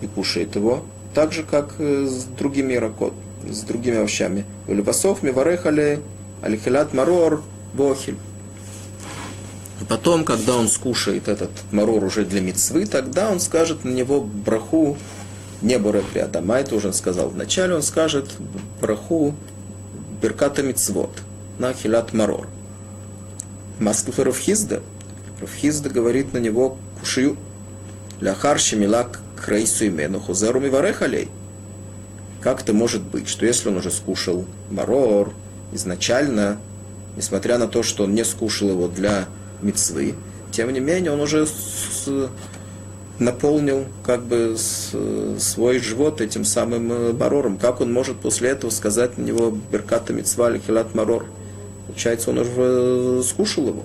и 0.00 0.06
кушает 0.06 0.54
его, 0.54 0.84
так 1.14 1.32
же, 1.32 1.42
как 1.42 1.74
с 1.78 2.24
другими 2.24 2.74
ракот, 2.74 3.12
с 3.48 3.62
другими 3.62 3.98
овощами. 3.98 4.44
Улюбасов, 4.68 5.22
Миварехали, 5.22 6.00
Алихилат 6.42 6.94
Марор, 6.94 7.42
Вохиль. 7.74 8.16
И 9.80 9.84
потом, 9.84 10.24
когда 10.24 10.56
он 10.56 10.68
скушает 10.68 11.28
этот 11.28 11.50
марор 11.72 12.04
уже 12.04 12.24
для 12.24 12.40
мецвы, 12.42 12.84
тогда 12.84 13.30
он 13.30 13.40
скажет 13.40 13.84
на 13.84 13.90
него 13.90 14.20
браху 14.20 14.98
не 15.62 15.78
Боре 15.78 16.02
Приадама, 16.12 16.56
это 16.56 16.74
уже 16.74 16.88
он 16.88 16.94
сказал 16.94 17.28
вначале, 17.30 17.74
он 17.74 17.82
скажет 17.82 18.30
браху 18.80 19.34
Берката 20.22 20.62
Мицвод 20.62 21.10
на 21.58 21.72
Хилат 21.72 22.12
Марор. 22.12 22.46
Маскуфа 23.78 24.24
Рафхизда. 24.24 24.82
Рафхизда 25.40 25.88
говорит 25.88 26.32
на 26.32 26.38
него 26.38 26.76
кушию. 26.98 27.36
Ляхар 28.20 28.58
милак 28.72 29.20
крейсу 29.42 29.86
имену 29.86 30.20
хузеру 30.20 30.60
миварехалей. 30.60 31.30
Как 32.42 32.62
это 32.62 32.72
может 32.72 33.02
быть, 33.02 33.28
что 33.28 33.46
если 33.46 33.68
он 33.68 33.76
уже 33.76 33.90
скушал 33.90 34.44
марор 34.70 35.32
изначально, 35.72 36.58
несмотря 37.16 37.58
на 37.58 37.66
то, 37.66 37.82
что 37.82 38.04
он 38.04 38.14
не 38.14 38.24
скушал 38.24 38.70
его 38.70 38.88
для 38.88 39.26
мецвы, 39.62 40.14
тем 40.50 40.70
не 40.72 40.80
менее 40.80 41.12
он 41.12 41.20
уже 41.20 41.46
с, 41.46 42.28
наполнил 43.20 43.84
как 44.04 44.24
бы 44.24 44.56
свой 45.38 45.78
живот 45.78 46.20
этим 46.20 46.44
самым 46.44 46.90
э, 46.90 47.12
марором. 47.12 47.58
Как 47.58 47.80
он 47.80 47.92
может 47.92 48.16
после 48.16 48.50
этого 48.50 48.70
сказать 48.70 49.18
на 49.18 49.22
него 49.22 49.56
Берката 49.70 50.12
Мицва 50.12 50.50
или 50.50 50.58
Хилат 50.58 50.94
Марор? 50.94 51.26
Получается, 51.86 52.30
он 52.30 52.38
уже 52.38 52.50
э, 52.56 53.22
скушал 53.24 53.68
его. 53.68 53.84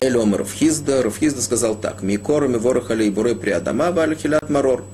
Эльом 0.00 0.34
Рафхизда. 0.34 1.02
Рафхизда 1.02 1.42
сказал 1.42 1.74
так. 1.74 2.02
Микорами 2.02 2.56
ворохали 2.56 3.04
и 3.04 3.10
буры 3.10 3.34
при 3.34 3.50
Адама 3.50 3.92
Хилат 4.14 4.48
Марор. 4.48 4.84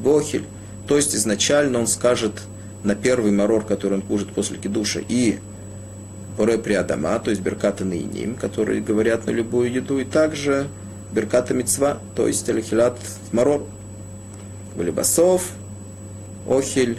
Бохиль. 0.00 0.44
То 0.86 0.96
есть 0.96 1.14
изначально 1.14 1.80
он 1.80 1.88
скажет 1.88 2.42
на 2.84 2.94
первый 2.94 3.32
марор, 3.32 3.64
который 3.64 3.94
он 3.94 4.02
кушает 4.02 4.32
после 4.32 4.58
кидуша, 4.58 5.00
и 5.00 5.38
Боре 6.36 6.58
при 6.58 6.74
Адама, 6.74 7.18
то 7.18 7.30
есть 7.30 7.42
Берката 7.42 7.84
Наиним, 7.84 8.34
которые 8.34 8.80
говорят 8.80 9.26
на 9.26 9.30
любую 9.30 9.72
еду, 9.72 9.98
и 9.98 10.04
также 10.04 10.68
Берката 11.12 11.54
Мицва, 11.54 11.98
то 12.14 12.26
есть 12.26 12.48
Алихилат 12.48 12.98
Марор. 13.32 13.64
Валибасов, 14.76 15.52
Охиль, 16.46 16.98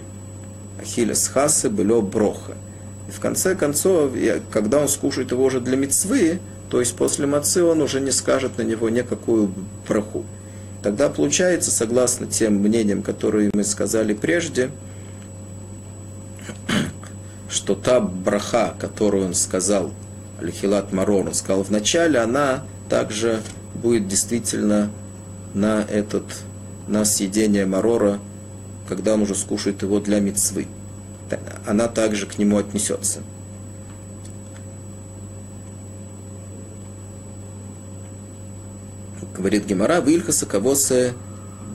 Ахилес 0.82 1.28
Хасы, 1.28 1.70
Было 1.70 2.02
Броха. 2.02 2.54
И 3.08 3.12
в 3.12 3.20
конце 3.20 3.56
концов, 3.56 4.12
когда 4.52 4.80
он 4.80 4.90
скушает 4.90 5.32
его 5.32 5.44
уже 5.46 5.62
для 5.62 5.78
мецвы, 5.78 6.40
то 6.70 6.80
есть 6.80 6.96
после 6.96 7.28
мацы 7.28 7.64
он 7.64 7.82
уже 7.82 8.02
не 8.02 8.12
скажет 8.12 8.58
на 8.58 8.64
него 8.64 8.90
никакую 8.90 9.52
браху. 9.88 10.26
Тогда 10.84 11.10
получается, 11.10 11.72
согласно 11.72 12.28
тем 12.28 12.56
мнениям, 12.56 13.02
которые 13.02 13.52
мы 13.54 13.64
сказали 13.64 14.14
прежде, 14.14 14.72
что 17.50 17.76
та 17.76 18.00
браха, 18.00 18.76
которую 18.78 19.28
он 19.28 19.34
сказал, 19.34 19.92
Алихилат 20.40 20.92
Марор, 20.92 21.28
он 21.28 21.34
сказал 21.34 21.64
в 21.64 21.72
начале, 21.72 22.20
она 22.20 22.64
также 22.90 23.42
будет 23.82 24.08
действительно 24.08 24.90
на 25.54 25.82
этот, 25.82 26.24
на 26.88 27.06
съедение 27.06 27.66
Марора, 27.66 28.20
когда 28.88 29.14
он 29.14 29.22
уже 29.22 29.36
скушает 29.36 29.82
его 29.82 30.00
для 30.00 30.20
мецвы. 30.20 30.68
Она 31.66 31.88
также 31.88 32.26
к 32.26 32.38
нему 32.38 32.58
отнесется. 32.58 33.22
Говорит 39.36 39.66
Гемора, 39.66 40.00
Вильхаса 40.00 40.46
Кавосе 40.46 41.14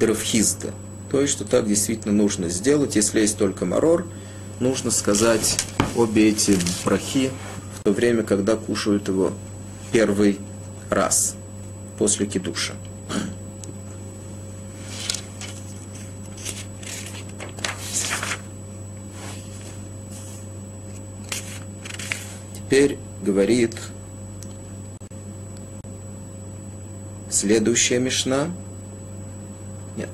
Древхизда. 0.00 0.72
То 1.11 1.20
есть, 1.20 1.34
что 1.34 1.44
так 1.44 1.68
действительно 1.68 2.12
нужно 2.12 2.48
сделать. 2.48 2.96
Если 2.96 3.20
есть 3.20 3.36
только 3.36 3.66
марор, 3.66 4.07
нужно 4.59 4.90
сказать 4.90 5.59
обе 5.94 6.30
эти 6.30 6.59
брахи 6.84 7.30
в 7.78 7.84
то 7.84 7.92
время, 7.92 8.22
когда 8.22 8.57
кушают 8.57 9.09
его 9.09 9.32
первый 9.92 10.38
раз 10.90 11.36
после 12.03 12.26
кидуша. 12.26 12.72
Теперь 22.57 22.98
говорит 23.22 23.76
следующая 27.30 28.00
мешна. 28.00 28.50
Нет. 29.96 30.11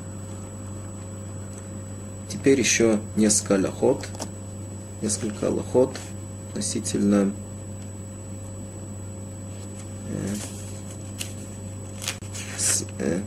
Теперь 2.29 2.61
еще 2.61 3.01
несколько 3.17 3.53
лохот. 3.53 4.07
Несколько 5.01 5.45
лохот 5.47 5.97
относительно 6.51 7.33
э, 10.11 10.35
с, 12.59 12.85
э, 12.99 13.21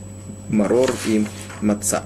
марор 0.52 0.94
и 1.06 1.24
маца. 1.62 2.04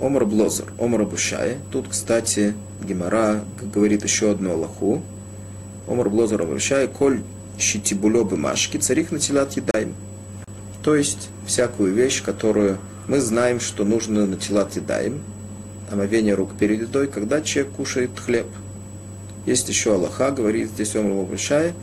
Омар 0.00 0.26
Блозер, 0.26 0.72
Омар 0.78 1.04
Бушай. 1.04 1.56
Тут, 1.70 1.88
кстати, 1.88 2.54
Гемора 2.82 3.44
говорит 3.72 4.04
еще 4.04 4.30
одну 4.30 4.52
Аллаху. 4.52 5.02
Омар 5.88 6.10
Блозер 6.10 6.44
Бушай, 6.44 6.88
коль 6.88 7.22
щитибулё 7.58 8.24
машки, 8.36 8.76
царих 8.76 9.12
натилат 9.12 9.52
едаем. 9.54 9.94
То 10.82 10.94
есть, 10.94 11.28
всякую 11.46 11.94
вещь, 11.94 12.22
которую 12.22 12.78
мы 13.08 13.20
знаем, 13.20 13.60
что 13.60 13.84
нужно 13.84 14.26
натилат 14.26 14.76
едаем, 14.76 15.22
омовение 15.90 16.34
рук 16.34 16.50
перед 16.58 16.82
едой, 16.82 17.06
когда 17.06 17.40
человек 17.40 17.72
кушает 17.74 18.10
хлеб. 18.16 18.48
Есть 19.46 19.68
еще 19.68 19.94
Аллаха, 19.94 20.32
говорит 20.32 20.70
здесь 20.70 20.96
Омар 20.96 21.24
Бушай, 21.24 21.74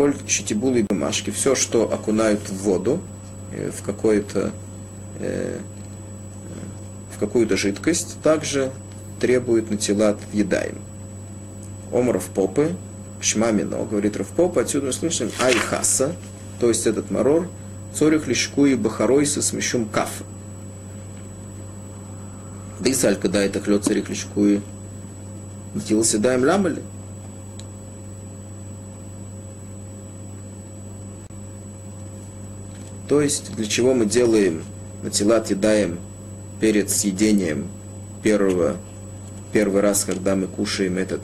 коль 0.00 0.14
щитибулы 0.26 0.86
бумажки, 0.88 1.28
все, 1.28 1.54
что 1.54 1.92
окунают 1.92 2.40
в 2.48 2.54
воду, 2.62 3.02
э, 3.52 3.70
в 3.70 3.82
какое-то 3.82 4.50
э, 5.18 5.58
какую-то 7.20 7.58
жидкость, 7.58 8.16
также 8.22 8.72
требует 9.20 9.70
натилат 9.70 10.16
едаем. 10.32 10.78
Омров 11.92 12.30
попы, 12.30 12.74
шмамино, 13.20 13.84
говорит 13.84 14.16
Равпопа, 14.16 14.62
отсюда 14.62 14.86
мы 14.86 14.92
слышим 14.94 15.30
айхаса, 15.38 16.16
то 16.60 16.70
есть 16.70 16.86
этот 16.86 17.10
марор, 17.10 17.46
цорих 17.92 18.26
лишку 18.26 18.64
и 18.64 18.76
бахаройса 18.76 19.42
с 19.42 19.52
мешум 19.52 19.84
кафа. 19.84 20.24
Да 22.80 22.88
и 22.88 22.94
саль, 22.94 23.16
когда 23.16 23.42
это 23.42 23.60
хлет 23.60 23.84
царих 23.84 24.08
лишку 24.08 24.46
и 24.46 24.60
натилался 25.74 26.18
даем 26.18 26.42
ламали. 26.42 26.82
То 33.10 33.20
есть, 33.20 33.56
для 33.56 33.66
чего 33.66 33.92
мы 33.92 34.06
делаем 34.06 34.62
натилат 35.02 35.50
едаем 35.50 35.98
перед 36.60 36.90
съедением 36.90 37.66
первого, 38.22 38.76
первый 39.52 39.80
раз, 39.80 40.04
когда 40.04 40.36
мы 40.36 40.46
кушаем 40.46 40.96
этот, 40.96 41.20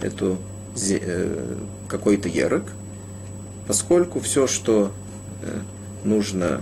эту, 0.00 0.38
э, 0.80 1.56
какой-то 1.88 2.28
ерок, 2.28 2.66
поскольку 3.66 4.20
все, 4.20 4.46
что 4.46 4.92
э, 5.42 5.58
нужно, 6.04 6.60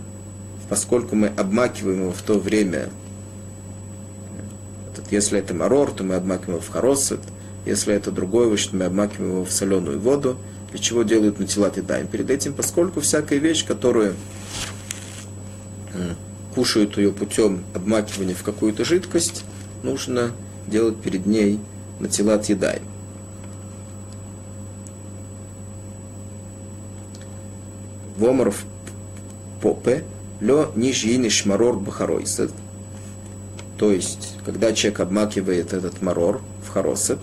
поскольку 0.71 1.17
мы 1.17 1.27
обмакиваем 1.27 2.05
его 2.05 2.13
в 2.13 2.23
то 2.23 2.39
время, 2.39 2.89
этот, 4.91 5.13
если 5.13 5.39
это 5.39 5.53
марор, 5.53 5.91
то 5.91 6.03
мы 6.03 6.15
обмакиваем 6.15 6.55
его 6.55 6.63
в 6.63 6.71
хоросет, 6.71 7.21
если 7.67 7.93
это 7.93 8.11
другой 8.11 8.47
овощ, 8.47 8.69
то 8.69 8.77
мы 8.77 8.85
обмакиваем 8.87 9.33
его 9.33 9.45
в 9.45 9.53
соленую 9.53 10.01
воду, 10.01 10.39
для 10.71 10.79
чего 10.79 11.03
делают 11.03 11.39
натилат 11.39 11.77
и 11.77 11.83
даем. 11.83 12.07
Перед 12.07 12.31
этим, 12.31 12.55
поскольку 12.55 13.03
всякая 13.03 13.39
вещь, 13.39 13.67
которую 13.67 14.15
кушают 16.57 16.97
ее 16.97 17.13
путем 17.13 17.65
обмакивания 17.75 18.35
в 18.35 18.43
какую-то 18.43 18.83
жидкость, 18.83 19.45
нужно 19.83 20.33
делать 20.67 20.97
перед 20.97 21.27
ней 21.27 21.61
натилат 22.01 22.47
едай. 22.47 22.81
Вомаров 28.17 28.65
попе 29.61 30.03
лё 30.41 30.73
нижини 30.75 31.29
шмарор 31.29 31.79
бахаройсет. 31.79 32.51
То 33.77 33.93
есть, 33.93 34.39
когда 34.47 34.73
человек 34.73 35.01
обмакивает 35.01 35.75
этот 35.75 36.01
марор 36.01 36.41
в 36.67 36.71
хоросет, 36.71 37.19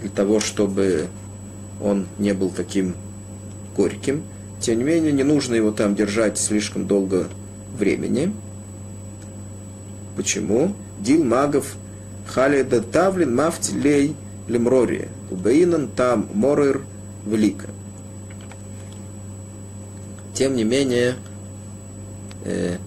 для 0.00 0.10
того, 0.10 0.38
чтобы 0.38 1.08
он 1.82 2.06
не 2.18 2.32
был 2.32 2.50
таким 2.50 2.94
горьким, 3.76 4.22
тем 4.60 4.78
не 4.78 4.84
менее, 4.84 5.10
не 5.10 5.24
нужно 5.24 5.56
его 5.56 5.72
там 5.72 5.96
держать 5.96 6.38
слишком 6.38 6.86
долго 6.86 7.26
времени. 7.76 8.32
Почему? 10.16 10.74
Дил 11.00 11.24
магов 11.24 11.76
халида 12.26 12.82
тавлин 12.82 13.34
мафтилей 13.34 14.16
лемрори. 14.48 15.08
Убейнан 15.30 15.88
там 15.88 16.28
морыр 16.34 16.84
велика. 17.26 17.68
Тем 20.34 20.56
не 20.56 20.64
менее, 20.64 21.16
э, 22.44 22.78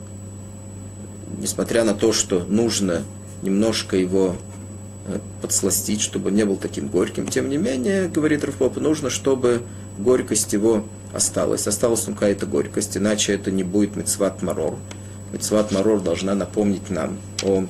несмотря 1.38 1.84
на 1.84 1.94
то, 1.94 2.12
что 2.12 2.44
нужно 2.44 3.04
немножко 3.42 3.98
его 3.98 4.36
э, 5.08 5.20
подсластить, 5.42 6.02
чтобы 6.02 6.32
не 6.32 6.44
был 6.44 6.58
таким 6.58 6.88
горьким, 6.88 7.28
тем 7.28 7.50
не 7.50 7.58
менее, 7.58 8.08
говорит 8.08 8.44
Рафпоп, 8.44 8.78
нужно, 8.78 9.10
чтобы 9.10 9.62
горькость 9.98 10.54
его 10.54 10.86
осталась. 11.16 11.68
Осталась 11.68 12.06
ну 12.08 12.14
какая-то 12.14 12.46
горькость, 12.46 12.98
иначе 12.98 13.34
это 13.34 13.52
не 13.52 13.64
будет 13.64 13.96
мецват 13.96 14.42
марор. 14.42 14.76
Мецват 15.32 15.72
марор 15.72 16.02
должна 16.02 16.36
напомнить 16.36 16.90
нам 16.90 17.18
о 17.44 17.66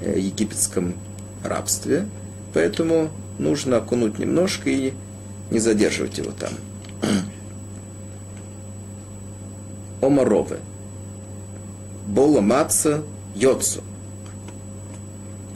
э, 0.00 0.18
египетском 0.18 0.94
рабстве, 1.42 2.06
поэтому 2.52 3.10
нужно 3.38 3.78
окунуть 3.78 4.18
немножко 4.18 4.70
и 4.70 4.92
не 5.50 5.58
задерживать 5.58 6.18
его 6.18 6.32
там. 6.32 6.52
Омаровы. 10.00 10.58
Бола 12.06 12.40
маца 12.40 13.02
йоцу. 13.34 13.82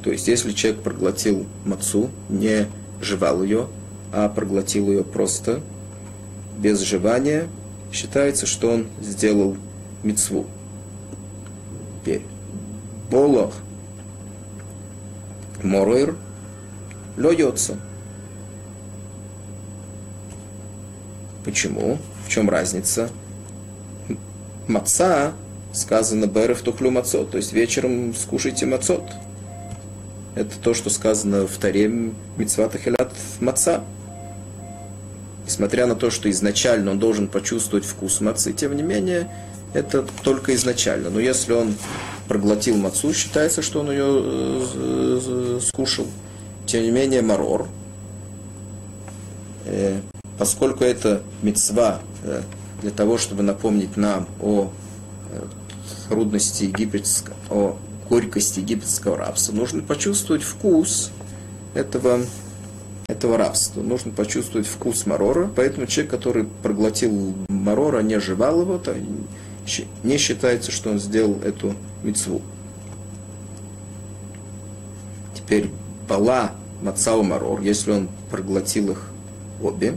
То 0.03 0.11
есть, 0.11 0.29
если 0.29 0.53
человек 0.53 0.81
проглотил 0.83 1.47
мацу, 1.65 2.11
не 2.29 2.67
жевал 3.01 3.43
ее, 3.43 3.67
а 4.13 4.29
проглотил 4.29 4.89
ее 4.89 5.05
просто 5.05 5.61
без 6.59 6.81
жевания, 6.81 7.49
считается, 7.93 8.45
что 8.45 8.71
он 8.71 8.89
сделал 9.01 9.57
мецву. 10.03 10.47
Болох 13.11 13.55
моройр 15.63 16.17
льется. 17.17 17.79
Почему? 21.45 21.99
В 22.27 22.29
чем 22.29 22.51
разница? 22.51 23.09
Маца 24.67 25.33
сказано 25.73 26.27
берев 26.27 26.61
тухлю 26.61 26.91
мацот, 26.91 27.31
то 27.31 27.39
есть 27.39 27.55
вечером 27.55 28.15
скушайте 28.15 28.67
мацот. 28.67 29.11
Это 30.35 30.59
то, 30.59 30.75
что 30.75 30.91
сказано 30.91 31.47
в 31.47 31.57
Таре 31.57 31.89
Мицвата 32.37 32.79
Хилят 32.79 33.15
Маца. 33.41 33.83
Несмотря 35.59 35.87
на 35.87 35.97
то, 35.97 36.09
что 36.09 36.31
изначально 36.31 36.93
он 36.93 37.01
должен 37.01 37.27
почувствовать 37.27 37.85
вкус 37.85 38.21
мацы, 38.21 38.53
тем 38.53 38.77
не 38.77 38.83
менее, 38.85 39.29
это 39.75 40.07
только 40.23 40.55
изначально. 40.55 41.11
Но 41.11 41.19
если 41.19 41.53
он 41.53 41.75
проглотил 42.29 42.77
мацу, 42.77 43.13
считается, 43.13 43.61
что 43.61 43.81
он 43.81 43.91
ее 43.91 44.07
э, 44.07 45.61
скушал. 45.61 46.07
Тем 46.65 46.85
не 46.85 46.93
менее, 46.93 47.23
марор, 47.23 47.67
э, 49.65 50.01
поскольку 50.39 50.85
это 50.85 51.23
мецва 51.43 52.03
э, 52.23 52.43
для 52.83 52.93
того, 52.93 53.19
чтобы 53.19 53.43
напомнить 53.43 53.97
нам 53.97 54.29
о 54.41 54.71
трудности 56.09 56.65
египетского, 56.65 57.37
о 57.51 57.77
горькости 58.09 58.61
египетского 58.61 59.17
рабства, 59.17 59.55
нужно 59.55 59.83
почувствовать 59.83 60.45
вкус 60.45 61.11
этого, 61.75 62.21
этого 63.11 63.39
рабства. 63.39 63.81
Нужно 63.81 64.13
почувствовать 64.13 64.67
вкус 64.67 65.07
марора. 65.07 65.49
Поэтому 65.57 65.87
человек, 65.87 66.11
который 66.11 66.45
проглотил 66.45 67.35
марора, 67.49 68.01
не 68.03 68.21
жевал 68.21 68.61
его, 68.61 68.77
то 68.77 68.95
не 70.03 70.19
считается, 70.19 70.71
что 70.71 70.91
он 70.91 70.99
сделал 70.99 71.41
эту 71.43 71.75
мецву. 72.03 72.43
Теперь 75.35 75.71
бала 76.07 76.53
мацау 76.83 77.23
марор, 77.23 77.63
если 77.63 77.93
он 77.93 78.09
проглотил 78.31 78.91
их 78.91 79.09
обе, 79.63 79.97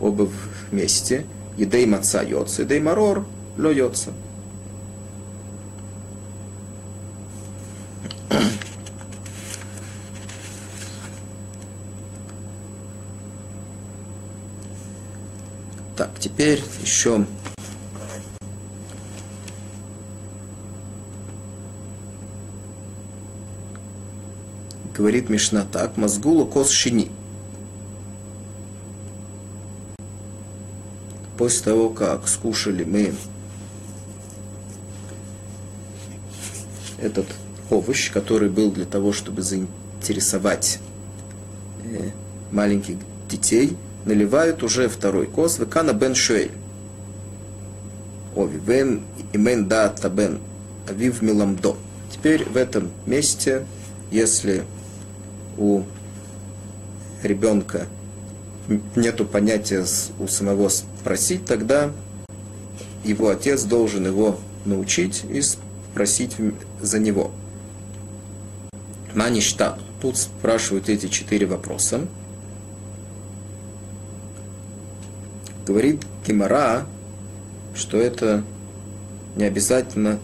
оба 0.00 0.28
вместе, 0.72 1.24
едей 1.56 1.86
маца 1.86 2.22
йоца, 2.22 2.62
едей 2.62 2.80
марор 2.80 3.24
ло 3.56 3.70
йоца. 3.70 4.10
Теперь 16.20 16.62
еще 16.82 17.24
говорит 24.94 25.30
Мишна 25.30 25.64
так, 25.64 25.96
мозгула 25.96 26.44
кос 26.44 26.70
шини. 26.70 27.10
После 31.38 31.64
того, 31.64 31.88
как 31.88 32.28
скушали 32.28 32.84
мы 32.84 33.14
этот 36.98 37.26
овощ, 37.70 38.12
который 38.12 38.50
был 38.50 38.70
для 38.70 38.84
того, 38.84 39.14
чтобы 39.14 39.40
заинтересовать 39.40 40.80
э, 41.82 42.10
маленьких 42.50 42.96
детей– 43.30 43.76
наливают 44.10 44.64
уже 44.64 44.88
второй 44.88 45.26
кос, 45.26 45.58
векана 45.58 45.92
бен 45.92 46.14
шуэль. 46.14 46.50
Ови, 48.34 48.58
вен 48.58 49.02
имен 49.32 49.68
дата 49.68 50.10
бен 50.10 50.40
авив 50.88 51.22
миламдо. 51.22 51.76
Теперь 52.10 52.44
в 52.44 52.56
этом 52.56 52.90
месте, 53.06 53.64
если 54.10 54.64
у 55.56 55.82
ребенка 57.22 57.86
нету 58.96 59.24
понятия 59.24 59.86
у 60.18 60.26
самого 60.26 60.68
спросить, 60.68 61.44
тогда 61.44 61.92
его 63.04 63.28
отец 63.28 63.62
должен 63.62 64.06
его 64.06 64.38
научить 64.64 65.24
и 65.30 65.40
спросить 65.40 66.36
за 66.80 66.98
него. 66.98 67.30
Маништан. 69.14 69.78
Тут 70.00 70.16
спрашивают 70.16 70.88
эти 70.88 71.06
четыре 71.06 71.46
вопроса. 71.46 72.08
Говорит 75.70 76.02
Гимара, 76.26 76.84
что 77.76 77.96
это 77.96 78.42
не 79.36 79.44
обязательно, 79.44 80.18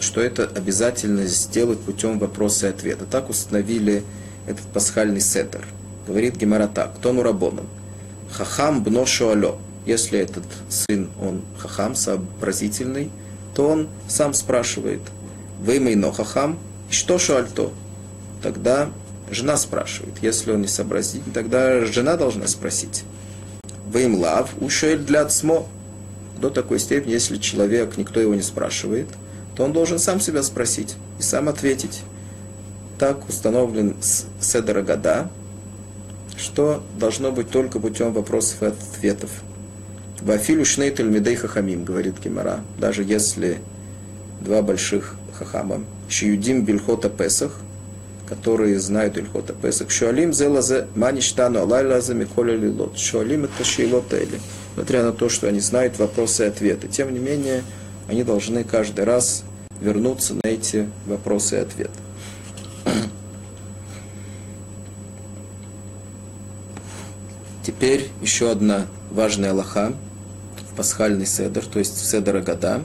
что, 0.00 0.20
это 0.20 0.50
обязательно 0.52 1.26
сделать 1.26 1.78
путем 1.78 2.18
вопроса 2.18 2.66
и 2.66 2.70
ответа. 2.70 3.04
Так 3.04 3.30
установили 3.30 4.02
этот 4.48 4.64
пасхальный 4.64 5.20
сетер. 5.20 5.64
Говорит 6.08 6.34
Гимара 6.34 6.66
так, 6.66 6.98
тону 7.00 7.22
рабоном. 7.22 7.68
Хахам 8.32 8.82
бно 8.82 9.06
шуалё. 9.06 9.58
Если 9.86 10.18
этот 10.18 10.42
сын, 10.68 11.08
он 11.22 11.42
хахам, 11.56 11.94
сообразительный, 11.94 13.12
то 13.54 13.68
он 13.68 13.88
сам 14.08 14.34
спрашивает, 14.34 15.02
вы 15.60 15.78
но 15.94 16.10
хахам, 16.10 16.58
что 16.90 17.18
шуальто? 17.18 17.70
Тогда 18.42 18.90
жена 19.30 19.56
спрашивает. 19.56 20.14
Если 20.20 20.50
он 20.50 20.62
не 20.62 20.68
сообразительный, 20.68 21.32
тогда 21.32 21.84
жена 21.84 22.16
должна 22.16 22.48
спросить. 22.48 23.04
Веймлав 23.94 24.50
ушель 24.60 24.98
для 24.98 25.24
цмо. 25.24 25.68
До 26.40 26.50
такой 26.50 26.80
степени, 26.80 27.12
если 27.12 27.36
человек, 27.36 27.96
никто 27.96 28.20
его 28.20 28.34
не 28.34 28.42
спрашивает, 28.42 29.08
то 29.56 29.64
он 29.64 29.72
должен 29.72 30.00
сам 30.00 30.20
себя 30.20 30.42
спросить 30.42 30.96
и 31.20 31.22
сам 31.22 31.48
ответить. 31.48 32.02
Так 32.98 33.28
установлен 33.28 33.96
Седера 34.40 34.82
Года, 34.82 35.30
что 36.36 36.82
должно 36.98 37.30
быть 37.30 37.50
только 37.50 37.78
путем 37.78 38.12
вопросов 38.12 38.62
и 38.62 38.66
ответов. 38.66 39.30
Вафилю 40.20 40.64
шнейтель 40.64 41.08
медей 41.08 41.36
хахамим, 41.36 41.84
говорит 41.84 42.14
Гимара, 42.22 42.60
даже 42.78 43.04
если 43.04 43.58
два 44.40 44.62
больших 44.62 45.14
хахама, 45.32 45.84
шиюдим 46.08 46.64
бельхота 46.64 47.08
песах, 47.08 47.60
которые 48.26 48.78
знают 48.78 49.18
Ильхота 49.18 49.52
Песах. 49.52 49.90
Шуалим 49.90 50.32
зелазе 50.32 50.86
маништану 50.94 51.60
алайлазе 51.60 52.14
миколя 52.14 52.56
лилот. 52.56 52.98
Шуалим 52.98 53.44
это 53.44 53.64
шейлот 53.64 54.12
эли. 54.12 54.40
Несмотря 54.70 55.04
на 55.04 55.12
то, 55.12 55.28
что 55.28 55.48
они 55.48 55.60
знают 55.60 55.98
вопросы 55.98 56.44
и 56.44 56.48
ответы. 56.48 56.88
Тем 56.88 57.12
не 57.12 57.20
менее, 57.20 57.62
они 58.08 58.24
должны 58.24 58.64
каждый 58.64 59.04
раз 59.04 59.44
вернуться 59.80 60.34
на 60.34 60.48
эти 60.48 60.88
вопросы 61.06 61.56
и 61.56 61.58
ответы. 61.58 61.92
Теперь 67.62 68.10
еще 68.20 68.50
одна 68.50 68.86
важная 69.10 69.52
лоха 69.52 69.94
в 70.70 70.76
пасхальный 70.76 71.26
седер, 71.26 71.64
то 71.64 71.78
есть 71.78 71.96
в 71.96 72.04
седера 72.04 72.40
года. 72.40 72.82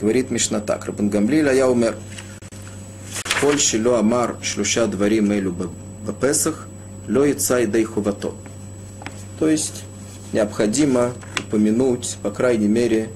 Говорит 0.00 0.30
Мишна 0.30 0.60
так, 0.60 0.86
Рабан 0.86 1.10
Гамлиль, 1.10 1.48
а 1.48 1.52
я 1.52 1.68
умер 1.68 1.96
коль 3.40 3.58
шило 3.58 3.98
амар 3.98 4.36
шлюша 4.42 4.86
дворим 4.86 5.32
элю 5.32 5.54
бапесах, 6.06 6.68
ло 7.08 7.24
и 7.24 7.32
цай 7.32 7.66
дай 7.66 7.84
хувато. 7.84 8.34
То 9.38 9.48
есть 9.48 9.84
необходимо 10.32 11.12
упомянуть, 11.38 12.18
по 12.22 12.30
крайней 12.30 12.68
мере, 12.68 13.08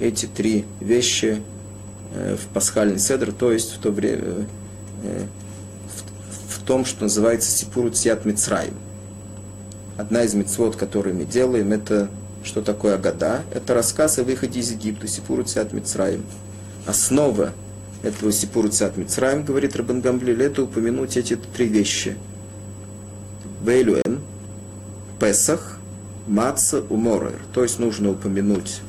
эти 0.00 0.26
три 0.26 0.64
вещи 0.80 1.40
э, 2.12 2.36
в 2.36 2.52
пасхальный 2.52 2.98
седр, 2.98 3.32
то 3.32 3.52
есть 3.52 3.74
в 3.74 3.78
то 3.78 3.92
время 3.92 4.46
э, 5.04 5.26
в, 6.48 6.54
в 6.56 6.58
том, 6.64 6.84
что 6.84 7.04
называется 7.04 7.50
сипуру 7.50 7.90
цят 7.90 8.24
мицраим. 8.24 8.74
Одна 9.96 10.24
из 10.24 10.34
мецвод, 10.34 10.74
которые 10.74 11.14
мы 11.14 11.24
делаем, 11.24 11.72
это 11.72 12.08
что 12.42 12.62
такое 12.62 12.94
Агада? 12.94 13.42
Это 13.52 13.74
рассказ 13.74 14.18
о 14.18 14.24
выходе 14.24 14.60
из 14.60 14.72
Египта, 14.72 15.06
сипуру 15.06 15.44
цят 15.44 15.72
мицраим. 15.72 16.24
Основа 16.86 17.52
этого 18.02 18.32
Сипур 18.32 18.70
Цат 18.70 18.96
Мицраем, 18.96 19.44
говорит 19.44 19.76
Рабан 19.76 20.00
Гамблиль, 20.00 20.42
это 20.42 20.62
упомянуть 20.62 21.16
эти 21.16 21.36
три 21.36 21.66
вещи. 21.66 22.16
Вейлюэн, 23.62 24.20
Песах, 25.18 25.78
Маца, 26.26 26.80
Уморер. 26.88 27.40
То 27.52 27.62
есть 27.62 27.78
нужно 27.78 28.10
упомянуть 28.10 28.80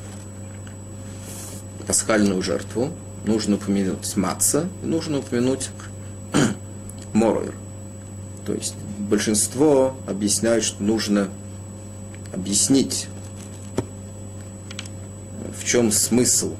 пасхальную 1.86 2.42
жертву, 2.42 2.90
нужно 3.26 3.56
упомянуть 3.56 4.16
Маца, 4.16 4.68
нужно 4.82 5.18
упомянуть 5.18 5.70
Морер. 7.12 7.54
То 8.46 8.54
есть 8.54 8.74
большинство 8.98 9.94
объясняют, 10.06 10.64
что 10.64 10.82
нужно 10.82 11.28
объяснить, 12.32 13.08
в 15.56 15.64
чем 15.64 15.92
смысл 15.92 16.54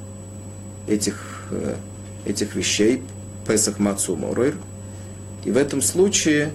этих 0.86 1.46
э, 1.50 1.76
этих 2.25 2.55
вещей, 2.55 3.03
Песах 3.47 3.79
Мацу 3.79 4.16
Моройр. 4.16 4.57
И 5.45 5.51
в 5.51 5.57
этом 5.57 5.83
случае 5.83 6.53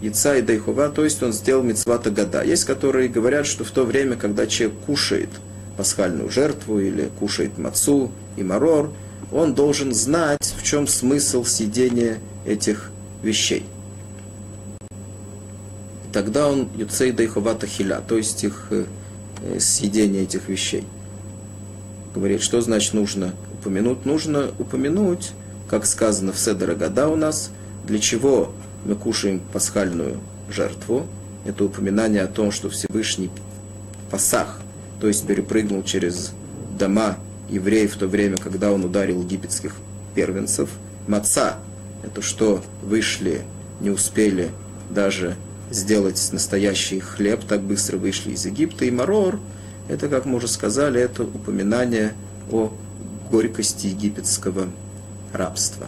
Яца 0.00 0.36
и 0.36 0.42
Дайхова, 0.42 0.90
то 0.90 1.04
есть 1.04 1.22
он 1.22 1.32
сделал 1.32 1.62
мецвата 1.62 2.10
года. 2.10 2.42
Есть, 2.42 2.64
которые 2.64 3.08
говорят, 3.08 3.46
что 3.46 3.64
в 3.64 3.70
то 3.70 3.84
время, 3.84 4.16
когда 4.16 4.46
человек 4.46 4.78
кушает 4.86 5.30
пасхальную 5.76 6.30
жертву 6.30 6.78
или 6.78 7.10
кушает 7.18 7.58
мацу 7.58 8.12
и 8.36 8.42
марор, 8.42 8.92
он 9.32 9.54
должен 9.54 9.92
знать, 9.92 10.54
в 10.56 10.62
чем 10.62 10.86
смысл 10.86 11.44
сидения 11.44 12.18
этих 12.46 12.90
вещей. 13.22 13.64
Тогда 16.12 16.48
он 16.48 16.68
Юцей 16.76 17.12
Дайхова 17.12 17.54
Тахиля, 17.54 18.00
то 18.06 18.16
есть 18.16 18.42
их 18.42 18.68
э, 18.70 18.84
съедение 19.58 20.22
этих 20.22 20.48
вещей. 20.48 20.84
Говорит, 22.14 22.42
что 22.42 22.60
значит 22.60 22.94
нужно 22.94 23.34
упомянуть, 23.58 24.06
нужно 24.06 24.50
упомянуть, 24.58 25.32
как 25.68 25.86
сказано 25.86 26.32
в 26.32 26.38
Седера 26.38 26.74
Года 26.74 27.08
у 27.08 27.16
нас, 27.16 27.50
для 27.84 27.98
чего 27.98 28.52
мы 28.84 28.94
кушаем 28.94 29.40
пасхальную 29.52 30.18
жертву. 30.48 31.06
это 31.44 31.64
упоминание 31.64 32.22
о 32.22 32.26
том, 32.26 32.50
что 32.52 32.68
Всевышний 32.68 33.30
Пасах, 34.10 34.60
то 35.00 35.08
есть 35.08 35.26
перепрыгнул 35.26 35.82
через 35.82 36.32
дома 36.78 37.16
евреев 37.48 37.94
в 37.94 37.98
то 37.98 38.06
время, 38.06 38.36
когда 38.36 38.72
он 38.72 38.84
ударил 38.84 39.22
египетских 39.22 39.74
первенцев. 40.14 40.70
Маца– 41.06 41.56
это 42.02 42.22
что 42.22 42.62
вышли, 42.82 43.42
не 43.80 43.90
успели 43.90 44.50
даже 44.90 45.36
сделать 45.70 46.28
настоящий 46.32 47.00
хлеб, 47.00 47.44
так 47.46 47.60
быстро 47.60 47.96
вышли 47.98 48.32
из 48.32 48.46
Египта. 48.46 48.84
И 48.84 48.90
марор– 48.90 49.40
это, 49.88 50.08
как 50.08 50.24
мы 50.24 50.36
уже 50.36 50.48
сказали, 50.48 51.00
это 51.00 51.24
упоминание 51.24 52.12
о 52.50 52.72
горькости 53.30 53.86
египетского 53.86 54.68
рабства. 55.32 55.86